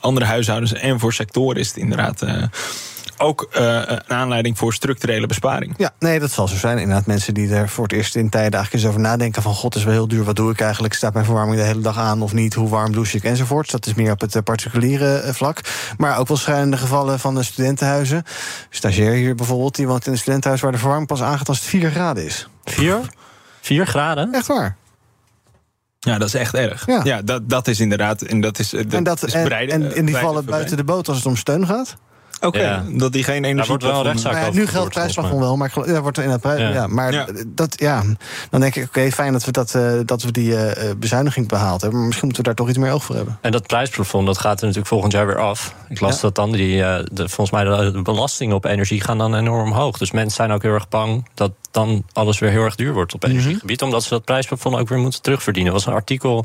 andere 0.00 0.26
huishoudens 0.26 0.72
en 0.72 1.00
voor 1.00 1.12
sectoren... 1.12 1.60
is 1.60 1.68
het 1.68 1.76
inderdaad 1.76 2.24
ook 3.18 3.48
uh, 3.58 3.82
een 3.86 4.10
aanleiding 4.10 4.58
voor 4.58 4.74
structurele 4.74 5.26
besparing. 5.26 5.74
Ja, 5.76 5.90
nee, 5.98 6.20
dat 6.20 6.30
zal 6.30 6.48
zo 6.48 6.56
zijn. 6.56 6.78
Inderdaad, 6.78 7.06
mensen 7.06 7.34
die 7.34 7.54
er 7.54 7.68
voor 7.68 7.84
het 7.84 7.92
eerst 7.92 8.16
in 8.16 8.28
tijden 8.28 8.52
eigenlijk 8.52 8.84
eens 8.84 8.92
over 8.92 9.00
nadenken: 9.00 9.42
van 9.42 9.54
god, 9.54 9.74
is 9.74 9.84
wel 9.84 9.92
heel 9.92 10.08
duur. 10.08 10.24
Wat 10.24 10.36
doe 10.36 10.50
ik 10.50 10.60
eigenlijk? 10.60 10.94
Staat 10.94 11.12
mijn 11.12 11.24
verwarming 11.24 11.58
de 11.58 11.64
hele 11.64 11.80
dag 11.80 11.98
aan 11.98 12.22
of 12.22 12.32
niet? 12.32 12.54
Hoe 12.54 12.68
warm 12.68 12.92
douche 12.92 13.16
ik 13.16 13.24
enzovoorts? 13.24 13.70
Dat 13.70 13.86
is 13.86 13.94
meer 13.94 14.12
op 14.12 14.20
het 14.20 14.44
particuliere 14.44 15.22
vlak. 15.32 15.60
Maar 15.96 16.18
ook 16.18 16.28
wel 16.28 16.36
schrijnende 16.36 16.76
gevallen 16.76 17.20
van 17.20 17.34
de 17.34 17.42
studentenhuizen. 17.42 18.22
Stagiair 18.70 19.12
hier 19.12 19.34
bijvoorbeeld, 19.34 19.74
die 19.74 19.86
woont 19.86 20.06
in 20.06 20.12
een 20.12 20.18
studentenhuis 20.18 20.60
waar 20.60 20.72
de 20.72 20.78
verwarming 20.78 21.08
pas 21.08 21.20
het 21.46 21.58
4 21.58 21.90
graden 21.90 22.24
is. 22.24 22.48
4? 22.64 23.00
4 23.60 23.86
graden? 23.86 24.32
Echt 24.32 24.46
waar. 24.46 24.76
Ja, 25.98 26.18
dat 26.18 26.28
is 26.28 26.34
echt 26.34 26.54
erg. 26.54 26.86
Ja, 26.86 27.00
ja 27.04 27.22
dat, 27.22 27.48
dat 27.48 27.68
is 27.68 27.80
inderdaad. 27.80 28.22
En 28.22 28.40
dat 28.40 28.58
is, 28.58 28.70
dat 28.70 28.92
en, 28.92 29.04
dat, 29.04 29.22
is 29.22 29.32
en, 29.32 29.44
breide, 29.44 29.72
en, 29.72 29.94
en 29.94 30.04
die 30.04 30.16
vallen 30.16 30.44
buiten 30.44 30.76
de 30.76 30.84
boot 30.84 31.08
als 31.08 31.16
het 31.16 31.26
om 31.26 31.36
steun 31.36 31.66
gaat? 31.66 31.96
Oké, 32.36 32.46
okay, 32.46 32.62
ja. 32.62 32.84
dat 32.88 33.12
die 33.12 33.24
geen 33.24 33.44
energie... 33.44 33.56
Daar 33.56 33.66
wordt 33.66 33.84
wel 33.84 33.96
een 33.96 34.02
rechtszaak 34.02 34.32
nou 34.32 34.44
ja, 34.46 34.52
Nu 34.52 34.66
geldt 34.66 34.90
prijsplafond 34.90 35.40
wel, 35.40 35.56
maar 35.56 35.72
dat 35.74 35.98
wordt 35.98 36.18
er 36.18 36.24
in 36.24 36.30
het 36.30 36.40
prijs... 36.40 36.60
Ja. 36.60 36.68
ja. 36.68 36.86
maar 36.86 37.12
ja. 37.12 37.26
dat, 37.46 37.80
ja, 37.80 38.02
dan 38.50 38.60
denk 38.60 38.74
ik, 38.76 38.84
oké, 38.84 38.98
okay, 38.98 39.12
fijn 39.12 39.32
dat 39.32 39.44
we, 39.44 39.50
dat, 39.50 39.74
uh, 39.74 39.92
dat 40.04 40.22
we 40.22 40.32
die 40.32 40.50
uh, 40.50 40.70
bezuiniging 40.96 41.48
behaald 41.48 41.80
hebben... 41.80 41.98
maar 41.98 42.06
misschien 42.06 42.28
moeten 42.28 42.44
we 42.44 42.54
daar 42.54 42.66
toch 42.66 42.74
iets 42.74 42.84
meer 42.84 42.92
oog 42.92 43.04
voor 43.04 43.14
hebben. 43.14 43.38
En 43.40 43.52
dat 43.52 43.66
prijsplafond, 43.66 44.26
dat 44.26 44.38
gaat 44.38 44.58
er 44.58 44.60
natuurlijk 44.60 44.88
volgend 44.88 45.12
jaar 45.12 45.26
weer 45.26 45.38
af. 45.38 45.74
Ik 45.88 46.00
las 46.00 46.20
dat 46.20 46.34
dan, 46.34 46.52
die, 46.52 46.76
uh, 46.76 46.98
de, 47.12 47.28
volgens 47.28 47.50
mij 47.50 47.64
de, 47.64 47.90
de 47.90 48.02
belastingen 48.02 48.56
op 48.56 48.64
energie 48.64 49.00
gaan 49.00 49.18
dan 49.18 49.34
enorm 49.34 49.72
hoog. 49.72 49.98
Dus 49.98 50.10
mensen 50.10 50.36
zijn 50.36 50.50
ook 50.50 50.62
heel 50.62 50.74
erg 50.74 50.88
bang 50.88 51.28
dat 51.34 51.52
dan 51.70 52.04
alles 52.12 52.38
weer 52.38 52.50
heel 52.50 52.64
erg 52.64 52.74
duur 52.74 52.92
wordt 52.92 53.14
op 53.14 53.24
energiegebied... 53.24 53.70
Mm 53.70 53.76
-hmm. 53.76 53.86
omdat 53.86 54.02
ze 54.02 54.08
dat 54.08 54.24
prijsplafond 54.24 54.76
ook 54.76 54.88
weer 54.88 54.98
moeten 54.98 55.22
terugverdienen. 55.22 55.72
Dat 55.72 55.84
was 55.84 55.92
een 55.92 55.98
artikel 55.98 56.44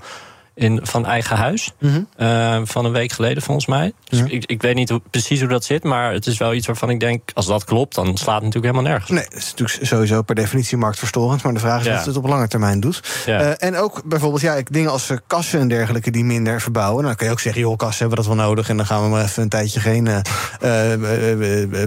in, 0.62 0.80
van 0.84 1.06
eigen 1.06 1.36
huis. 1.36 1.74
Mm 1.80 1.90
-hmm. 1.90 2.08
uh, 2.18 2.62
van 2.64 2.86
een 2.86 2.92
week 2.92 3.12
geleden, 3.12 3.44
volgens 3.44 3.66
mij. 3.66 3.94
Dus 4.10 4.20
ik, 4.20 4.46
ik 4.46 4.62
weet 4.62 4.76
niet 4.76 4.90
hoe, 4.90 5.02
precies 5.10 5.40
hoe 5.40 5.50
dat 5.50 5.64
zit. 5.64 5.84
Maar 5.84 6.14
het 6.14 6.28
is 6.28 6.38
wel 6.38 6.54
iets 6.54 6.68
waarvan 6.68 6.90
ik 6.90 7.00
denk, 7.00 7.30
als 7.34 7.46
dat 7.46 7.64
klopt, 7.64 7.96
dan 7.96 8.06
slaat 8.06 8.42
het 8.42 8.44
natuurlijk 8.44 8.74
helemaal 8.74 8.92
nergens. 8.92 9.10
Nee, 9.12 9.24
het 9.24 9.36
is 9.36 9.54
natuurlijk 9.58 9.88
sowieso 9.88 10.22
per 10.22 10.36
definitie 10.36 10.78
marktverstorend. 10.78 11.44
Maar 11.44 11.54
de 11.54 11.60
vraag 11.60 11.80
is 11.80 11.86
ja. 11.86 11.98
of 11.98 12.06
het 12.06 12.18
op 12.18 12.28
lange 12.28 12.48
termijn 12.48 12.80
doet. 12.80 13.24
Ja. 13.26 13.42
Uh, 13.42 13.52
en 13.58 13.78
ook 13.78 14.02
bijvoorbeeld 14.06 14.42
ja, 14.42 14.62
dingen 14.64 14.92
als 14.92 15.12
kassen 15.28 15.60
en 15.60 15.68
dergelijke 15.68 16.12
die 16.12 16.24
minder 16.24 16.62
verbouwen. 16.62 16.96
Nou, 16.96 17.08
dan 17.08 17.16
kun 17.16 17.26
je 17.26 17.32
ook 17.32 17.40
zeggen, 17.40 17.62
joh, 17.62 17.78
kassen 17.78 18.00
hebben 18.00 18.18
we 18.18 18.28
dat 18.28 18.38
wel 18.38 18.46
nodig. 18.46 18.70
En 18.70 18.78
dan 18.78 18.86
gaan 18.86 19.04
we 19.04 19.10
maar 19.10 19.24
even 19.24 19.44
een 19.44 19.50
tijdje 19.50 19.80
geen 19.80 20.06
uh, 20.06 20.20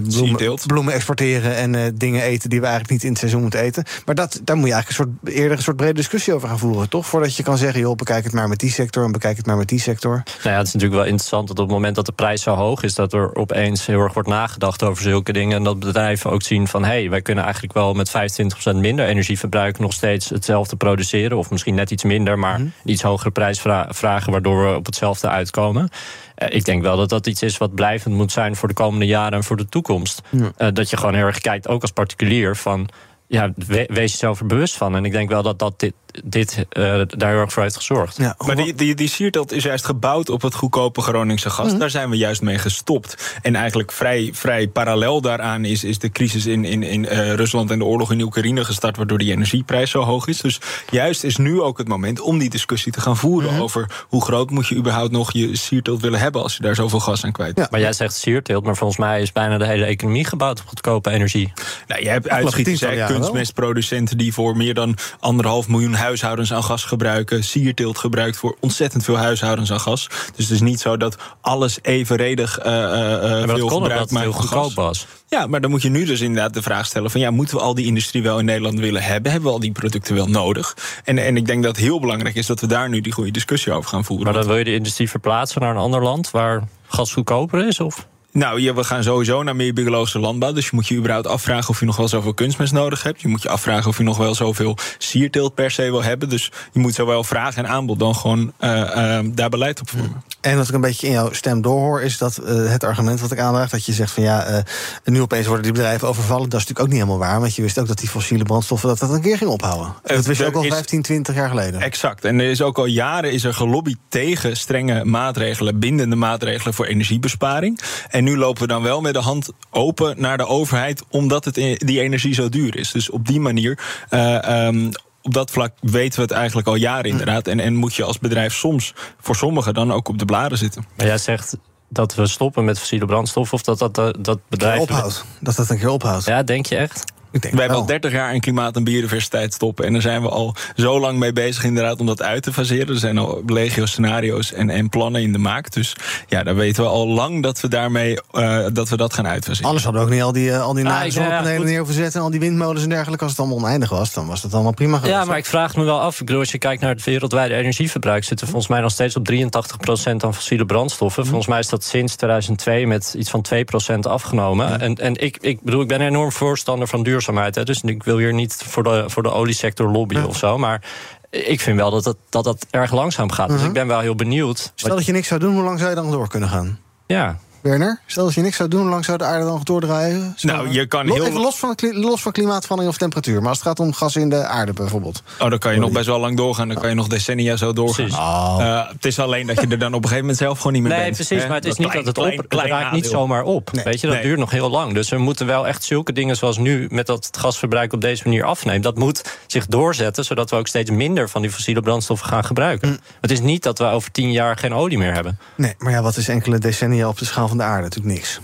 bloemen, 0.09 0.59
bloemen, 0.65 0.93
exporteren. 0.93 1.55
En 1.55 1.95
dingen 1.95 2.21
eten 2.21 2.49
die 2.49 2.59
we 2.59 2.65
eigenlijk 2.65 2.93
niet 2.93 3.03
in 3.03 3.09
het 3.09 3.19
seizoen 3.19 3.41
moeten 3.41 3.59
eten. 3.59 3.83
Maar 4.05 4.15
dat, 4.15 4.39
daar 4.43 4.55
moet 4.55 4.67
je 4.67 4.73
eigenlijk 4.73 5.01
een 5.01 5.17
soort, 5.23 5.35
eerder 5.35 5.57
een 5.57 5.63
soort 5.63 5.77
brede 5.77 5.93
discussie 5.93 6.33
over 6.33 6.47
gaan 6.47 6.59
voeren, 6.59 6.89
toch? 6.89 7.05
Voordat 7.05 7.35
je 7.35 7.43
kan 7.43 7.57
zeggen, 7.57 7.79
joh, 7.79 7.95
bekijk 7.95 8.23
het 8.23 8.33
maar 8.33 8.47
met 8.47 8.59
die 8.59 8.64
sector 8.69 9.03
en 9.03 9.11
bekijk 9.11 9.37
het 9.37 9.45
maar 9.45 9.57
met 9.57 9.67
die 9.67 9.79
sector. 9.79 10.11
Nou 10.11 10.49
ja, 10.49 10.57
het 10.57 10.67
is 10.67 10.73
natuurlijk 10.73 11.01
wel 11.01 11.09
interessant 11.09 11.47
dat 11.47 11.59
op 11.59 11.65
het 11.65 11.73
moment 11.73 11.95
dat 11.95 12.05
de 12.05 12.11
prijs 12.11 12.41
zo 12.41 12.53
hoog 12.53 12.83
is, 12.83 12.95
dat 12.95 13.13
er 13.13 13.35
opeens 13.35 13.85
heel 13.85 13.99
erg 13.99 14.13
wordt 14.13 14.29
nagedacht 14.29 14.83
over 14.83 15.03
zulke 15.03 15.33
dingen. 15.33 15.57
En 15.57 15.63
dat 15.63 15.79
bedrijven 15.79 16.31
ook 16.31 16.41
zien 16.41 16.67
van 16.67 16.83
hé, 16.83 16.89
hey, 16.89 17.09
wij 17.09 17.21
kunnen 17.21 17.43
eigenlijk 17.43 17.73
wel 17.73 17.93
met 17.93 18.09
25% 18.09 18.75
minder 18.75 19.05
energieverbruik 19.05 19.79
nog 19.79 19.93
steeds 19.93 20.29
hetzelfde 20.29 20.75
produceren. 20.75 21.37
Of 21.37 21.49
misschien 21.49 21.75
net 21.75 21.91
iets 21.91 22.03
minder, 22.03 22.39
maar 22.39 22.59
mm. 22.59 22.73
iets 22.83 23.01
hogere 23.01 23.31
prijs 23.31 23.61
vragen, 23.89 24.31
waardoor 24.31 24.69
we 24.69 24.75
op 24.75 24.85
hetzelfde 24.85 25.27
uitkomen. 25.27 25.89
Uh, 26.37 26.47
ik 26.55 26.65
denk 26.65 26.81
wel 26.81 26.97
dat 26.97 27.09
dat 27.09 27.27
iets 27.27 27.41
is 27.41 27.57
wat 27.57 27.75
blijvend 27.75 28.15
moet 28.15 28.31
zijn 28.31 28.55
voor 28.55 28.67
de 28.67 28.73
komende 28.73 29.05
jaren 29.05 29.33
en 29.33 29.43
voor 29.43 29.57
de 29.57 29.69
toekomst. 29.69 30.21
Ja. 30.29 30.51
Uh, 30.57 30.67
dat 30.73 30.89
je 30.89 30.97
gewoon 30.97 31.13
heel 31.13 31.25
erg 31.25 31.39
kijkt, 31.39 31.67
ook 31.67 31.81
als 31.81 31.91
particulier, 31.91 32.55
van 32.55 32.89
ja, 33.27 33.51
we- 33.55 33.89
wees 33.93 34.11
je 34.11 34.17
zelf 34.17 34.39
er 34.39 34.45
bewust 34.45 34.77
van. 34.77 34.95
En 34.95 35.05
ik 35.05 35.11
denk 35.11 35.29
wel 35.29 35.43
dat, 35.43 35.59
dat 35.59 35.79
dit, 35.79 35.93
dit 36.23 36.65
eh, 36.69 37.01
daar 37.07 37.29
heel 37.29 37.39
erg 37.39 37.53
voor 37.53 37.63
heeft 37.63 37.75
gezorgd. 37.75 38.17
maar 38.45 38.55
die, 38.55 38.73
die, 38.73 38.95
die 38.95 39.09
sierteelt 39.09 39.51
is 39.51 39.63
juist 39.63 39.85
gebouwd 39.85 40.29
op 40.29 40.41
het 40.41 40.55
goedkope 40.55 41.01
Groningse 41.01 41.49
gas. 41.49 41.69
Mhm. 41.69 41.79
Daar 41.79 41.89
zijn 41.89 42.09
we 42.09 42.17
juist 42.17 42.41
mee 42.41 42.57
gestopt. 42.57 43.37
En 43.41 43.55
eigenlijk 43.55 43.91
vrij, 43.91 44.29
vrij 44.33 44.67
parallel 44.67 45.21
daaraan 45.21 45.65
is, 45.65 45.83
is 45.83 45.99
de 45.99 46.09
crisis 46.11 46.45
in, 46.45 46.65
in, 46.65 46.83
in 46.83 47.07
eh, 47.07 47.33
Rusland 47.33 47.71
en 47.71 47.79
de 47.79 47.85
oorlog 47.85 48.11
in 48.11 48.21
Oekraïne 48.21 48.65
gestart, 48.65 48.97
waardoor 48.97 49.17
die 49.17 49.31
energieprijs 49.31 49.91
zo 49.91 50.01
hoog 50.01 50.27
is. 50.27 50.41
Dus 50.41 50.59
juist 50.89 51.23
is 51.23 51.37
nu 51.37 51.61
ook 51.61 51.77
het 51.77 51.87
moment 51.87 52.19
om 52.21 52.37
die 52.37 52.49
discussie 52.49 52.91
te 52.91 53.01
gaan 53.01 53.17
voeren 53.17 53.53
Mhm. 53.53 53.61
over 53.61 54.05
hoe 54.07 54.23
groot 54.23 54.49
moet 54.49 54.67
je 54.67 54.75
überhaupt 54.75 55.11
nog 55.11 55.33
je 55.33 55.57
sierteelt 55.57 56.01
willen 56.01 56.19
hebben 56.19 56.41
als 56.41 56.55
je 56.55 56.61
daar 56.61 56.75
zoveel 56.75 56.99
gas 56.99 57.23
aan 57.23 57.31
kwijt 57.31 57.55
bent. 57.55 57.71
Maar 57.71 57.79
jij 57.79 57.93
zegt 57.93 58.13
sierteelt, 58.15 58.63
maar 58.63 58.75
volgens 58.75 58.99
mij 58.99 59.21
is 59.21 59.31
bijna 59.31 59.57
de 59.57 59.65
hele 59.65 59.85
economie 59.85 60.25
gebouwd 60.25 60.59
op 60.59 60.67
goedkope 60.67 61.09
energie. 61.09 61.53
Nou, 61.87 62.01
je 62.01 62.09
hebt 62.09 62.29
uitschieters, 62.29 62.83
kunstmestproducenten 63.07 64.17
die 64.17 64.33
voor 64.33 64.57
meer 64.57 64.73
dan 64.73 64.97
anderhalf 65.19 65.67
miljoen 65.67 65.93
huishoudens 66.05 66.53
aan 66.53 66.63
gas 66.63 66.83
gebruiken. 66.83 67.43
Sierteelt 67.43 67.97
gebruikt 67.97 68.37
voor 68.37 68.57
ontzettend 68.59 69.03
veel 69.03 69.17
huishoudens 69.17 69.71
aan 69.71 69.79
gas. 69.79 70.07
Dus 70.35 70.45
het 70.45 70.53
is 70.53 70.61
niet 70.61 70.79
zo 70.79 70.97
dat 70.97 71.17
alles 71.41 71.79
evenredig 71.81 72.59
maar 72.63 73.47
dat 73.47 73.57
veel 73.57 73.67
kon 73.67 73.77
omdat 73.77 73.81
gebruik 73.81 73.99
het 73.99 74.11
maakt 74.11 74.25
heel 74.25 74.33
goedkoop 74.33 74.73
was. 74.73 75.07
Ja, 75.27 75.47
maar 75.47 75.61
dan 75.61 75.69
moet 75.69 75.81
je 75.81 75.89
nu 75.89 76.05
dus 76.05 76.21
inderdaad 76.21 76.53
de 76.53 76.61
vraag 76.61 76.85
stellen 76.85 77.11
van 77.11 77.21
ja, 77.21 77.31
moeten 77.31 77.55
we 77.55 77.61
al 77.61 77.75
die 77.75 77.85
industrie 77.85 78.23
wel 78.23 78.39
in 78.39 78.45
Nederland 78.45 78.79
willen 78.79 79.03
hebben? 79.03 79.31
Hebben 79.31 79.49
we 79.49 79.55
al 79.55 79.61
die 79.61 79.71
producten 79.71 80.15
wel 80.15 80.27
nodig? 80.27 80.77
En, 81.03 81.17
en 81.17 81.37
ik 81.37 81.45
denk 81.45 81.63
dat 81.63 81.75
het 81.75 81.85
heel 81.85 81.99
belangrijk 81.99 82.35
is 82.35 82.45
dat 82.45 82.59
we 82.59 82.67
daar 82.67 82.89
nu 82.89 83.01
die 83.01 83.13
goede 83.13 83.31
discussie 83.31 83.73
over 83.73 83.89
gaan 83.89 84.03
voeren. 84.03 84.25
Maar 84.25 84.33
dan 84.33 84.45
wil 84.45 84.57
je 84.57 84.63
de 84.63 84.73
industrie 84.73 85.09
verplaatsen 85.09 85.61
naar 85.61 85.71
een 85.71 85.81
ander 85.81 86.03
land 86.03 86.31
waar 86.31 86.63
gas 86.87 87.13
goedkoper 87.13 87.67
is? 87.67 87.79
Of? 87.79 88.07
Nou, 88.35 88.73
we 88.73 88.83
gaan 88.83 89.03
sowieso 89.03 89.43
naar 89.43 89.55
meer 89.55 89.73
biologische 89.73 90.19
landbouw. 90.19 90.51
Dus 90.51 90.65
je 90.65 90.71
moet 90.73 90.87
je 90.87 90.95
überhaupt 90.95 91.27
afvragen 91.27 91.69
of 91.69 91.79
je 91.79 91.85
nog 91.85 91.97
wel 91.97 92.07
zoveel 92.07 92.33
kunstmest 92.33 92.73
nodig 92.73 93.03
hebt. 93.03 93.21
Je 93.21 93.27
moet 93.27 93.41
je 93.41 93.49
afvragen 93.49 93.89
of 93.89 93.97
je 93.97 94.03
nog 94.03 94.17
wel 94.17 94.35
zoveel 94.35 94.77
sierteelt 94.97 95.53
per 95.53 95.71
se 95.71 95.81
wil 95.81 96.03
hebben. 96.03 96.29
Dus 96.29 96.51
je 96.71 96.79
moet 96.79 96.93
zowel 96.93 97.23
vraag 97.23 97.55
en 97.55 97.67
aanbod 97.67 97.99
dan 97.99 98.15
gewoon 98.15 98.53
eh, 98.57 99.17
eh, 99.17 99.25
daar 99.31 99.49
beleid 99.49 99.81
op 99.81 99.89
voeren. 99.89 100.23
En 100.45 100.57
wat 100.57 100.67
ik 100.67 100.73
een 100.73 100.81
beetje 100.81 101.07
in 101.07 101.13
jouw 101.13 101.33
stem 101.33 101.61
doorhoor, 101.61 102.01
is 102.01 102.17
dat 102.17 102.37
eh, 102.37 102.71
het 102.71 102.83
argument 102.83 103.19
wat 103.19 103.31
ik 103.31 103.39
aandraag, 103.39 103.69
dat 103.69 103.85
je 103.85 103.93
zegt 103.93 104.11
van 104.11 104.23
ja, 104.23 104.43
eh, 104.43 104.63
nu 105.03 105.21
opeens 105.21 105.45
worden 105.45 105.63
die 105.63 105.71
bedrijven 105.73 106.07
overvallen. 106.07 106.49
Dat 106.49 106.59
is 106.59 106.67
natuurlijk 106.67 106.79
ook 106.79 106.87
niet 106.93 107.03
helemaal 107.03 107.27
waar. 107.29 107.39
Want 107.39 107.55
je 107.55 107.61
wist 107.61 107.79
ook 107.79 107.87
dat 107.87 107.97
die 107.97 108.09
fossiele 108.09 108.43
brandstoffen 108.43 108.89
dat 108.89 108.99
dat 108.99 109.09
een 109.09 109.21
keer 109.21 109.37
ging 109.37 109.49
ophouden. 109.49 109.93
dat 110.03 110.25
wist 110.25 110.39
je 110.39 110.45
ook 110.45 110.55
al 110.55 110.63
is- 110.63 110.73
15, 110.73 111.01
20 111.01 111.35
jaar 111.35 111.49
geleden. 111.49 111.81
Exact. 111.81 112.25
En 112.25 112.39
er 112.39 112.49
is 112.49 112.61
ook 112.61 112.77
al 112.77 112.85
jaren 112.85 113.31
is 113.31 113.43
er 113.43 113.53
gelobbyd 113.53 113.97
tegen 114.09 114.57
strenge 114.57 115.05
maatregelen, 115.05 115.79
bindende 115.79 116.15
maatregelen 116.15 116.73
voor 116.73 116.85
energiebesparing. 116.85 117.79
En 118.09 118.23
nu 118.23 118.37
lopen 118.37 118.61
we 118.61 118.67
dan 118.67 118.83
wel 118.83 119.01
met 119.01 119.13
de 119.13 119.19
hand 119.19 119.49
open 119.71 120.21
naar 120.21 120.37
de 120.37 120.45
overheid, 120.47 121.03
omdat 121.09 121.45
het, 121.45 121.57
eh, 121.57 121.75
die 121.77 122.01
energie 122.01 122.33
zo 122.33 122.49
duur 122.49 122.77
is. 122.77 122.91
Dus 122.91 123.09
op 123.09 123.27
die 123.27 123.39
manier. 123.39 123.79
eh, 124.09 124.65
ehm, 124.67 124.91
op 125.25 125.33
dat 125.33 125.51
vlak 125.51 125.73
weten 125.81 126.15
we 126.15 126.21
het 126.21 126.31
eigenlijk 126.31 126.67
al 126.67 126.75
jaren 126.75 127.09
inderdaad. 127.09 127.47
En, 127.47 127.59
en 127.59 127.75
moet 127.75 127.95
je 127.95 128.03
als 128.03 128.19
bedrijf 128.19 128.53
soms 128.53 128.93
voor 129.19 129.35
sommigen 129.35 129.73
dan 129.73 129.93
ook 129.93 130.07
op 130.07 130.19
de 130.19 130.25
blaren 130.25 130.57
zitten. 130.57 130.85
Maar 130.97 131.05
jij 131.05 131.17
zegt 131.17 131.57
dat 131.89 132.15
we 132.15 132.27
stoppen 132.27 132.65
met 132.65 132.79
fossiele 132.79 133.05
brandstof 133.05 133.53
of 133.53 133.61
dat 133.61 133.79
dat, 133.79 133.97
eh, 133.97 134.09
dat 134.19 134.39
bedrijf. 134.49 134.79
ophoudt. 134.79 135.25
Dat 135.39 135.55
dat 135.55 135.69
een 135.69 135.77
keer 135.77 135.89
ophoudt. 135.89 136.25
Ja, 136.25 136.43
denk 136.43 136.65
je 136.65 136.75
echt? 136.75 137.13
Ik 137.35 137.41
denk 137.41 137.53
Wij 137.53 137.63
hebben 137.63 137.81
al 137.81 137.87
30 137.87 138.11
jaar 138.11 138.33
in 138.33 138.39
klimaat 138.39 138.75
en 138.75 138.83
biodiversiteit 138.83 139.53
stoppen. 139.53 139.85
En 139.85 139.93
daar 139.93 140.01
zijn 140.01 140.21
we 140.21 140.29
al 140.29 140.55
zo 140.75 140.99
lang 140.99 141.19
mee 141.19 141.33
bezig 141.33 141.63
inderdaad 141.63 141.99
om 141.99 142.05
dat 142.05 142.21
uit 142.21 142.43
te 142.43 142.53
faseren. 142.53 142.87
Er 142.87 142.99
zijn 142.99 143.17
al 143.17 143.43
legio 143.45 143.85
scenario's 143.85 144.53
en, 144.53 144.69
en 144.69 144.89
plannen 144.89 145.21
in 145.21 145.31
de 145.31 145.37
maak. 145.37 145.71
Dus 145.71 145.95
ja, 146.27 146.43
daar 146.43 146.55
weten 146.55 146.83
we 146.83 146.89
al 146.89 147.07
lang 147.07 147.43
dat 147.43 147.59
we 147.59 147.67
daarmee 147.67 148.21
eh, 148.31 148.65
dat 148.73 148.89
we 148.89 148.97
dat 148.97 149.13
gaan 149.13 149.27
uitfaseren. 149.27 149.65
Anders 149.65 149.83
hadden 149.83 150.01
we 150.01 150.07
ook 150.07 150.13
niet 150.13 150.23
al 150.23 150.31
die, 150.31 150.51
eh, 150.51 150.61
al 150.61 150.73
die 150.73 150.87
Ah, 150.87 151.03
ja, 151.03 151.09
zonnepanelen 151.09 151.77
hoeven 151.77 151.95
zetten... 151.95 152.19
en 152.19 152.25
al 152.25 152.31
die 152.31 152.39
windmolens 152.39 152.83
en 152.83 152.89
dergelijke. 152.89 153.23
Als 153.23 153.31
het 153.31 153.41
allemaal 153.41 153.57
oneindig 153.57 153.89
was, 153.89 154.13
dan 154.13 154.27
was 154.27 154.41
dat 154.41 154.53
allemaal 154.53 154.73
prima 154.73 154.97
geweest. 154.97 155.15
Ja, 155.15 155.25
maar 155.25 155.37
ik 155.37 155.45
vraag 155.45 155.75
me 155.75 155.83
wel 155.83 156.01
af. 156.01 156.19
Ik 156.19 156.25
bedoel, 156.25 156.41
als 156.41 156.51
je 156.51 156.57
kijkt 156.57 156.81
naar 156.81 156.93
het 156.93 157.03
wereldwijde 157.03 157.55
energieverbruik, 157.55 158.23
zitten 158.23 158.45
we 158.45 158.51
volgens 158.51 158.71
mij 158.71 158.81
nog 158.81 158.91
steeds 158.91 159.15
op 159.15 159.25
83% 159.25 160.23
aan 160.23 160.33
fossiele 160.33 160.65
brandstoffen. 160.65 161.21
Mhm. 161.21 161.29
Volgens 161.29 161.49
mij 161.49 161.59
is 161.59 161.69
dat 161.69 161.83
sinds 161.83 162.15
2002 162.15 162.87
met 162.87 163.15
iets 163.17 163.29
van 163.29 163.41
2% 163.41 163.99
afgenomen. 163.99 164.79
En, 164.79 164.95
en 164.95 165.15
ik, 165.15 165.37
ik 165.41 165.61
bedoel, 165.61 165.81
ik 165.81 165.87
ben 165.87 166.01
enorm 166.01 166.31
voorstander 166.31 166.87
van 166.87 167.03
duurzaamheid. 167.03 167.23
Hè, 167.33 167.63
dus 167.63 167.81
ik 167.81 168.03
wil 168.03 168.17
hier 168.17 168.33
niet 168.33 168.53
voor 168.67 168.83
de, 168.83 169.03
voor 169.07 169.23
de 169.23 169.31
oliesector 169.31 169.91
lobbyen 169.91 170.27
of 170.27 170.37
zo. 170.37 170.57
Maar 170.57 170.81
ik 171.29 171.61
vind 171.61 171.77
wel 171.77 171.91
dat 171.91 172.05
het, 172.05 172.17
dat, 172.29 172.43
dat 172.43 172.65
erg 172.69 172.91
langzaam 172.91 173.31
gaat. 173.31 173.47
Dus 173.47 173.57
Mhm. 173.57 173.67
ik 173.67 173.73
ben 173.73 173.87
wel 173.87 173.99
heel 173.99 174.15
benieuwd. 174.15 174.71
Stel 174.75 174.95
dat 174.95 175.05
je 175.05 175.11
niks 175.11 175.27
zou 175.27 175.39
doen, 175.39 175.53
hoe 175.53 175.63
lang 175.63 175.77
zou 175.77 175.89
je 175.89 175.95
dan 175.95 176.11
door 176.11 176.27
kunnen 176.27 176.49
gaan? 176.49 176.79
Ja. 177.07 177.37
Werner, 177.65 177.99
stel 178.05 178.25
dat 178.25 178.33
je 178.33 178.41
niks 178.41 178.55
zou 178.57 178.69
doen, 178.69 178.81
hoe 178.81 178.89
lang 178.89 179.05
zou 179.05 179.17
de 179.17 179.23
aarde 179.23 179.45
dan 179.45 179.61
doordraaien? 179.63 180.33
Stel- 180.35 180.55
Nou, 180.55 180.69
je 180.71 180.85
kan 180.85 181.05
heel- 181.05 181.25
Even 181.25 181.39
los 181.41 181.59
van, 181.59 181.75
los 181.91 182.21
van 182.21 182.31
klimaatverandering 182.31 182.93
of 182.95 182.99
temperatuur. 182.99 183.39
Maar 183.39 183.49
als 183.49 183.57
het 183.57 183.67
gaat 183.67 183.79
om 183.79 183.93
gas 183.93 184.15
in 184.15 184.29
de 184.29 184.45
aarde 184.45 184.73
bijvoorbeeld. 184.73 185.23
Oh, 185.39 185.49
dan 185.49 185.59
kan 185.59 185.73
je 185.73 185.79
nog 185.79 185.91
best 185.91 186.05
wel 186.05 186.19
lang 186.19 186.37
doorgaan. 186.37 186.67
Dan 186.67 186.77
kan 186.77 186.89
je 186.89 186.95
nog 186.95 187.07
decennia 187.07 187.55
zo 187.55 187.73
doorgaan. 187.73 188.61
Eh, 188.61 188.87
het 188.93 189.05
is 189.05 189.19
alleen 189.19 189.47
dat 189.47 189.61
je 189.61 189.67
er 189.67 189.79
dan 189.79 189.87
op 189.87 189.93
een 189.93 190.01
gegeven 190.01 190.19
moment 190.19 190.37
zelf 190.37 190.57
gewoon 190.57 190.73
niet 190.73 190.81
meer 190.81 190.91
Nee, 190.91 191.01
bent. 191.03 191.15
precies, 191.15 191.41
hè? 191.41 191.47
maar 191.47 191.55
het 191.55 191.65
is 191.65 191.69
Dat 191.69 191.79
niet 191.79 191.89
klein- 191.89 192.05
dat 192.05 192.15
het 192.15 192.39
op, 192.39 192.49
klein- 192.49 192.69
raakt 192.69 192.91
niet 192.91 193.05
zomaar 193.05 193.43
op. 193.43 193.69
Weet 193.83 194.01
je, 194.01 194.07
dat 194.07 194.15
Nee. 194.15 194.25
duurt 194.25 194.39
nog 194.39 194.51
heel 194.51 194.69
lang. 194.69 194.93
Dus 194.93 195.09
we 195.09 195.17
moeten 195.17 195.45
wel 195.45 195.67
echt 195.67 195.83
zulke 195.83 196.13
dingen 196.13 196.35
zoals 196.35 196.57
nu 196.57 196.87
met 196.91 197.05
dat 197.07 197.25
het 197.25 197.37
gasverbruik 197.37 197.93
op 197.93 198.01
deze 198.01 198.21
manier 198.25 198.43
afneemt. 198.43 198.83
Dat 198.83 198.97
moet 198.97 199.37
zich 199.47 199.65
doorzetten, 199.65 200.25
zodat 200.25 200.49
we 200.49 200.55
ook 200.55 200.67
steeds 200.67 200.91
minder 200.91 201.29
van 201.29 201.41
die 201.41 201.51
fossiele 201.51 201.81
brandstoffen 201.81 202.27
gaan 202.27 202.45
gebruiken. 202.45 202.89
Mm. 202.89 202.97
Het 203.21 203.31
is 203.31 203.39
niet 203.41 203.63
dat 203.63 203.77
we 203.77 203.85
over 203.85 204.11
tien 204.11 204.31
jaar 204.31 204.57
geen 204.57 204.73
olie 204.73 204.97
meer 204.97 205.13
hebben. 205.13 205.39
Nee, 205.55 205.75
maar 205.77 205.91
ja, 205.91 206.01
wat 206.01 206.17
is 206.17 206.27
enkele 206.27 206.57
decennia 206.57 207.07
op 207.07 207.17
de 207.17 207.25
schaal 207.25 207.47
van 207.47 207.54
de 207.57 207.63
aarde? 207.63 207.81
Natuurlijk 207.81 208.15
niks. 208.15 208.39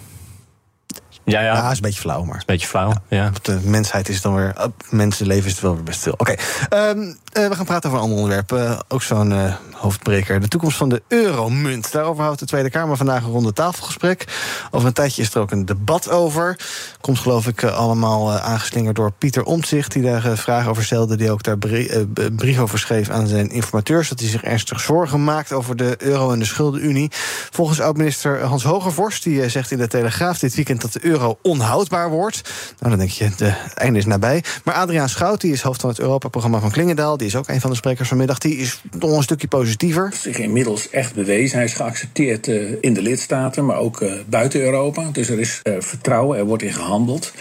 Ja, 1.24 1.42
ja. 1.42 1.70
is 1.70 1.76
een 1.76 1.82
beetje 1.82 2.00
flauw, 2.00 2.24
maar. 2.24 2.36
Een 2.36 2.44
beetje 2.46 2.68
flauw, 2.68 2.94
ja. 3.08 3.28
Op 3.28 3.44
de 3.44 3.60
mensheid 3.64 4.10
is 4.10 4.22
dan 4.22 4.36
weer. 4.36 4.54
Mensenleven 4.90 5.46
is 5.46 5.52
het 5.52 5.62
wel 5.62 5.74
weer 5.74 5.84
best 5.84 6.00
veel. 6.00 6.14
Oké, 6.18 6.36
ehm, 6.70 7.14
eh, 7.32 7.48
we 7.48 7.56
gaan 7.56 7.66
praten 7.66 7.90
over 7.90 8.02
een 8.02 8.10
ander 8.10 8.18
onderwerp. 8.18 8.52
Eh, 8.52 8.80
ook 8.88 9.02
zo'n 9.02 9.32
eh, 9.32 9.54
hoofdbreker. 9.74 10.40
De 10.40 10.48
toekomst 10.48 10.78
van 10.78 10.90
de 10.90 11.02
euromunt. 11.08 11.92
Daarover 11.92 12.24
houdt 12.24 12.40
de 12.40 12.46
Tweede 12.46 12.70
Kamer 12.70 12.98
vandaag 12.98 13.24
een 13.24 13.32
ronde 13.32 13.54
tafelgesprek. 13.54 14.26
Over 14.72 14.88
een 14.88 14.94
tijdje 14.94 15.22
is 15.22 15.34
er 15.34 15.42
ook 15.42 15.52
een 15.52 15.66
debat 15.66 16.10
over. 16.10 16.60
Komt 17.02 17.20
geloof 17.20 17.48
ik 17.48 17.64
allemaal 17.64 18.32
aangeslingerd 18.32 18.96
door 18.96 19.12
Pieter 19.12 19.44
Omtzigt... 19.44 19.92
die 19.92 20.04
daar 20.04 20.38
vragen 20.38 20.70
over 20.70 20.84
stelde, 20.84 21.16
die 21.16 21.32
ook 21.32 21.44
daar 21.44 21.58
brie- 21.58 22.08
brief 22.36 22.60
over 22.60 22.80
schreef 22.80 23.10
aan 23.10 23.28
zijn 23.28 23.50
informateurs... 23.50 24.10
dat 24.10 24.20
hij 24.20 24.30
zich 24.30 24.44
ernstig 24.44 24.80
zorgen 24.80 25.24
maakt 25.24 25.52
over 25.52 25.76
de 25.76 25.96
euro 25.98 26.32
en 26.32 26.40
de 26.40 26.46
schuldenunie. 26.46 27.12
Volgens 27.50 27.82
oud-minister 27.82 28.42
Hans 28.44 28.64
Hogervorst, 28.64 29.24
die 29.24 29.50
zegt 29.50 29.72
in 29.72 29.78
de 29.78 29.88
Telegraaf 29.88 30.40
dit 30.40 30.56
weekend... 30.56 30.82
dat 30.82 30.94
de 30.94 31.06
euro 31.06 31.11
onhoudbaar 31.42 32.10
wordt. 32.10 32.42
Nou, 32.80 32.90
dan 32.90 33.00
denk 33.00 33.12
je, 33.12 33.30
de- 33.38 33.46
het 33.46 33.74
einde 33.74 34.00
is 34.00 34.06
nabij. 34.06 34.44
Maar 34.64 34.76
Adriaan 34.76 35.10
Schout, 35.10 35.42
die 35.42 35.52
is 35.52 35.62
hoofd 35.62 35.82
van 35.82 35.90
het 35.90 36.00
Europa-programma 36.00 36.60
van 36.60 36.72
Klingendaal... 36.72 37.18
die 37.18 37.28
is 37.28 37.36
ook 37.36 37.48
een 37.48 37.62
van 37.62 37.70
de 37.70 37.76
sprekers 37.76 38.08
vanmiddag, 38.08 38.38
die 38.38 38.58
is 38.58 38.82
nog 39.00 39.12
een 39.18 39.24
stukje 39.24 39.48
positiever. 39.48 40.14
zich 40.14 40.38
inmiddels 40.38 40.90
echt 40.90 41.14
bewezen. 41.14 41.56
Hij 41.58 41.66
is 41.66 41.74
geaccepteerd 41.74 42.48
eh, 42.48 42.72
in 42.82 42.94
de 42.94 43.02
lidstaten, 43.02 43.66
maar 43.66 43.78
ook 43.78 44.02
eh, 44.02 44.14
buiten 44.30 44.62
Europa. 44.62 45.10
Dus 45.12 45.30
er 45.30 45.40
is 45.40 45.60
eh, 45.64 45.74
vertrouwen, 45.80 46.38
er 46.38 46.46
wordt 46.46 46.64
in 46.64 46.74
gehandeld. 46.74 47.32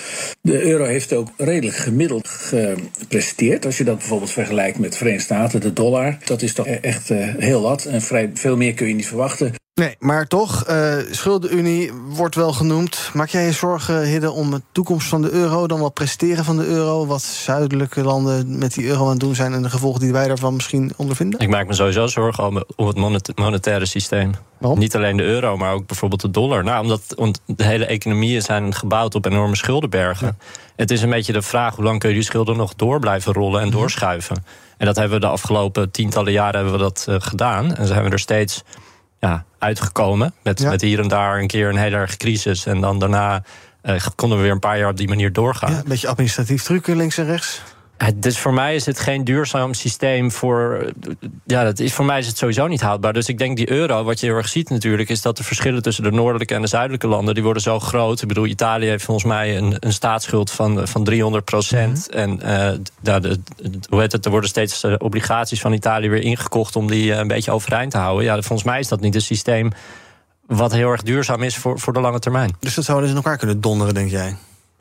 De 0.43 0.63
euro 0.63 0.85
heeft 0.85 1.13
ook 1.13 1.29
redelijk 1.37 1.77
gemiddeld 1.77 2.29
gepresteerd. 2.29 3.67
Als 3.67 3.79
je 3.79 3.85
dat 3.85 3.99
bijvoorbeeld 3.99 4.31
vergelijkt 4.31 4.79
met 4.79 4.91
de 4.93 4.97
Verenigde 4.99 5.25
Staten, 5.25 5.61
de 5.61 5.73
dollar. 5.73 6.19
Dat 6.25 6.43
is 6.43 6.55
toch 6.55 6.67
echt 6.67 7.09
heel 7.39 7.63
wat. 7.63 7.85
En 7.85 8.03
vrij, 8.03 8.31
veel 8.35 8.57
meer 8.57 8.75
kun 8.75 8.89
je 8.89 8.95
niet 8.95 9.07
verwachten. 9.07 9.55
Nee, 9.75 9.97
maar 9.99 10.27
toch, 10.27 10.65
eh 10.65 10.97
schuldenunie 11.11 11.93
wordt 12.09 12.35
wel 12.35 12.53
genoemd. 12.53 13.11
Maak 13.15 13.29
jij 13.29 13.45
je 13.45 13.53
zorgen, 13.53 14.03
Hidde, 14.03 14.31
om 14.31 14.51
de 14.51 14.63
toekomst 14.73 15.09
van 15.09 15.23
de 15.23 15.31
euro... 15.31 15.67
dan 15.67 15.79
wel 15.79 15.91
presteren 15.91 16.45
van 16.45 16.57
de 16.57 16.67
euro? 16.67 17.07
Wat 17.07 17.23
zuidelijke 17.23 18.03
landen 18.03 18.59
met 18.59 18.75
die 18.75 18.87
euro 18.87 19.05
aan 19.05 19.11
het 19.11 19.21
doen 19.21 19.35
zijn... 19.35 19.53
en 19.53 19.63
de 19.63 19.71
gevolgen 19.71 20.01
die 20.01 20.13
wij 20.13 20.29
daarvan 20.29 20.55
misschien 20.55 20.93
ondervinden? 20.97 21.41
Ik 21.41 21.49
maak 21.49 21.67
me 21.67 21.75
sowieso 21.75 22.07
zorgen 22.07 22.47
om, 22.47 22.65
om 22.77 22.87
het 22.87 22.97
monet- 22.97 23.39
monetaire 23.39 23.87
systeem. 23.87 24.33
Niet 24.75 24.97
alleen 24.97 25.17
de 25.17 25.23
euro, 25.23 25.57
maar 25.57 25.73
ook 25.73 25.87
bijvoorbeeld 25.87 26.21
de 26.21 26.31
dollar. 26.31 26.65
Nou, 26.65 26.83
omdat 26.83 27.03
want 27.17 27.41
de 27.47 27.65
hele 27.65 27.87
economieën 27.87 28.43
zijn 28.43 28.75
gebouwd 28.75 29.15
op 29.15 29.27
enorme 29.27 29.57
schuldenbergen. 29.57 30.39
Het 30.77 30.91
is 30.91 31.03
een 31.03 31.11
beetje 31.11 31.33
de 31.33 31.43
vraag 31.43 31.75
hoe 31.75 31.85
lang 31.85 31.99
kun 31.99 32.09
je 32.09 32.15
die 32.15 32.25
schulden 32.25 32.57
nog 32.57 32.75
door 32.75 32.99
blijven 32.99 33.33
rollen 33.33 33.61
en 33.61 33.71
doorschuiven. 33.71 34.45
En 34.77 34.87
dat 34.87 34.97
hebben 34.97 35.21
we 35.21 35.27
de 35.27 35.33
afgelopen 35.33 35.91
tientallen 35.91 36.33
jaren 36.33 36.55
hebben 36.55 36.73
we 36.73 36.79
dat, 36.79 37.05
eh, 37.09 37.15
gedaan. 37.19 37.75
En 37.75 37.87
zijn 37.87 38.05
we 38.05 38.11
er 38.11 38.19
steeds 38.19 38.63
ja, 39.21 39.45
uitgekomen. 39.59 40.33
Met, 40.43 40.61
Ja. 40.61 40.69
met 40.71 40.81
hier 40.81 41.01
en 41.01 41.09
daar 41.09 41.39
een 41.39 41.47
keer 41.47 41.69
een 41.69 41.77
hele 41.77 41.97
erge 41.97 42.17
crisis. 42.17 42.67
En 42.67 42.81
dan 42.81 42.99
daarna 42.99 43.43
eh, 43.83 44.07
konden 44.15 44.39
we 44.39 44.45
weer 44.45 44.53
een 44.53 44.59
paar 44.59 44.79
jaar 44.79 44.91
op 44.91 44.97
die 44.97 45.09
manier 45.09 45.33
doorgaan. 45.33 45.71
Ja, 45.73 45.79
een 45.79 45.85
beetje 45.89 46.09
administratief 46.09 46.63
trucken 46.63 46.97
links 46.97 47.19
en 47.19 47.27
rechts. 47.27 47.63
Dus 48.15 48.39
voor 48.39 48.55
mij 48.55 48.75
is 48.75 48.87
het 48.87 48.99
geen 48.99 49.25
duurzaam 49.25 49.75
systeem 49.75 50.31
voor. 50.31 50.93
Ja, 51.47 51.65
dat 51.65 51.79
is, 51.79 51.93
voor 51.93 52.05
mij 52.05 52.19
is 52.19 52.27
het 52.27 52.39
sowieso 52.39 52.67
niet 52.67 52.81
houdbaar. 52.81 53.13
Dus 53.13 53.29
ik 53.29 53.39
denk 53.39 53.57
die 53.57 53.71
euro, 53.71 54.05
wat 54.05 54.21
je 54.21 54.27
heel 54.27 54.37
erg 54.37 54.49
ziet 54.49 54.71
natuurlijk, 54.71 55.09
is 55.09 55.23
dat 55.23 55.37
de 55.37 55.45
verschillen 55.45 55.83
tussen 55.83 56.05
de 56.05 56.11
noordelijke 56.11 56.55
en 56.55 56.61
de 56.61 56.67
zuidelijke 56.67 57.07
landen, 57.07 57.35
die 57.35 57.43
worden 57.43 57.63
zo 57.63 57.81
groot. 57.81 58.23
Ik 58.23 58.29
bedoel, 58.29 58.47
Italië 58.47 58.87
heeft 58.87 59.05
volgens 59.05 59.27
mij 59.27 59.57
een, 59.57 59.77
een 59.79 59.93
staatsschuld 59.93 60.51
van, 60.51 60.89
van 60.89 61.05
300 61.05 61.45
procent. 61.45 62.11
En 62.11 62.43
eh, 62.43 62.79
ja, 63.03 63.21
de, 63.21 63.41
hoe 63.89 64.01
heet 64.01 64.13
het, 64.13 64.25
er 64.25 64.31
worden 64.31 64.51
steeds 64.51 64.83
eh, 64.85 64.95
obligaties 64.99 65.61
van 65.61 65.73
Italië 65.73 66.09
weer 66.09 66.23
ingekocht 66.23 66.77
om 66.77 66.87
die 66.87 67.13
eh, 67.13 67.19
een 67.19 67.29
beetje 67.29 67.51
overeind 67.51 67.91
te 67.91 67.99
houden. 67.99 68.25
Ja, 68.25 68.35
volgens 68.35 68.69
mij 68.69 68.81
is 68.81 68.89
dat 68.89 69.01
niet 69.01 69.15
een 69.15 69.21
systeem 69.21 69.73
wat 70.47 70.73
heel 70.73 70.91
erg 70.91 71.03
duurzaam 71.03 71.43
is 71.43 71.57
voor, 71.57 71.79
voor 71.79 71.93
de 71.93 72.01
lange 72.01 72.19
termijn. 72.19 72.57
Dus 72.61 72.75
dat 72.75 72.85
zouden 72.85 73.09
ze 73.09 73.15
in 73.15 73.23
elkaar 73.23 73.39
kunnen 73.39 73.61
donderen, 73.61 73.95
denk 73.95 74.11
jij? 74.11 74.37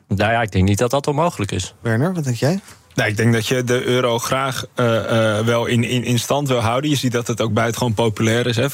Nou 0.08 0.32
ja, 0.32 0.42
ik 0.42 0.52
denk 0.52 0.64
niet 0.64 0.78
dat 0.78 0.90
dat 0.90 1.06
onmogelijk 1.06 1.50
is. 1.50 1.74
Werner, 1.80 2.14
wat 2.14 2.24
denk 2.24 2.36
jij? 2.36 2.60
Nou, 2.94 3.08
ik 3.08 3.16
denk 3.16 3.32
dat 3.32 3.46
je 3.46 3.64
de 3.64 3.84
euro 3.84 4.18
graag 4.18 4.64
uh, 4.76 4.86
uh, 4.86 5.38
wel 5.38 5.66
in, 5.66 5.84
in, 5.84 6.04
in 6.04 6.18
stand 6.18 6.48
wil 6.48 6.58
houden. 6.58 6.90
Je 6.90 6.96
ziet 6.96 7.12
dat 7.12 7.26
het 7.26 7.40
ook 7.40 7.52
buitengewoon 7.52 7.94
populair 7.94 8.46
is. 8.46 8.56
Hè. 8.56 8.70
85% 8.70 8.72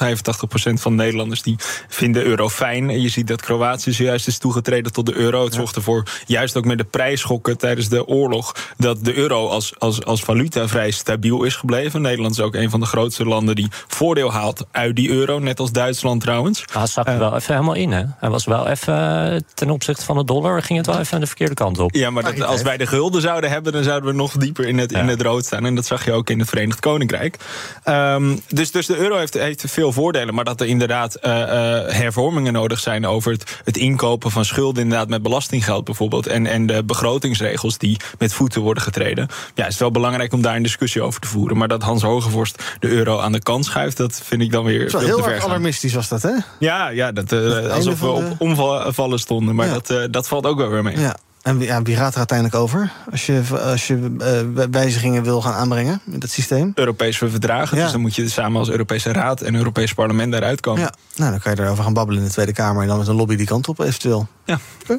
van 0.72 0.96
de 0.96 1.02
Nederlanders 1.02 1.42
die 1.42 1.56
vinden 1.88 2.22
de 2.22 2.28
euro 2.28 2.48
fijn. 2.48 2.90
En 2.90 3.00
je 3.00 3.08
ziet 3.08 3.26
dat 3.26 3.42
Kroatië 3.42 3.92
zojuist 3.92 4.26
is 4.26 4.38
toegetreden 4.38 4.92
tot 4.92 5.06
de 5.06 5.14
euro. 5.14 5.44
Het 5.44 5.54
zorgt 5.54 5.76
ervoor, 5.76 6.02
juist 6.26 6.56
ook 6.56 6.64
met 6.64 6.78
de 6.78 6.84
prijsschokken 6.84 7.58
tijdens 7.58 7.88
de 7.88 8.06
oorlog... 8.06 8.54
dat 8.76 9.04
de 9.04 9.14
euro 9.14 9.48
als, 9.48 9.78
als, 9.78 10.04
als 10.04 10.22
valuta 10.22 10.68
vrij 10.68 10.90
stabiel 10.90 11.44
is 11.44 11.56
gebleven. 11.56 12.02
Nederland 12.02 12.34
is 12.34 12.40
ook 12.40 12.54
een 12.54 12.70
van 12.70 12.80
de 12.80 12.86
grootste 12.86 13.24
landen 13.24 13.54
die 13.54 13.68
voordeel 13.86 14.32
haalt 14.32 14.66
uit 14.70 14.96
die 14.96 15.10
euro. 15.10 15.38
Net 15.38 15.60
als 15.60 15.72
Duitsland 15.72 16.20
trouwens. 16.20 16.64
Hij 16.72 16.86
zag 16.86 17.06
er 17.06 17.18
wel 17.18 17.34
even 17.34 17.54
helemaal 17.54 17.74
in, 17.74 17.92
hè? 17.92 18.02
Hij 18.18 18.30
was 18.30 18.44
wel 18.44 18.68
even, 18.68 19.44
ten 19.54 19.70
opzichte 19.70 20.04
van 20.04 20.16
de 20.16 20.24
dollar... 20.24 20.62
ging 20.62 20.78
het 20.78 20.86
wel 20.86 20.98
even 20.98 21.14
aan 21.14 21.20
de 21.20 21.26
verkeerde 21.26 21.54
kant 21.54 21.78
op. 21.78 21.94
Ja, 21.94 22.10
maar 22.10 22.22
dat, 22.22 22.42
als 22.42 22.62
wij 22.62 22.76
de 22.76 22.86
gulden 22.86 23.20
zouden 23.20 23.50
hebben... 23.50 23.72
dan 23.72 23.82
zouden 23.82 24.05
we 24.06 24.12
nog 24.12 24.32
dieper 24.32 24.66
in 24.66 24.78
het, 24.78 24.92
in 24.92 25.08
het 25.08 25.22
rood 25.22 25.44
staan. 25.44 25.66
En 25.66 25.74
dat 25.74 25.86
zag 25.86 26.04
je 26.04 26.12
ook 26.12 26.30
in 26.30 26.38
het 26.38 26.48
Verenigd 26.48 26.80
Koninkrijk. 26.80 27.36
Um, 27.84 28.40
dus, 28.48 28.70
dus 28.70 28.86
de 28.86 28.96
euro 28.96 29.16
heeft, 29.16 29.34
heeft 29.34 29.62
veel 29.66 29.92
voordelen. 29.92 30.34
Maar 30.34 30.44
dat 30.44 30.60
er 30.60 30.66
inderdaad 30.66 31.18
uh, 31.22 31.32
uh, 31.32 31.46
hervormingen 31.88 32.52
nodig 32.52 32.78
zijn 32.78 33.06
over 33.06 33.32
het, 33.32 33.60
het 33.64 33.76
inkopen 33.76 34.30
van 34.30 34.44
schulden, 34.44 34.82
inderdaad 34.82 35.08
met 35.08 35.22
belastinggeld 35.22 35.84
bijvoorbeeld. 35.84 36.26
En, 36.26 36.46
en 36.46 36.66
de 36.66 36.84
begrotingsregels 36.84 37.78
die 37.78 37.96
met 38.18 38.32
voeten 38.32 38.60
worden 38.60 38.82
getreden. 38.82 39.28
Ja, 39.54 39.64
is 39.64 39.70
het 39.70 39.80
wel 39.80 39.90
belangrijk 39.90 40.32
om 40.32 40.42
daar 40.42 40.56
een 40.56 40.62
discussie 40.62 41.02
over 41.02 41.20
te 41.20 41.28
voeren. 41.28 41.56
Maar 41.56 41.68
dat 41.68 41.82
Hans 41.82 42.02
Hogevorst 42.02 42.62
de 42.78 42.88
euro 42.88 43.18
aan 43.18 43.32
de 43.32 43.42
kant 43.42 43.64
schuift, 43.64 43.96
dat 43.96 44.20
vind 44.24 44.42
ik 44.42 44.50
dan 44.50 44.64
weer. 44.64 44.84
Is 44.84 44.92
heel 44.92 45.28
erg 45.28 45.44
alarmistisch 45.44 45.94
was 45.94 46.08
dat, 46.08 46.22
hè? 46.22 46.32
Ja, 46.58 46.88
ja 46.88 47.12
dat, 47.12 47.32
uh, 47.32 47.70
alsof 47.70 48.00
we 48.00 48.08
op 48.08 48.34
omvallen 48.38 49.18
stonden. 49.18 49.54
Maar 49.54 49.66
ja. 49.66 49.78
dat, 49.80 50.12
dat 50.12 50.28
valt 50.28 50.46
ook 50.46 50.58
wel 50.58 50.68
weer 50.68 50.82
mee. 50.82 50.98
Ja. 50.98 51.16
En 51.46 51.60
ja, 51.60 51.82
wie 51.82 51.96
gaat 51.96 52.12
er 52.12 52.18
uiteindelijk 52.18 52.58
over 52.58 52.92
als 53.10 53.26
je, 53.26 53.42
als 53.62 53.86
je 53.86 54.16
uh, 54.56 54.66
wijzigingen 54.70 55.22
wil 55.22 55.42
gaan 55.42 55.52
aanbrengen 55.52 56.00
in 56.10 56.18
dat 56.18 56.30
systeem? 56.30 56.72
Europese 56.74 57.28
verdragen. 57.28 57.76
Ja. 57.76 57.82
Dus 57.82 57.92
dan 57.92 58.00
moet 58.00 58.14
je 58.14 58.28
samen 58.28 58.58
als 58.58 58.70
Europese 58.70 59.12
Raad 59.12 59.40
en 59.40 59.54
Europees 59.54 59.94
Parlement 59.94 60.32
daaruit 60.32 60.60
komen. 60.60 60.82
Ja, 60.82 60.92
nou 61.16 61.30
dan 61.30 61.40
kan 61.40 61.54
je 61.54 61.62
erover 61.62 61.84
gaan 61.84 61.92
babbelen 61.92 62.20
in 62.20 62.26
de 62.26 62.32
Tweede 62.32 62.52
Kamer 62.52 62.82
en 62.82 62.88
dan 62.88 62.98
met 62.98 63.06
een 63.06 63.14
lobby 63.14 63.36
die 63.36 63.46
kant 63.46 63.68
op 63.68 63.78
eventueel. 63.78 64.28
Ja. 64.44 64.58
Okay. 64.82 64.98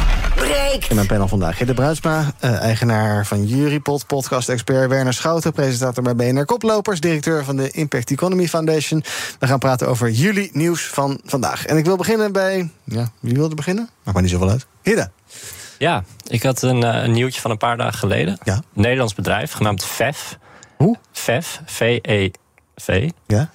In 0.41 0.95
mijn 0.95 1.07
panel 1.07 1.27
vandaag 1.27 1.57
Hidde 1.57 1.73
Bruidsma, 1.73 2.33
uh, 2.43 2.61
eigenaar 2.61 3.25
van 3.25 3.45
Jurypod, 3.45 4.07
podcast-expert 4.07 4.89
Werner 4.89 5.13
Schouten, 5.13 5.51
presentator 5.53 6.03
bij 6.03 6.15
BNR 6.15 6.45
Koplopers, 6.45 6.99
directeur 6.99 7.43
van 7.43 7.55
de 7.55 7.71
Impact 7.71 8.11
Economy 8.11 8.47
Foundation. 8.47 9.03
We 9.39 9.47
gaan 9.47 9.59
praten 9.59 9.87
over 9.87 10.09
jullie 10.09 10.49
nieuws 10.53 10.87
van 10.87 11.21
vandaag. 11.25 11.65
En 11.65 11.77
ik 11.77 11.85
wil 11.85 11.95
beginnen 11.95 12.31
bij, 12.31 12.69
ja, 12.83 13.11
wie 13.19 13.33
wilde 13.33 13.55
beginnen? 13.55 13.89
Maakt 14.03 14.13
maar 14.13 14.21
niet 14.21 14.31
zoveel 14.31 14.49
uit. 14.49 14.67
Hidde. 14.81 15.11
Ja, 15.77 16.03
ik 16.27 16.43
had 16.43 16.61
een, 16.61 16.83
uh, 16.83 17.03
een, 17.03 17.11
nieuwtje 17.11 17.41
van 17.41 17.51
een 17.51 17.57
paar 17.57 17.77
dagen 17.77 17.99
geleden. 17.99 18.37
Ja. 18.43 18.53
Een 18.53 18.61
Nederlands 18.73 19.13
bedrijf 19.13 19.51
genaamd 19.51 19.85
VEF. 19.85 20.37
Hoe? 20.77 20.97
VEF, 21.11 21.61
V-E-V. 21.65 23.09
Ja. 23.27 23.49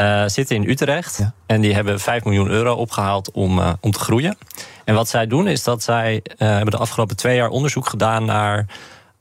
Uh, 0.00 0.22
zitten 0.26 0.56
in 0.56 0.68
Utrecht. 0.68 1.18
Ja. 1.18 1.32
En 1.46 1.60
die 1.60 1.74
hebben 1.74 2.00
5 2.00 2.24
miljoen 2.24 2.48
euro 2.48 2.74
opgehaald 2.74 3.30
om, 3.30 3.58
uh, 3.58 3.72
om 3.80 3.90
te 3.90 3.98
groeien. 3.98 4.38
En 4.84 4.94
wat 4.94 5.08
zij 5.08 5.26
doen 5.26 5.48
is 5.48 5.64
dat 5.64 5.82
zij 5.82 6.14
uh, 6.14 6.48
hebben 6.48 6.70
de 6.70 6.76
afgelopen 6.76 7.16
twee 7.16 7.36
jaar 7.36 7.48
onderzoek 7.48 7.88
gedaan 7.88 8.24
naar... 8.24 8.66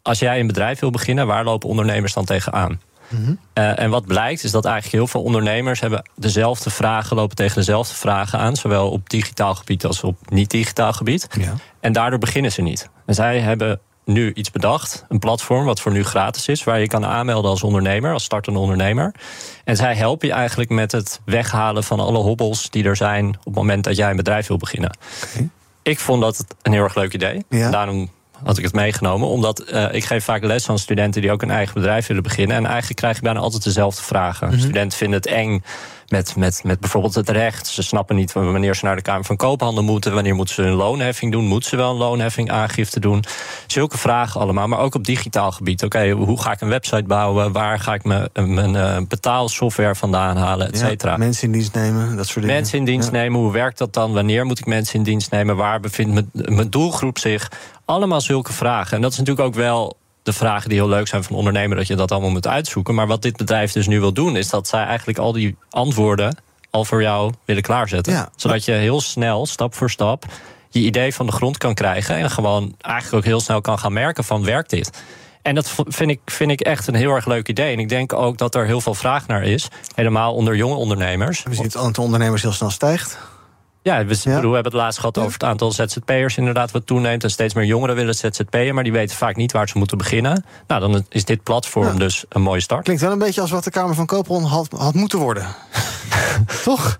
als 0.01 0.19
jij 0.19 0.39
een 0.39 0.47
bedrijf 0.47 0.79
wil 0.79 0.91
beginnen, 0.91 1.27
waar 1.27 1.43
lopen 1.43 1.69
ondernemers 1.69 2.13
dan 2.13 2.25
tegenaan? 2.25 2.81
Mm 3.09 3.25
-hmm. 3.25 3.39
en 3.53 3.89
wat 3.89 4.05
blijkt 4.05 4.43
is 4.43 4.51
dat 4.51 4.65
eigenlijk 4.65 4.95
heel 4.95 5.07
veel 5.07 5.23
ondernemers 5.23 5.79
hebben 5.79 6.09
dezelfde 6.15 6.69
vragen, 6.69 7.15
lopen 7.15 7.35
tegen 7.35 7.55
dezelfde 7.55 7.95
vragen 7.95 8.39
aan, 8.39 8.55
zowel 8.55 8.89
op 8.89 9.09
digitaal 9.09 9.55
gebied 9.55 9.85
als 9.85 10.03
op 10.03 10.17
niet-digitaal 10.29 10.93
gebied. 10.93 11.27
Ja. 11.39 11.53
En 11.79 11.91
daardoor 11.91 12.19
beginnen 12.19 12.51
ze 12.51 12.61
niet. 12.61 12.89
En 13.05 13.13
zij 13.13 13.39
hebben 13.39 13.79
nu 14.13 14.33
iets 14.33 14.51
bedacht, 14.51 15.05
een 15.09 15.19
platform 15.19 15.65
wat 15.65 15.81
voor 15.81 15.91
nu 15.91 16.03
gratis 16.03 16.47
is, 16.47 16.63
waar 16.63 16.79
je 16.79 16.87
kan 16.87 17.05
aanmelden 17.05 17.51
als 17.51 17.63
ondernemer, 17.63 18.13
als 18.13 18.23
startende 18.23 18.59
ondernemer. 18.59 19.13
En 19.63 19.75
zij 19.75 19.95
helpen 19.95 20.27
je 20.27 20.33
eigenlijk 20.33 20.69
met 20.69 20.91
het 20.91 21.21
weghalen 21.25 21.83
van 21.83 21.99
alle 21.99 22.17
hobbels 22.17 22.69
die 22.69 22.83
er 22.83 22.95
zijn 22.95 23.27
op 23.27 23.45
het 23.45 23.55
moment 23.55 23.83
dat 23.83 23.95
jij 23.95 24.09
een 24.09 24.15
bedrijf 24.15 24.47
wil 24.47 24.57
beginnen. 24.57 24.97
Okay. 25.23 25.49
Ik 25.81 25.99
vond 25.99 26.21
dat 26.21 26.45
een 26.61 26.71
heel 26.71 26.83
erg 26.83 26.95
leuk 26.95 27.13
idee. 27.13 27.45
Ja. 27.49 27.69
Daarom 27.69 28.09
had 28.43 28.57
ik 28.57 28.63
het 28.63 28.73
meegenomen. 28.73 29.27
Omdat 29.27 29.63
uh, 29.71 29.93
ik 29.93 30.03
geef 30.03 30.23
vaak 30.23 30.43
les 30.43 30.69
aan 30.69 30.79
studenten 30.79 31.21
die 31.21 31.31
ook 31.31 31.41
een 31.41 31.51
eigen 31.51 31.73
bedrijf 31.73 32.07
willen 32.07 32.23
beginnen. 32.23 32.57
En 32.57 32.65
eigenlijk 32.65 32.99
krijg 32.99 33.15
je 33.15 33.21
bijna 33.21 33.39
altijd 33.39 33.63
dezelfde 33.63 34.03
vragen. 34.03 34.47
Mm 34.47 34.53
-hmm. 34.53 34.61
Studenten 34.61 34.97
vinden 34.97 35.17
het 35.17 35.27
eng 35.27 35.63
met, 36.09 36.35
met, 36.35 36.61
met 36.63 36.79
bijvoorbeeld 36.79 37.15
het 37.15 37.29
recht. 37.29 37.67
Ze 37.67 37.83
snappen 37.83 38.15
niet 38.15 38.33
wanneer 38.33 38.75
ze 38.75 38.85
naar 38.85 38.95
de 38.95 39.01
Kamer 39.01 39.25
van 39.25 39.35
Koophandel 39.35 39.83
moeten. 39.83 40.13
Wanneer 40.13 40.35
moeten 40.35 40.55
ze 40.55 40.63
een 40.63 40.73
loonheffing 40.73 41.31
doen? 41.31 41.45
Moeten 41.45 41.69
ze 41.69 41.75
wel 41.75 41.91
een 41.91 41.97
loonheffing 41.97 42.51
aangifte 42.51 42.99
doen? 42.99 43.23
Zulke 43.67 43.97
vragen 43.97 44.41
allemaal. 44.41 44.67
Maar 44.67 44.79
ook 44.79 44.95
op 44.95 45.05
digitaal 45.05 45.51
gebied. 45.51 45.83
Oké, 45.83 45.97
okay, 45.97 46.11
hoe 46.11 46.41
ga 46.41 46.51
ik 46.51 46.61
een 46.61 46.69
website 46.69 47.03
bouwen? 47.03 47.51
Waar 47.51 47.79
ga 47.79 47.93
ik 47.93 48.03
mijn, 48.03 48.29
mijn 48.33 48.73
uh, 48.73 48.97
betaalsoftware 49.07 49.95
vandaan 49.95 50.37
halen? 50.37 50.67
Et 50.67 50.77
cetera. 50.77 51.11
Ja, 51.11 51.17
mensen 51.17 51.45
in 51.45 51.51
dienst 51.51 51.73
nemen, 51.73 52.15
dat 52.15 52.25
soort 52.25 52.39
dingen. 52.39 52.55
Mensen 52.55 52.77
in 52.77 52.85
dienst 52.85 53.11
ja. 53.11 53.17
nemen, 53.17 53.39
hoe 53.39 53.51
werkt 53.51 53.77
dat 53.77 53.93
dan? 53.93 54.13
Wanneer 54.13 54.45
moet 54.45 54.59
ik 54.59 54.65
mensen 54.65 54.95
in 54.95 55.03
dienst 55.03 55.31
nemen? 55.31 55.55
Waar 55.55 55.79
bevindt 55.79 56.13
mijn, 56.13 56.55
mijn 56.55 56.69
doelgroep 56.69 57.17
zich? 57.17 57.51
Allemaal 57.85 58.21
zulke 58.21 58.53
vragen. 58.53 58.95
En 58.95 59.01
dat 59.01 59.11
is 59.11 59.17
natuurlijk 59.17 59.47
ook 59.47 59.55
wel 59.55 59.97
de 60.29 60.37
vragen 60.37 60.69
die 60.69 60.77
heel 60.77 60.89
leuk 60.89 61.07
zijn 61.07 61.23
van 61.23 61.35
ondernemer, 61.35 61.77
dat 61.77 61.87
je 61.87 61.95
dat 61.95 62.11
allemaal 62.11 62.29
moet 62.29 62.47
uitzoeken. 62.47 62.95
Maar 62.95 63.07
wat 63.07 63.21
dit 63.21 63.37
bedrijf 63.37 63.71
dus 63.71 63.87
nu 63.87 63.99
wil 63.99 64.13
doen, 64.13 64.35
is 64.35 64.49
dat 64.49 64.67
zij 64.67 64.83
eigenlijk 64.83 65.17
al 65.17 65.31
die 65.31 65.55
antwoorden 65.69 66.37
al 66.69 66.85
voor 66.85 67.01
jou 67.01 67.33
willen 67.45 67.63
klaarzetten. 67.63 68.13
Ja. 68.13 68.29
Zodat 68.35 68.65
je 68.65 68.71
heel 68.71 69.01
snel, 69.01 69.45
stap 69.45 69.75
voor 69.75 69.89
stap, 69.89 70.25
je 70.69 70.79
idee 70.79 71.13
van 71.13 71.25
de 71.25 71.31
grond 71.31 71.57
kan 71.57 71.73
krijgen. 71.73 72.15
En 72.15 72.29
gewoon 72.29 72.75
eigenlijk 72.81 73.15
ook 73.15 73.29
heel 73.29 73.39
snel 73.39 73.61
kan 73.61 73.79
gaan 73.79 73.93
merken 73.93 74.23
van 74.23 74.43
werkt 74.43 74.69
dit. 74.69 75.03
En 75.41 75.55
dat 75.55 75.75
vind 75.87 76.11
ik, 76.11 76.19
vind 76.25 76.51
ik 76.51 76.61
echt 76.61 76.87
een 76.87 76.95
heel 76.95 77.11
erg 77.11 77.25
leuk 77.25 77.47
idee. 77.47 77.73
En 77.73 77.79
ik 77.79 77.89
denk 77.89 78.13
ook 78.13 78.37
dat 78.37 78.55
er 78.55 78.65
heel 78.65 78.81
veel 78.81 78.93
vraag 78.93 79.27
naar 79.27 79.43
is. 79.43 79.67
Helemaal 79.95 80.33
onder 80.33 80.55
jonge 80.55 80.75
ondernemers. 80.75 81.43
We 81.43 81.53
zien 81.53 81.63
het 81.63 81.77
aantal 81.77 82.03
ondernemers 82.03 82.41
heel 82.41 82.51
snel 82.51 82.69
stijgt. 82.69 83.17
Ja, 83.81 84.05
we, 84.05 84.17
ja. 84.21 84.39
we 84.39 84.47
hebben 84.47 84.63
het 84.63 84.73
laatst 84.73 84.99
gehad 84.99 85.17
over 85.17 85.33
het 85.33 85.43
aantal 85.43 85.71
ZZP'ers 85.71 86.37
inderdaad 86.37 86.71
wat 86.71 86.85
toeneemt. 86.85 87.23
En 87.23 87.31
steeds 87.31 87.53
meer 87.53 87.65
jongeren 87.65 87.95
willen 87.95 88.15
ZZP'en, 88.15 88.73
maar 88.73 88.83
die 88.83 88.93
weten 88.93 89.15
vaak 89.15 89.35
niet 89.35 89.51
waar 89.51 89.69
ze 89.69 89.77
moeten 89.77 89.97
beginnen. 89.97 90.45
Nou, 90.67 90.81
dan 90.81 91.05
is 91.09 91.25
dit 91.25 91.43
platform 91.43 91.87
ja. 91.87 91.93
dus 91.93 92.25
een 92.29 92.41
mooie 92.41 92.61
start. 92.61 92.83
Klinkt 92.83 93.01
wel 93.01 93.11
een 93.11 93.19
beetje 93.19 93.41
als 93.41 93.51
wat 93.51 93.63
de 93.63 93.71
Kamer 93.71 93.95
van 93.95 94.05
Koopron 94.05 94.43
had, 94.43 94.67
had 94.77 94.93
moeten 94.93 95.19
worden. 95.19 95.47
Toch? 96.63 96.97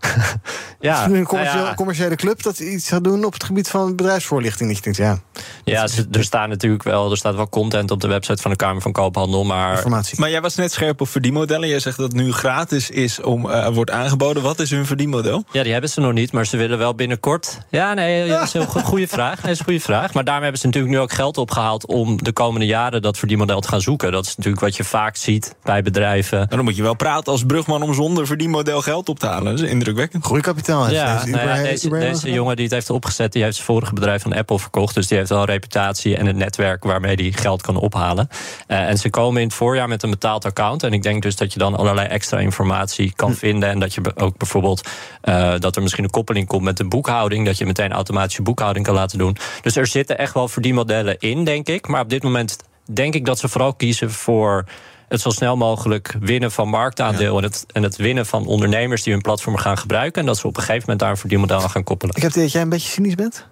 Ja, 0.80 1.06
een 1.06 1.26
commerciële, 1.26 1.64
ja. 1.64 1.74
commerciële 1.74 2.16
club 2.16 2.44
dat 2.44 2.60
iets 2.60 2.88
gaat 2.88 3.04
doen 3.04 3.26
op 3.26 3.34
het 3.34 3.44
gebied 3.44 3.70
van 3.70 3.96
bedrijfsvoorlichting. 3.96 4.70
Dat 4.70 4.78
je 4.78 4.84
denkt, 4.84 5.00
ja. 5.00 5.20
Ja, 5.64 5.88
er 6.12 6.24
staat 6.24 6.48
natuurlijk 6.48 6.84
wel, 6.84 7.12
er 7.12 7.18
staat 7.18 7.36
wel 7.36 7.50
content 7.50 7.92
op 7.92 8.02
de 8.02 8.08
website 8.08 8.42
van 8.42 8.52
de 8.52 8.58
Kamer 8.58 8.82
van 8.82 8.92
Koophandel, 8.92 9.44
maar. 9.44 9.76
Informatie. 9.76 10.20
Maar 10.20 10.30
jij 10.30 10.42
was 10.42 10.56
net 10.56 10.72
scherp 10.72 11.02
op 11.02 11.08
verdienmodellen. 11.08 11.68
Jij 11.68 11.80
zegt 11.80 11.98
dat 11.98 12.12
het 12.12 12.22
nu 12.22 12.32
gratis 12.32 12.90
is 12.90 13.22
om 13.22 13.46
uh, 13.46 13.68
wordt 13.68 13.92
aangeboden. 13.92 14.44
Wat 14.44 14.60
is 14.60 14.70
hun 14.70 14.86
verdienmodel? 14.86 15.44
Ja, 15.52 15.64
die 15.64 15.72
hebben 15.72 15.90
ze 15.90 16.02
nog 16.02 16.14
niet, 16.14 16.32
maar 16.32 16.46
ze 16.46 16.58
willen 16.58 16.69
wel 16.78 16.96
binnenkort. 16.96 17.60
Ja, 17.70 17.94
nee, 17.94 18.28
dat 18.28 18.42
is 18.42 18.54
een 18.54 18.68
goede 18.68 19.08
vraag. 19.08 19.36
Nee, 19.36 19.42
dat 19.42 19.52
is 19.52 19.60
een 19.60 19.66
goede 19.66 19.80
vraag. 19.80 20.14
Maar 20.14 20.24
daarmee 20.24 20.44
hebben 20.44 20.62
ze 20.62 20.66
natuurlijk 20.66 20.94
nu 20.94 21.00
ook 21.00 21.12
geld 21.12 21.38
opgehaald 21.38 21.86
om 21.86 22.24
de 22.24 22.32
komende 22.32 22.66
jaren 22.66 23.02
dat 23.02 23.18
verdienmodel 23.18 23.60
te 23.60 23.68
gaan 23.68 23.82
zoeken. 23.82 24.12
Dat 24.12 24.26
is 24.26 24.36
natuurlijk 24.36 24.64
wat 24.64 24.76
je 24.76 24.84
vaak 24.84 25.16
ziet 25.16 25.56
bij 25.64 25.82
bedrijven. 25.82 26.38
Nou, 26.38 26.50
dan 26.50 26.64
moet 26.64 26.76
je 26.76 26.82
wel 26.82 26.96
praten 26.96 27.32
als 27.32 27.46
brugman 27.46 27.82
om 27.82 27.94
zonder 27.94 28.28
verdienmodel 28.28 28.82
geld 28.82 29.10
op 29.10 29.20
te 29.20 29.26
halen. 29.26 29.56
Dat 29.56 29.64
is 29.64 29.70
indrukwekkend. 29.70 30.26
Groeikapitaal. 30.26 30.86
Heeft 30.86 30.96
ja, 30.96 31.18
deze, 31.18 31.30
nou 31.30 31.48
ja, 31.48 31.64
deze, 31.64 31.90
deze 31.90 32.32
jongen 32.32 32.56
die 32.56 32.66
het 32.66 32.74
heeft 32.74 32.90
opgezet, 32.90 33.34
die 33.34 33.44
heeft 33.44 33.56
zijn 33.56 33.68
vorige 33.68 33.94
bedrijf 33.94 34.22
van 34.22 34.34
Apple 34.34 34.60
verkocht. 34.60 34.96
Dus 34.96 35.08
die 35.08 35.18
heeft 35.18 35.30
wel 35.30 35.40
een 35.40 35.46
reputatie 35.46 36.18
en 36.18 36.26
het 36.26 36.36
netwerk 36.36 36.84
waarmee 36.84 37.16
die 37.16 37.34
geld 37.34 37.62
kan 37.62 37.76
ophalen. 37.76 38.28
Uh, 38.68 38.78
en 38.90 38.98
ze 38.98 39.10
komen 39.10 39.42
in 39.42 39.48
het 39.48 39.56
voorjaar 39.56 39.88
met 39.88 40.04
een 40.04 40.10
betaald 40.10 40.46
account. 40.46 40.84
En 40.84 40.94
ik 40.94 41.04
denk 41.04 41.22
dus 41.22 41.36
dat 41.36 41.54
je 41.54 41.60
dan 41.60 41.76
allerlei 41.76 42.08
extra 42.08 42.40
informatie 42.40 43.14
kan 43.16 43.32
hm. 43.32 43.38
vinden. 43.38 43.70
En 43.70 43.80
dat 43.80 43.94
je 43.94 44.02
ook 44.16 44.38
bijvoorbeeld 44.38 44.88
uh, 45.24 45.54
dat 45.60 45.76
er 45.76 45.82
misschien 45.82 46.04
een 46.04 46.10
koppeling 46.10 46.48
komt 46.48 46.59
met 46.60 46.78
de 46.78 46.88
boekhouding. 46.88 47.46
Dat 47.46 47.58
je 47.58 47.66
meteen 47.66 47.92
automatische 47.92 48.42
boekhouding 48.42 48.86
kan 48.86 48.96
laten 48.96 49.18
doen. 49.18 49.38
Dus 49.62 49.76
er 49.76 49.88
zitten 49.88 50.18
echt 50.18 50.34
wel 50.34 50.48
verdienmodellen 50.48 51.20
in, 51.20 51.44
denk 51.44 51.68
ik. 51.68 51.88
Maar 51.88 52.02
op 52.02 52.10
dit 52.10 52.24
moment 52.24 52.58
denk 52.94 53.14
ik 53.14 53.26
dat 53.26 53.40
ze 53.40 53.48
vooral 53.48 53.74
kiezen 53.74 54.12
voor 54.12 54.66
het 55.10 55.22
zo 55.22 55.30
snel 55.30 55.58
mogelijk 55.58 56.16
winnen 56.20 56.52
van 56.52 56.68
marktaandeel... 56.68 57.32
Ja. 57.32 57.38
En, 57.38 57.44
het, 57.44 57.66
en 57.72 57.84
het 57.84 57.96
winnen 57.96 58.26
van 58.26 58.46
ondernemers 58.46 59.04
die 59.04 59.14
hun 59.14 59.22
platform 59.22 59.58
gaan 59.58 59.78
gebruiken... 59.78 60.22
en 60.22 60.28
dat 60.28 60.38
ze 60.38 60.48
op 60.48 60.56
een 60.56 60.64
gegeven 60.64 60.82
moment 60.82 61.00
daar 61.00 61.10
een 61.10 61.18
verdienmodel 61.18 61.62
aan 61.62 61.70
gaan 61.70 61.84
koppelen. 61.84 62.16
Ik 62.16 62.22
heb 62.22 62.32
het 62.32 62.42
idee 62.42 62.44
dat 62.44 62.54
jij 62.54 62.62
een 62.62 62.70
beetje 62.70 62.90
cynisch 62.90 63.16
bent. 63.16 63.48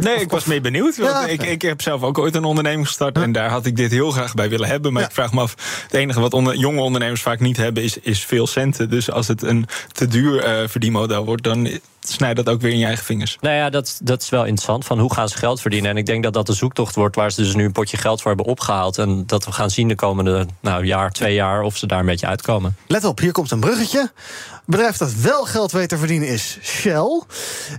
nee, 0.00 0.14
ik 0.14 0.30
was 0.30 0.44
mee 0.44 0.60
benieuwd. 0.60 0.96
Want 0.96 1.10
Ja, 1.10 1.26
ik, 1.26 1.42
ik 1.42 1.62
heb 1.62 1.80
zelf 1.82 2.02
ook 2.02 2.18
ooit 2.18 2.34
een 2.34 2.44
onderneming 2.44 2.86
gestart. 2.86 3.16
En 3.16 3.32
daar 3.32 3.50
had 3.50 3.66
ik 3.66 3.76
dit 3.76 3.90
heel 3.90 4.10
graag 4.10 4.34
bij 4.34 4.48
willen 4.48 4.68
hebben. 4.68 4.92
Maar 4.92 5.02
ik 5.02 5.12
vraag 5.12 5.32
me 5.32 5.40
af, 5.40 5.82
het 5.82 5.94
enige 5.94 6.20
wat 6.20 6.34
onder, 6.34 6.56
jonge 6.56 6.80
ondernemers 6.80 7.22
vaak 7.22 7.40
niet 7.40 7.56
hebben... 7.56 7.82
Is, 7.82 7.98
is 7.98 8.24
veel 8.24 8.46
centen. 8.46 8.90
Dus 8.90 9.10
als 9.10 9.28
het 9.28 9.42
een 9.42 9.66
te 9.92 10.06
duur 10.06 10.42
eh, 10.42 10.68
verdienmodel 10.68 11.24
wordt... 11.24 11.42
dan 11.42 11.68
snijdt 12.08 12.36
dat 12.36 12.48
ook 12.48 12.60
weer 12.60 12.72
in 12.72 12.78
je 12.78 12.86
eigen 12.86 13.04
vingers. 13.04 13.36
Nou 13.40 13.56
ja, 13.56 13.70
dat, 13.70 14.00
dat 14.02 14.22
is 14.22 14.28
wel 14.28 14.44
interessant. 14.44 14.84
Van 14.84 14.98
hoe 14.98 15.14
gaan 15.14 15.28
ze 15.28 15.36
geld 15.36 15.60
verdienen? 15.60 15.90
En 15.90 15.96
ik 15.96 16.06
denk 16.06 16.22
dat 16.22 16.32
dat 16.32 16.46
de 16.46 16.52
zoektocht 16.52 16.94
wordt 16.94 17.16
waar 17.16 17.32
ze 17.32 17.42
dus 17.42 17.54
nu 17.54 17.64
een 17.64 17.72
potje 17.72 17.96
geld 17.96 18.20
voor 18.20 18.30
hebben 18.30 18.50
opgehaald. 18.50 18.98
En 18.98 19.26
dat 19.26 19.44
we 19.44 19.52
gaan 19.52 19.70
zien 19.70 19.88
de 19.88 19.94
komende 19.94 20.46
nou, 20.60 20.84
jaar, 20.84 21.10
twee 21.10 21.34
jaar 21.34 21.62
of 21.62 21.76
ze 21.76 21.86
daar 21.86 22.00
een 22.00 22.06
beetje 22.06 22.26
uitkomen. 22.26 22.76
Let 22.86 23.04
op, 23.04 23.18
hier 23.18 23.32
komt 23.32 23.50
een 23.50 23.60
bruggetje. 23.60 24.10
Bedrijf 24.64 24.96
dat 24.96 25.14
wel 25.14 25.44
geld 25.44 25.72
weet 25.72 25.88
te 25.88 25.96
verdienen 25.96 26.28
is 26.28 26.58
Shell. 26.62 27.22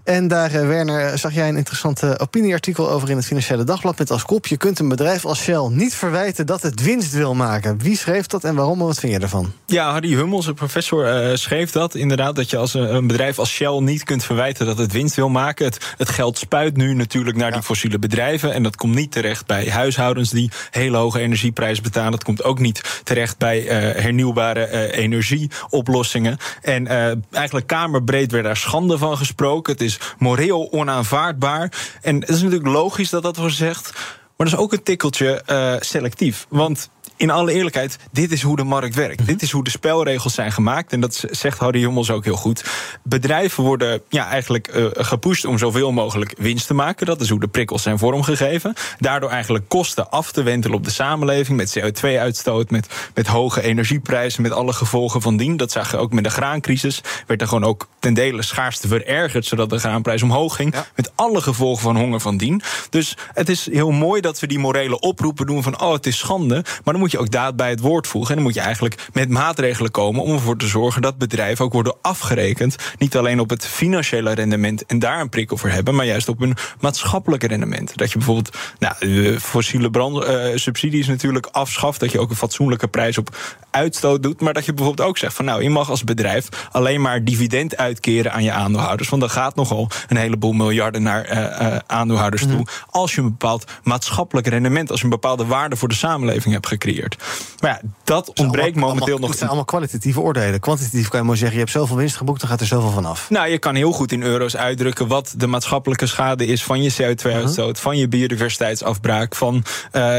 En 0.04 0.28
daar, 0.28 0.54
eh, 0.54 0.68
Werner, 0.68 1.18
zag 1.18 1.34
jij 1.34 1.50
een 1.50 1.58
interessant 1.58 2.04
eh, 2.04 2.12
opinieartikel 2.18 2.90
over 2.90 3.10
in 3.10 3.16
het 3.16 3.26
Financiële 3.26 3.64
Dagblad. 3.64 3.98
Met 3.98 4.12
als 4.12 4.24
kop: 4.24 4.48
Je 4.48 4.58
kunt 4.58 4.80
een 4.80 4.88
bedrijf 4.90 5.26
als 5.26 5.42
Shell 5.42 5.68
niet 5.70 5.96
verwijten 5.96 6.46
dat 6.46 6.62
het 6.62 6.84
winst 6.84 7.14
wil 7.14 7.34
maken. 7.34 7.78
Wie 7.78 7.98
schreef 7.98 8.28
dat 8.28 8.44
en 8.44 8.56
waarom? 8.56 8.80
En 8.80 8.86
wat 8.86 9.00
vind 9.00 9.14
je 9.14 9.20
ervan? 9.20 9.54
Ja, 9.66 9.92
Harry 9.92 10.14
Hummels, 10.14 10.48
een 10.48 10.54
professor, 10.54 11.06
eh, 11.06 11.36
schreef 11.36 11.72
dat. 11.72 11.96
Inderdaad, 11.96 12.36
dat 12.36 12.50
je 12.50 12.58
als 12.58 12.74
een, 12.74 12.96
een 12.96 13.08
bedrijf 13.08 13.40
als 13.40 13.52
Shell 13.52 13.80
niet 13.80 14.04
kunt 14.04 14.24
verwijten 14.24 14.66
dat 14.66 14.78
het 14.78 14.92
winst 14.92 15.16
wil 15.16 15.30
maken. 15.30 15.66
Het, 15.66 15.94
het 15.98 16.10
geld 16.10 16.38
spuit 16.38 16.78
nu 16.78 16.94
natuurlijk 16.94 17.38
naar 17.38 17.52
die 17.52 17.62
fossiele 17.62 18.00
bedrijven. 18.00 18.54
En 18.54 18.64
dat 18.64 18.76
komt 18.76 18.96
niet 18.96 19.12
terecht 19.12 19.46
bij 19.46 19.70
huishoudens 19.70 20.30
die 20.30 20.52
hele 20.72 20.98
hoge 20.98 21.20
energieprijzen 21.20 21.84
betalen. 21.84 22.12
Dat 22.12 22.24
komt 22.24 22.44
ook 22.44 22.60
niet 22.60 23.02
terecht 23.04 23.38
bij 23.38 23.68
eh, 23.68 24.02
hernieuwbare 24.04 24.66
eh, 24.66 25.04
energieoplossingen. 25.04 26.38
En 26.62 26.73
eh, 26.82 27.12
eigenlijk 27.32 27.68
kamerbreed 27.68 28.32
werd 28.32 28.44
daar 28.44 28.58
schande 28.58 28.98
van 28.98 29.18
gesproken. 29.18 29.74
Het 29.74 29.82
is 29.82 30.00
moreel 30.18 30.72
onaanvaardbaar. 30.72 31.72
En 32.02 32.20
het 32.20 32.30
is 32.30 32.42
natuurlijk 32.42 32.70
logisch 32.70 33.10
dat 33.10 33.24
dat 33.24 33.38
wordt 33.38 33.52
gezegd. 33.52 33.92
Maar 34.38 34.48
dat 34.48 34.60
is 34.60 34.64
ook 34.64 34.74
een 34.74 34.84
tikkeltje 34.84 35.42
eh, 35.46 35.76
selectief. 35.80 36.46
Want 36.50 36.90
in 37.24 37.30
alle 37.30 37.54
eerlijkheid, 37.54 37.98
dit 38.12 38.32
is 38.32 38.42
hoe 38.42 38.56
de 38.56 38.64
markt 38.64 38.96
werkt. 38.96 39.26
Dit 39.26 39.42
is 39.42 39.52
hoe 39.52 39.64
de 39.64 39.70
spelregels 39.70 40.34
zijn 40.34 40.52
gemaakt. 40.52 40.94
En 40.94 41.00
dat 41.00 41.24
zegt 41.32 41.58
Harry 41.58 41.80
Hummels 41.80 42.12
ook 42.12 42.24
heel 42.24 42.36
goed. 42.36 42.64
Bedrijven 43.04 43.64
worden 43.64 44.02
ja, 44.10 44.28
eigenlijk 44.28 44.68
eh, 44.68 44.86
gepusht 44.92 45.46
om 45.46 45.58
zoveel 45.58 45.92
mogelijk 45.92 46.34
winst 46.38 46.68
te 46.68 46.74
maken. 46.74 47.06
Dat 47.06 47.22
is 47.22 47.30
hoe 47.30 47.40
de 47.40 47.48
prikkels 47.48 47.82
zijn 47.82 47.98
vormgegeven. 47.98 48.74
Daardoor 49.00 49.30
eigenlijk 49.30 49.68
kosten 49.68 50.10
af 50.10 50.32
te 50.32 50.44
wentelen 50.44 50.78
op 50.78 50.84
de 50.84 50.92
samenleving. 50.92 51.58
Met 51.58 51.80
CO2-uitstoot, 51.80 52.70
met, 52.70 52.88
met 53.14 53.28
hoge 53.28 53.62
energieprijzen, 53.62 54.42
met 54.42 54.52
alle 54.52 54.74
gevolgen 54.74 55.22
van 55.22 55.38
dien. 55.38 55.58
Dat 55.58 55.72
zag 55.72 55.92
je 55.92 55.98
ook 55.98 56.14
met 56.14 56.24
de 56.24 56.30
graancrisis. 56.30 57.02
Werd 57.28 57.42
er 57.42 57.48
gewoon 57.48 57.64
ook 57.64 57.88
ten 58.04 58.14
dele 58.14 58.42
schaarste 58.42 58.88
verergerd, 58.88 59.46
zodat 59.46 59.70
de 59.70 59.80
graanprijs 59.80 60.24
omhoog 60.24 60.56
ging. 60.56 60.76
Met 60.96 61.12
alle 61.16 61.42
gevolgen 61.42 61.84
van 61.84 61.98
honger 61.98 62.20
van 62.20 62.38
dien. 62.38 62.62
Dus 62.90 63.18
het 63.34 63.50
is 63.50 63.70
heel 63.72 63.92
mooi 63.92 64.22
dat 64.22 64.40
we 64.40 64.48
die 64.48 64.60
morele 64.60 65.00
oproepen 65.00 65.46
doen 65.46 65.64
van 65.64 65.82
oh, 65.82 65.92
het 65.92 66.06
is 66.06 66.18
schande. 66.18 66.54
Maar 66.54 66.94
dan 66.94 67.00
moet 67.00 67.12
je 67.12 67.20
ook 67.20 67.32
daad 67.32 67.56
bij 67.56 67.70
het 67.70 67.80
woord 67.80 68.08
voegen. 68.08 68.30
En 68.30 68.36
dan 68.36 68.46
moet 68.46 68.54
je 68.54 68.62
eigenlijk 68.62 69.08
met 69.14 69.30
maatregelen 69.30 69.92
komen 69.92 70.22
om 70.22 70.34
ervoor 70.34 70.58
te 70.58 70.68
zorgen 70.68 71.02
dat 71.02 71.18
bedrijven 71.18 71.66
ook 71.66 71.74
worden 71.74 71.96
afgerekend. 72.02 72.76
Niet 72.98 73.18
alleen 73.18 73.40
op 73.40 73.50
het 73.50 73.68
financiële 73.68 74.34
rendement 74.34 74.86
en 74.86 75.00
daar 75.00 75.22
een 75.22 75.30
prikkel 75.30 75.58
voor 75.58 75.70
hebben, 75.70 75.96
maar 75.96 76.06
juist 76.06 76.30
op 76.30 76.42
een 76.42 76.56
maatschappelijke 76.80 77.48
rendement. 77.48 77.98
Dat 77.98 78.12
je 78.12 78.18
bijvoorbeeld 78.18 78.58
nou, 78.80 78.96
de 79.00 79.40
fossiele 79.40 79.90
brandsubsidies 79.90 81.08
natuurlijk 81.08 81.46
afschaft. 81.52 82.00
Dat 82.00 82.12
je 82.12 82.20
ook 82.20 82.30
een 82.30 82.36
fatsoenlijke 82.36 82.88
prijs 82.88 83.18
op 83.18 83.38
uitstoot 83.72 84.24
doet. 84.24 84.42
Maar 84.42 84.54
dat 84.54 84.66
je 84.66 84.74
bijvoorbeeld 84.74 85.08
ook 85.08 85.18
zegt 85.18 85.36
van 85.36 85.46
nou, 85.46 85.64
je 85.64 85.70
mag 85.70 85.90
als 85.90 86.04
bedrijf 86.04 86.48
alleen 86.72 87.02
maar 87.02 87.24
dividend 87.24 87.76
uitkeren 87.94 88.34
aan 88.34 88.44
je 88.44 88.52
aandeelhouders. 88.52 89.10
Want 89.10 89.22
dan 89.22 89.32
gaat 89.32 89.56
nogal 89.56 89.90
een 90.08 90.18
heleboel 90.18 90.54
miljarden 90.54 91.02
naar 91.04 91.32
uh, 91.32 91.38
uh, 91.38 91.78
aandeelhouders 91.88 92.42
toe. 92.42 92.66
Als 92.90 93.16
je 93.16 93.22
een 93.22 93.30
bepaald 93.30 93.72
maatschappelijk 93.84 94.48
rendement, 94.48 94.90
als 94.90 95.00
je 95.00 95.06
een 95.06 95.12
bepaalde 95.12 95.46
waarde 95.46 95.76
voor 95.76 95.88
de 95.88 95.96
samenleving 95.96 96.54
hebt 96.54 96.68
gecreëerd. 96.68 97.18
Maar 97.60 97.70
ja, 97.72 97.90
dat 98.04 98.40
ontbreekt 98.40 98.76
momenteel 98.76 99.02
allemaal, 99.02 99.20
nog. 99.20 99.30
Het 99.30 99.38
zijn 99.38 99.50
allemaal 99.50 99.66
kwalitatieve 99.66 100.20
oordelen. 100.20 100.60
Kwantitatief 100.60 101.08
kan 101.08 101.20
je 101.20 101.26
maar 101.26 101.38
zeggen, 101.38 101.58
je 101.58 101.64
hebt 101.64 101.76
zoveel 101.76 101.96
winst 101.96 102.16
geboekt, 102.16 102.40
dan 102.40 102.50
gaat 102.50 102.60
er 102.60 102.66
zoveel 102.66 102.90
van 102.90 103.06
af. 103.06 103.30
Nou, 103.30 103.48
je 103.48 103.58
kan 103.58 103.76
heel 103.76 103.92
goed 103.92 104.12
in 104.12 104.22
euro's 104.24 104.56
uitdrukken 104.56 105.08
wat 105.08 105.34
de 105.38 105.48
maatschappelijke 105.48 106.08
schade 106.08 106.46
is 106.46 106.64
van 106.64 106.82
je 106.82 106.94
CO2-uitstoot, 106.94 107.80
van 107.80 107.98
je 107.98 108.08
biodiversiteitsafbraak, 108.08 109.36
van 109.36 109.56
uh, 109.56 109.62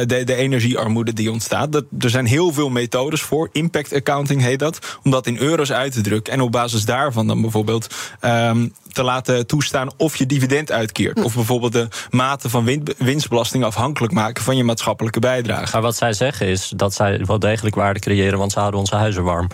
de, 0.06 0.24
de 0.24 0.34
energiearmoede 0.34 1.12
die 1.12 1.30
ontstaat. 1.30 1.72
Dat, 1.72 1.84
er 1.98 2.10
zijn 2.10 2.26
heel 2.26 2.52
veel 2.52 2.68
methodes 2.68 3.22
voor. 3.22 3.48
Impact 3.52 3.92
accounting 3.92 4.42
heet 4.42 4.58
dat. 4.58 4.98
Om 5.02 5.10
dat 5.10 5.26
in 5.26 5.38
euro's 5.38 5.72
uit 5.72 5.92
te 5.92 6.00
drukken. 6.00 6.32
En 6.32 6.40
op 6.40 6.52
basis 6.52 6.84
daarvan 6.84 7.26
dan 7.26 7.40
bijvoorbeeld 7.40 7.63
um, 8.20 8.74
te 8.92 9.02
laten 9.02 9.46
toestaan 9.46 9.88
of 9.96 10.16
je 10.16 10.26
dividend 10.26 10.72
uitkeert. 10.72 11.22
Of 11.22 11.34
bijvoorbeeld 11.34 11.72
de 11.72 11.88
mate 12.10 12.50
van 12.50 12.64
win 12.64 12.86
winstbelasting 12.98 13.64
afhankelijk 13.64 14.12
maken 14.12 14.44
van 14.44 14.56
je 14.56 14.64
maatschappelijke 14.64 15.20
bijdrage. 15.20 15.72
Maar 15.72 15.82
wat 15.82 15.96
zij 15.96 16.12
zeggen 16.12 16.46
is 16.46 16.72
dat 16.76 16.94
zij 16.94 17.24
wel 17.24 17.38
degelijk 17.38 17.74
waarde 17.74 18.00
creëren, 18.00 18.38
want 18.38 18.52
ze 18.52 18.58
houden 18.58 18.80
onze 18.80 18.96
huizen 18.96 19.24
warm. 19.24 19.48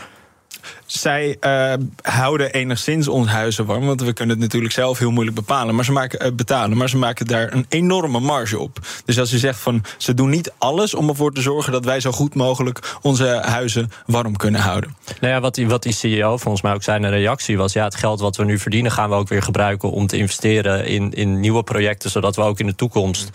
Zij 0.87 1.37
uh, 1.41 1.73
houden 2.03 2.53
enigszins 2.53 3.09
ons 3.09 3.29
huizen 3.29 3.67
warm. 3.67 3.87
Want 3.87 4.03
we 4.03 4.13
kunnen 4.13 4.35
het 4.35 4.45
natuurlijk 4.45 4.73
zelf 4.73 4.99
heel 4.99 5.11
moeilijk 5.11 5.37
bepalen. 5.37 5.75
Maar 5.75 5.85
ze 5.85 5.93
maken, 5.93 6.27
uh, 6.27 6.33
betalen. 6.33 6.77
Maar 6.77 6.89
ze 6.89 6.97
maken 6.97 7.27
daar 7.27 7.53
een 7.53 7.67
enorme 7.69 8.21
marge 8.21 8.59
op. 8.59 8.79
Dus 9.05 9.19
als 9.19 9.31
je 9.31 9.39
zegt 9.39 9.61
van 9.61 9.85
ze 9.97 10.15
doen 10.15 10.31
niet 10.31 10.53
alles 10.59 10.95
om 10.95 11.09
ervoor 11.09 11.33
te 11.33 11.41
zorgen 11.41 11.73
dat 11.73 11.85
wij 11.85 12.01
zo 12.01 12.13
goed 12.13 12.35
mogelijk 12.35 12.99
onze 13.03 13.27
huizen 13.45 13.91
warm 14.07 14.37
kunnen 14.37 14.61
houden. 14.61 14.97
Nou 15.21 15.33
ja, 15.33 15.41
wat 15.41 15.55
die, 15.55 15.69
wat 15.69 15.83
die 15.83 15.93
CEO 15.93 16.37
volgens 16.37 16.63
mij 16.63 16.73
ook 16.73 16.83
zijn 16.83 17.09
reactie 17.11 17.57
was: 17.57 17.73
ja, 17.73 17.85
het 17.85 17.95
geld 17.95 18.21
wat 18.21 18.37
we 18.37 18.45
nu 18.45 18.59
verdienen 18.59 18.93
gaan 18.93 19.09
we 19.09 19.15
ook 19.15 19.29
weer 19.29 19.43
gebruiken 19.43 19.91
om 19.91 20.07
te 20.07 20.17
investeren 20.17 20.87
in, 20.87 21.13
in 21.13 21.41
nieuwe 21.41 21.63
projecten. 21.63 22.11
Zodat 22.11 22.37
we 22.37 22.43
ook 22.43 22.61
in 22.61 22.67
de 22.67 22.75
toekomst 22.75 23.31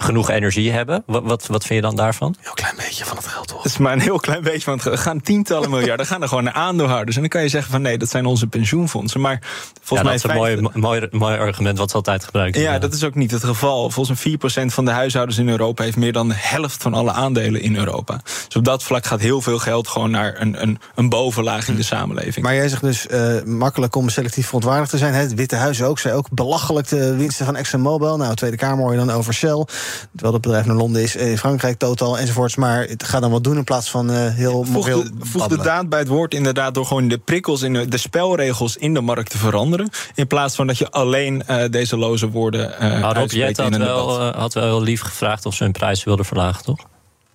genoeg 0.00 0.30
energie 0.30 0.70
hebben. 0.70 1.02
Wat, 1.06 1.22
wat, 1.22 1.46
wat 1.46 1.64
vind 1.64 1.74
je 1.74 1.86
dan 1.86 1.96
daarvan? 1.96 2.34
Heel 2.40 2.52
klein 2.52 2.76
beetje 2.76 3.04
van 3.04 3.16
het 3.16 3.26
geld, 3.26 3.48
toch? 3.48 3.62
Het 3.62 3.72
is 3.72 3.78
maar 3.78 3.92
een 3.92 4.00
heel 4.00 4.18
klein 4.18 4.42
beetje 4.42 4.60
van 4.60 4.72
het 4.72 4.82
geld. 4.82 4.94
Er 4.94 5.00
gaan 5.00 5.20
tientallen 5.20 5.70
miljarden, 5.70 6.06
gaan 6.06 6.22
er 6.22 6.28
gewoon 6.28 6.44
naar 6.44 6.52
aandeelhouders. 6.52 7.16
En 7.16 7.22
dan 7.22 7.30
kan 7.30 7.42
je 7.42 7.48
zeggen 7.48 7.70
van 7.70 7.82
nee, 7.82 7.98
dat 7.98 8.08
zijn 8.08 8.26
onze 8.26 8.46
pensioenfondsen. 8.46 9.20
Maar 9.20 9.38
volgens 9.82 9.88
ja, 9.88 10.02
mij 10.02 10.12
dat 10.12 10.24
is 10.24 10.30
een 10.30 10.70
mooi, 10.70 10.98
mooi, 10.98 11.08
mooi 11.10 11.38
argument 11.38 11.78
wat 11.78 11.90
ze 11.90 11.96
altijd 11.96 12.24
gebruiken. 12.24 12.60
Ja, 12.60 12.78
dat 12.78 12.94
is 12.94 13.04
ook 13.04 13.14
niet 13.14 13.30
het 13.30 13.44
geval. 13.44 13.90
Volgens 13.90 14.24
mij 14.24 14.38
4% 14.64 14.66
van 14.66 14.84
de 14.84 14.90
huishoudens 14.90 15.38
in 15.38 15.48
Europa 15.48 15.82
heeft 15.82 15.96
meer 15.96 16.12
dan 16.12 16.28
de 16.28 16.34
helft 16.36 16.82
van 16.82 16.94
alle 16.94 17.12
aandelen 17.12 17.60
in 17.60 17.76
Europa. 17.76 18.20
Dus 18.46 18.56
op 18.56 18.64
dat 18.64 18.82
vlak 18.82 19.06
gaat 19.06 19.20
heel 19.20 19.40
veel 19.40 19.58
geld 19.58 19.88
gewoon 19.88 20.10
naar 20.10 20.40
een, 20.40 20.62
een, 20.62 20.78
een 20.94 21.08
bovenlaag 21.08 21.68
in 21.68 21.74
de 21.74 21.82
samenleving. 21.82 22.44
Maar 22.44 22.54
jij 22.54 22.68
zegt 22.68 22.82
dus 22.82 23.06
uh, 23.06 23.42
makkelijk 23.42 23.94
om 23.94 24.08
selectief 24.08 24.46
verontwaardigd 24.46 24.90
te 24.90 24.98
zijn. 24.98 25.14
Het 25.14 25.34
Witte 25.34 25.56
Huis 25.56 25.82
ook, 25.82 25.98
zei 25.98 26.14
ook 26.14 26.30
belachelijk 26.30 26.88
de 26.88 27.16
winsten 27.16 27.44
van 27.46 27.56
ExxonMobil. 27.56 28.16
Nou, 28.16 28.34
Tweede 28.34 28.56
Kamer 28.56 28.84
hoor 28.84 28.92
je 28.92 28.98
dan 28.98 29.10
over 29.10 29.34
Shell. 29.34 29.66
Terwijl 30.10 30.32
het 30.32 30.42
bedrijf 30.42 30.66
naar 30.66 30.76
Londen 30.76 31.02
is, 31.02 31.16
in 31.16 31.38
Frankrijk 31.38 31.78
totaal 31.78 32.18
enzovoorts. 32.18 32.56
Maar 32.56 32.84
het 32.84 33.04
gaat 33.04 33.20
dan 33.20 33.30
wat 33.30 33.44
doen 33.44 33.56
in 33.56 33.64
plaats 33.64 33.90
van 33.90 34.10
uh, 34.10 34.34
heel 34.34 34.64
voeg 34.64 34.74
moreel 34.74 35.02
de, 35.02 35.10
voeg 35.20 35.46
de 35.46 35.56
daad 35.56 35.88
bij 35.88 35.98
het 35.98 36.08
woord 36.08 36.34
inderdaad 36.34 36.74
door 36.74 36.86
gewoon 36.86 37.08
de 37.08 37.18
prikkels 37.18 37.62
in 37.62 37.72
de, 37.72 37.88
de 37.88 37.98
spelregels 37.98 38.76
in 38.76 38.94
de 38.94 39.00
markt 39.00 39.30
te 39.30 39.38
veranderen. 39.38 39.88
In 40.14 40.26
plaats 40.26 40.54
van 40.54 40.66
dat 40.66 40.78
je 40.78 40.90
alleen 40.90 41.42
uh, 41.50 41.64
deze 41.70 41.96
loze 41.96 42.30
woorden 42.30 42.70
uh, 42.70 43.00
nou, 43.00 43.14
Rob 43.14 43.30
Jet 43.30 43.56
had, 43.56 43.76
wel, 43.76 44.20
uh, 44.20 44.34
had 44.34 44.54
wel 44.54 44.82
lief 44.82 45.00
gevraagd 45.00 45.46
of 45.46 45.54
ze 45.54 45.62
hun 45.62 45.72
prijs 45.72 46.04
wilden 46.04 46.24
verlagen, 46.24 46.64
toch? 46.64 46.86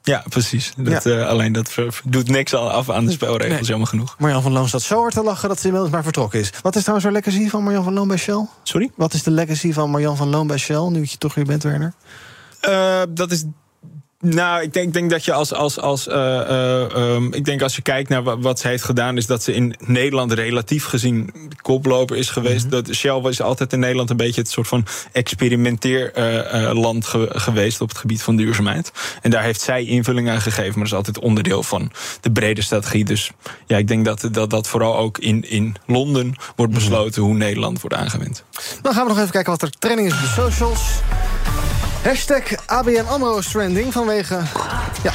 Ja, 0.05 0.23
precies. 0.29 0.73
Dat, 0.77 1.03
ja. 1.03 1.11
uh, 1.11 1.27
alleen 1.27 1.51
dat 1.51 1.75
doet 2.03 2.27
niks 2.29 2.53
af 2.53 2.89
aan 2.89 3.05
de 3.05 3.11
spelregels, 3.11 3.59
nee. 3.59 3.69
jammer 3.69 3.87
genoeg. 3.87 4.15
Marjan 4.17 4.41
van 4.41 4.51
Loon 4.51 4.67
staat 4.67 4.81
zo 4.81 4.99
hard 4.99 5.13
te 5.13 5.23
lachen 5.23 5.49
dat 5.49 5.59
ze 5.59 5.65
inmiddels 5.65 5.93
maar 5.93 6.03
vertrokken 6.03 6.39
is. 6.39 6.51
Wat 6.61 6.75
is 6.75 6.81
trouwens 6.81 7.07
de 7.07 7.13
legacy 7.13 7.49
van 7.49 7.63
Marjan 7.63 7.83
van 7.83 7.93
Loon 7.93 8.07
bij 8.07 8.17
Shell? 8.17 8.47
Sorry? 8.63 8.91
Wat 8.95 9.13
is 9.13 9.23
de 9.23 9.31
legacy 9.31 9.73
van 9.73 9.89
Marjan 9.89 10.17
van 10.17 10.29
Loon 10.29 10.47
bij 10.47 10.57
Shell, 10.57 10.87
nu 10.89 11.01
je 11.01 11.17
toch 11.17 11.33
weer 11.33 11.45
bent, 11.45 11.63
Werner? 11.63 11.93
Uh, 12.69 13.01
dat 13.09 13.31
is 13.31 13.45
nou, 14.23 14.61
ik 14.61 14.73
denk, 14.73 14.93
denk 14.93 15.09
dat 15.09 15.25
je 15.25 15.33
als. 15.33 15.53
als, 15.53 15.79
als 15.79 16.07
uh, 16.07 16.15
uh, 16.15 16.85
um, 16.95 17.33
ik 17.33 17.45
denk 17.45 17.61
als 17.61 17.75
je 17.75 17.81
kijkt 17.81 18.09
naar 18.09 18.39
wat 18.39 18.59
ze 18.59 18.67
heeft 18.67 18.83
gedaan, 18.83 19.17
is 19.17 19.25
dat 19.25 19.43
ze 19.43 19.53
in 19.53 19.75
Nederland 19.79 20.31
relatief 20.31 20.85
gezien 20.85 21.33
koploper 21.61 22.17
is 22.17 22.29
geweest. 22.29 22.65
Mm 22.65 22.71
-hmm. 22.71 22.83
Dat 22.83 22.95
Shell 22.95 23.21
is 23.21 23.41
altijd 23.41 23.73
in 23.73 23.79
Nederland 23.79 24.09
een 24.09 24.17
beetje 24.17 24.41
het 24.41 24.49
soort 24.49 24.67
van 24.67 24.85
experimenteerland 25.11 27.05
uh, 27.05 27.11
ge 27.11 27.29
geweest 27.31 27.81
op 27.81 27.89
het 27.89 27.97
gebied 27.97 28.21
van 28.21 28.35
duurzaamheid. 28.35 28.91
En 29.21 29.31
daar 29.31 29.43
heeft 29.43 29.61
zij 29.61 29.83
invulling 29.83 30.29
aan 30.29 30.41
gegeven, 30.41 30.71
maar 30.71 30.89
dat 30.89 30.91
is 30.91 30.93
altijd 30.93 31.19
onderdeel 31.19 31.63
van 31.63 31.91
de 32.21 32.31
brede 32.31 32.61
strategie. 32.61 33.05
Dus 33.05 33.31
ja, 33.65 33.77
ik 33.77 33.87
denk 33.87 34.05
dat 34.05 34.27
dat, 34.31 34.49
dat 34.49 34.67
vooral 34.67 34.97
ook 34.97 35.17
in, 35.17 35.49
in 35.49 35.75
Londen 35.85 36.35
wordt 36.55 36.73
besloten 36.73 37.21
mm 37.21 37.27
-hmm. 37.27 37.37
hoe 37.37 37.45
Nederland 37.45 37.81
wordt 37.81 37.95
aangewend. 37.95 38.43
Dan 38.81 38.93
gaan 38.93 39.03
we 39.03 39.09
nog 39.09 39.19
even 39.19 39.31
kijken 39.31 39.51
wat 39.51 39.61
er 39.61 39.69
training 39.79 40.07
is 40.07 40.13
op 40.13 40.19
de 40.19 40.27
socials. 40.27 40.81
Hashtag 42.03 42.43
ABN 42.65 43.05
AMRO 43.07 43.37
is 43.37 43.47
trending 43.47 43.93
vanwege... 43.93 44.39
Ja, 45.03 45.11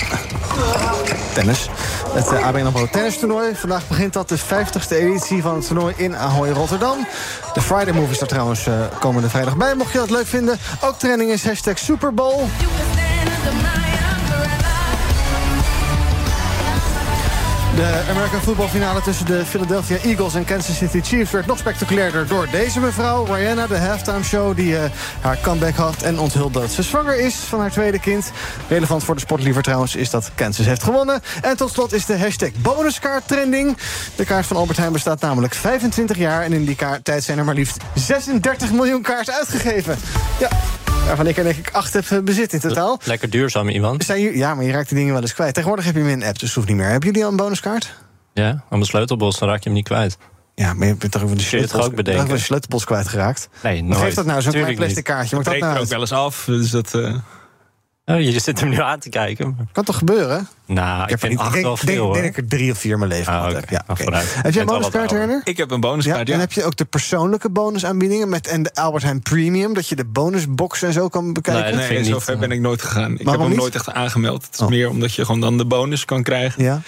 tennis. 1.35 1.69
Het 2.13 2.33
uh, 2.33 2.47
ABN 2.47 2.67
AMRO 2.67 2.87
tennistoernooi. 2.87 3.55
Vandaag 3.55 3.89
begint 3.89 4.13
dat 4.13 4.29
de 4.29 4.39
50ste 4.39 4.91
editie 4.91 5.43
van 5.43 5.55
het 5.55 5.67
toernooi 5.67 5.95
in 5.97 6.17
Ahoy, 6.17 6.51
Rotterdam. 6.51 7.07
De 7.55 7.61
Friday 7.61 7.93
Move 7.93 8.11
is 8.11 8.21
er 8.21 8.27
trouwens 8.27 8.67
uh, 8.67 8.75
komende 9.01 9.29
vrijdag 9.29 9.57
bij. 9.57 9.75
Mocht 9.75 9.93
je 9.93 9.99
dat 9.99 10.11
leuk 10.11 10.27
vinden. 10.27 10.59
Ook 10.81 10.99
trending 10.99 11.31
is 11.31 11.45
hashtag 11.45 11.79
Super. 11.79 12.15
De 17.79 18.05
American 18.11 18.41
voetbalfinale 18.41 19.01
tussen 19.01 19.27
de 19.27 19.45
Philadelphia 19.45 19.97
Eagles 19.97 20.35
en 20.35 20.45
Kansas 20.45 20.77
City 20.77 21.01
Chiefs 21.01 21.31
werd 21.31 21.47
nog 21.47 21.59
spectaculairder 21.59 22.27
door 22.27 22.49
deze 22.51 22.81
mevrouw, 22.81 23.25
Rihanna, 23.25 23.67
de 23.67 23.77
halftime 23.77 24.23
show, 24.23 24.57
die 24.57 24.73
uh, 24.73 24.81
haar 25.21 25.39
comeback 25.43 25.75
had 25.75 26.03
en 26.03 26.19
onthulde 26.19 26.61
dat 26.61 26.71
ze 26.71 26.83
zwanger 26.83 27.21
is 27.21 27.35
van 27.35 27.61
haar 27.61 27.71
tweede 27.71 28.01
kind. 28.01 28.33
Relevant 28.69 29.05
voor 29.05 29.15
de 29.15 29.21
sportliever 29.21 29.63
trouwens 29.63 29.97
is 29.97 30.11
dat 30.11 30.31
Kansas 30.35 30.67
heeft 30.67 30.83
gewonnen. 30.83 31.21
En 31.43 31.57
tot 31.57 31.71
slot 31.71 31.93
is 31.93 32.07
de 32.07 32.19
hashtag 32.19 32.51
bonuskaart 32.63 33.29
trending. 33.29 33.77
De 34.17 34.25
kaart 34.25 34.47
van 34.47 34.57
Albert 34.57 34.79
Heijn 34.79 34.93
bestaat 34.93 35.21
namelijk 35.21 35.55
25 35.55 36.17
jaar 36.17 36.43
en 36.43 36.53
in 36.53 36.65
die 36.65 36.77
tijd 37.03 37.25
zijn 37.25 37.39
er 37.39 37.45
maar 37.45 37.55
liefst 37.55 37.77
36 37.95 38.73
miljoen 38.73 39.03
kaarten 39.03 39.35
uitgegeven. 39.35 39.97
Ja, 40.39 40.49
Waarvan 41.09 41.27
ik 41.27 41.37
er 41.37 41.45
denk 41.45 41.57
ik 41.57 41.71
acht 41.73 41.93
heb 41.93 42.21
bezit 42.25 42.53
in 42.53 42.61
totaal. 42.61 43.01
Lekker 43.05 43.31
duurzaam 43.31 43.69
iemand. 43.69 44.05
Zijn 44.05 44.37
ja, 44.37 44.55
maar 44.55 44.65
je 44.65 44.73
raakt 44.73 44.89
die 44.89 44.99
dingen 44.99 45.13
wel 45.13 45.23
eens 45.23 45.35
kwijt. 45.35 45.55
Tegenwoordig 45.55 45.87
heb 45.87 45.95
je 45.95 46.01
hem 46.01 46.11
in 46.11 46.21
een 46.21 46.29
app, 46.29 46.39
dus 46.39 46.55
hoeft 46.55 46.69
niet 46.69 46.77
meer. 46.77 46.87
Hebben 46.87 47.09
jullie 47.09 47.25
al 47.25 47.31
een 47.31 47.37
bonuskaart? 47.37 47.68
Ja, 48.33 48.49
aan 48.49 48.65
mijn 48.69 48.85
sleutelbos, 48.85 49.39
dan 49.39 49.49
raak 49.49 49.59
je 49.59 49.65
hem 49.65 49.73
niet 49.73 49.85
kwijt. 49.85 50.19
Ja, 50.55 50.75
maar 50.75 50.87
je 50.87 50.97
bent 50.97 51.13
toch 51.13 51.23
over 51.23 51.37
de 51.37 51.43
sleutels, 51.43 51.85
ook 51.85 51.95
bedenken. 51.95 52.29
de 52.29 52.39
sleutelbos 52.39 52.85
kwijtgeraakt? 52.85 53.49
Nee, 53.63 53.83
nooit. 53.83 54.03
Geef 54.03 54.15
dat 54.15 54.27
nou, 54.27 54.43
zo'n 54.43 54.53
klein 54.53 54.75
plastic 54.75 55.05
kaartje. 55.05 55.37
Het 55.37 55.45
breekt 55.45 55.61
nou 55.61 55.75
er 55.75 55.81
ook 55.81 55.89
wel 55.89 56.01
eens 56.01 56.13
af, 56.13 56.45
dus 56.45 56.71
dat... 56.71 56.95
Uh... 56.95 57.15
Oh, 58.09 58.21
je 58.21 58.41
zit 58.41 58.61
hem 58.61 58.69
nu 58.69 58.81
aan 58.81 58.99
te 58.99 59.09
kijken. 59.09 59.69
Kan 59.73 59.85
toch 59.85 59.99
gebeuren? 59.99 60.49
Nou, 60.67 61.03
ik, 61.03 61.11
ik 61.11 61.19
vind 61.19 61.39
acht 61.39 61.63
wel 61.63 61.77
veel, 61.77 62.07
Ik 62.07 62.13
denk 62.13 62.27
dat 62.27 62.37
ik 62.37 62.37
er 62.37 62.49
drie 62.59 62.71
of 62.71 62.79
vier 62.79 62.93
in 62.93 62.99
mijn 62.99 63.11
leven 63.11 63.33
ah, 63.33 63.39
gehad 63.39 63.51
okay. 63.51 63.65
heb. 63.69 63.71
Ja, 63.71 63.85
okay. 63.93 64.25
Heb 64.25 64.53
jij 64.53 64.63
een 64.63 64.69
bonuskaart, 64.69 65.11
Werner? 65.11 65.41
Ik 65.45 65.57
heb 65.57 65.71
een 65.71 65.81
bonuskaart, 65.81 66.29
ja. 66.29 66.35
En 66.35 66.41
heb 66.41 66.53
je 66.53 66.65
ook 66.65 66.77
de 66.77 66.85
persoonlijke 66.85 67.51
bonusaanbiedingen... 67.51 68.29
Met, 68.29 68.47
en 68.47 68.63
de 68.63 68.75
Albert 68.75 69.03
Heijn 69.03 69.23
Premium, 69.23 69.75
dat 69.75 69.89
je 69.89 69.97
de 69.97 70.05
bonusbox 70.05 70.83
en 70.83 70.93
zo 70.93 71.09
kan 71.09 71.33
bekijken? 71.33 71.77
Nee, 71.77 71.89
nee 71.89 72.05
zover 72.05 72.39
ben 72.39 72.51
ik 72.51 72.61
nooit 72.61 72.83
gegaan. 72.83 73.19
Ik 73.19 73.29
heb 73.29 73.41
hem 73.41 73.57
nooit 73.57 73.75
echt 73.75 73.93
aangemeld. 73.93 74.45
Het 74.45 74.55
is 74.55 74.61
oh. 74.61 74.69
meer 74.69 74.89
omdat 74.89 75.15
je 75.15 75.25
gewoon 75.25 75.41
dan 75.41 75.59
de 75.59 75.67
bonus 75.67 76.05
kan 76.05 76.23
krijgen. 76.23 76.63
Ja. 76.63 76.81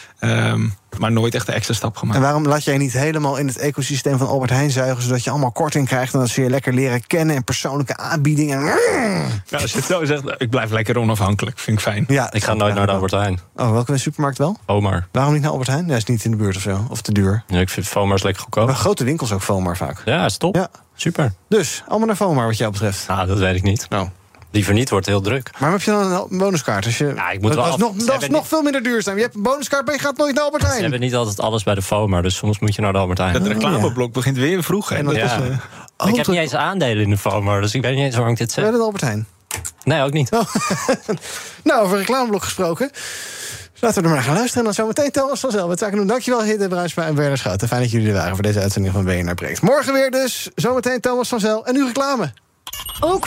Um, 0.52 0.74
maar 0.98 1.12
nooit 1.12 1.34
echt 1.34 1.46
de 1.46 1.52
extra 1.52 1.74
stap 1.74 1.96
gemaakt. 1.96 2.16
En 2.16 2.22
waarom 2.22 2.46
laat 2.46 2.64
jij 2.64 2.78
niet 2.78 2.92
helemaal 2.92 3.36
in 3.36 3.46
het 3.46 3.58
ecosysteem 3.58 4.18
van 4.18 4.26
Albert 4.26 4.50
Heijn 4.50 4.70
zuigen... 4.70 5.02
zodat 5.02 5.24
je 5.24 5.30
allemaal 5.30 5.52
korting 5.52 5.86
krijgt 5.86 6.14
en 6.14 6.20
dat 6.20 6.28
ze 6.28 6.42
je 6.42 6.50
lekker 6.50 6.74
leren 6.74 7.06
kennen... 7.06 7.36
en 7.36 7.44
persoonlijke 7.44 7.96
aanbiedingen? 7.96 8.60
Nou, 8.60 9.62
als 9.62 9.72
je 9.72 9.76
het 9.76 9.86
zo 9.86 10.04
zegt, 10.04 10.22
ik 10.38 10.50
blijf 10.50 10.70
lekker 10.70 10.98
onafhankelijk. 10.98 11.58
Vind 11.58 11.76
ik 11.76 11.82
fijn. 11.82 12.04
Ja, 12.08 12.32
ik 12.32 12.44
ga 12.44 12.54
nooit 12.54 12.74
naar 12.74 12.86
de 12.86 12.92
Albert 12.92 13.12
Heijn. 13.12 13.38
Oh, 13.56 13.70
welke 13.70 13.98
supermarkt 13.98 14.38
wel? 14.38 14.56
Fomar. 14.66 15.06
Waarom 15.12 15.32
niet 15.32 15.42
naar 15.42 15.50
Albert 15.50 15.68
Heijn? 15.68 15.86
Ja, 15.86 15.96
is 15.96 16.04
niet 16.04 16.24
in 16.24 16.30
de 16.30 16.36
buurt 16.36 16.56
of 16.56 16.62
zo. 16.62 16.86
Of 16.88 17.00
te 17.00 17.12
duur. 17.12 17.42
Ja, 17.46 17.60
ik 17.60 17.68
vind 17.68 17.86
Fomar 17.86 18.16
is 18.16 18.22
lekker 18.22 18.42
goedkoop. 18.42 18.66
Maar 18.66 18.76
grote 18.76 19.04
winkels 19.04 19.32
ook 19.32 19.42
Fomar 19.42 19.76
vaak. 19.76 20.02
Ja, 20.04 20.24
is 20.24 20.36
top. 20.36 20.54
Ja. 20.54 20.68
Super. 20.94 21.32
Dus, 21.48 21.82
allemaal 21.88 22.06
naar 22.06 22.16
Fomar 22.16 22.46
wat 22.46 22.56
jou 22.56 22.72
betreft. 22.72 23.08
Nou, 23.08 23.26
dat 23.26 23.38
weet 23.38 23.54
ik 23.54 23.62
niet. 23.62 23.86
Nou. 23.88 24.08
Liever 24.50 24.74
niet, 24.74 24.90
wordt 24.90 25.06
heel 25.06 25.20
druk. 25.20 25.50
Maar 25.58 25.70
heb 25.70 25.82
je 25.82 25.90
dan 25.90 26.26
een 26.30 26.38
bonuskaart? 26.38 26.84
Als 26.84 26.98
je, 26.98 27.12
ja, 27.14 27.30
ik 27.30 27.40
moet 27.40 27.52
dat 27.52 27.64
wel 27.64 27.74
is 27.74 27.80
nog, 27.80 27.94
dat 27.94 28.22
is 28.22 28.28
nog 28.28 28.48
veel 28.48 28.62
minder 28.62 28.82
duurzaam. 28.82 29.16
Je 29.16 29.22
hebt 29.22 29.34
een 29.34 29.42
bonuskaart, 29.42 29.86
maar 29.86 29.94
je 29.94 30.00
gaat 30.00 30.16
nooit 30.16 30.34
naar 30.34 30.44
Albert 30.44 30.62
Heijn. 30.62 30.76
Ze 30.76 30.82
hebben 30.82 31.00
niet 31.00 31.14
altijd 31.14 31.40
alles 31.40 31.62
bij 31.62 31.74
de 31.74 31.82
FOMAR, 31.82 32.22
dus 32.22 32.36
soms 32.36 32.58
moet 32.58 32.74
je 32.74 32.82
naar 32.82 32.92
de 32.92 32.98
Albert 32.98 33.18
Heijn. 33.18 33.34
Het 33.34 33.46
reclameblok 33.46 34.12
begint 34.12 34.36
weer 34.36 34.62
vroeg. 34.62 34.92
En 34.92 35.04
dat 35.04 35.14
ja. 35.14 35.24
is, 35.24 35.30
uh... 35.30 35.56
oh, 35.96 36.08
ik 36.08 36.16
heb 36.16 36.26
niet 36.26 36.38
eens 36.38 36.54
aandelen 36.54 37.02
in 37.02 37.10
de 37.10 37.18
FOMAR, 37.18 37.60
dus 37.60 37.74
ik 37.74 37.82
weet 37.82 37.94
niet 37.94 38.04
eens 38.04 38.14
waarom 38.14 38.32
ik 38.32 38.38
dit 38.38 38.52
zeg. 38.52 38.64
Bij 38.64 38.72
de 38.72 38.78
Albert 38.78 39.02
Heijn? 39.02 39.26
Nee, 39.84 40.02
ook 40.02 40.12
niet. 40.12 40.32
Oh. 40.32 40.54
nou, 41.64 41.82
over 41.82 41.98
reclameblok 41.98 42.42
gesproken. 42.42 42.90
Laten 43.80 44.02
we 44.02 44.08
er 44.08 44.14
maar 44.14 44.24
gaan 44.24 44.34
luisteren. 44.34 44.58
En 44.58 44.64
dan 44.64 44.74
zometeen 44.74 45.10
Thomas 45.10 45.40
vanzelf. 45.40 45.70
Het 45.70 45.78
zaken 45.78 45.96
doen. 45.96 46.06
Dankjewel, 46.06 46.42
Hidde 46.42 46.68
Bruinsma 46.68 47.06
en 47.06 47.14
Werner 47.14 47.38
Schouten. 47.38 47.68
Fijn 47.68 47.80
dat 47.80 47.90
jullie 47.90 48.08
er 48.08 48.14
waren 48.14 48.34
voor 48.34 48.42
deze 48.42 48.60
uitzending 48.60 48.94
van 48.94 49.04
BNR 49.04 49.34
Breekt. 49.34 49.62
Morgen 49.62 49.92
weer 49.92 50.10
dus. 50.10 50.50
Zometeen 50.54 51.00
Thomas 51.00 51.28
van 51.28 51.40
Zel. 51.40 51.66
En 51.66 51.74
nu 51.74 51.84
reclame. 51.84 52.32
Ook 53.00 53.26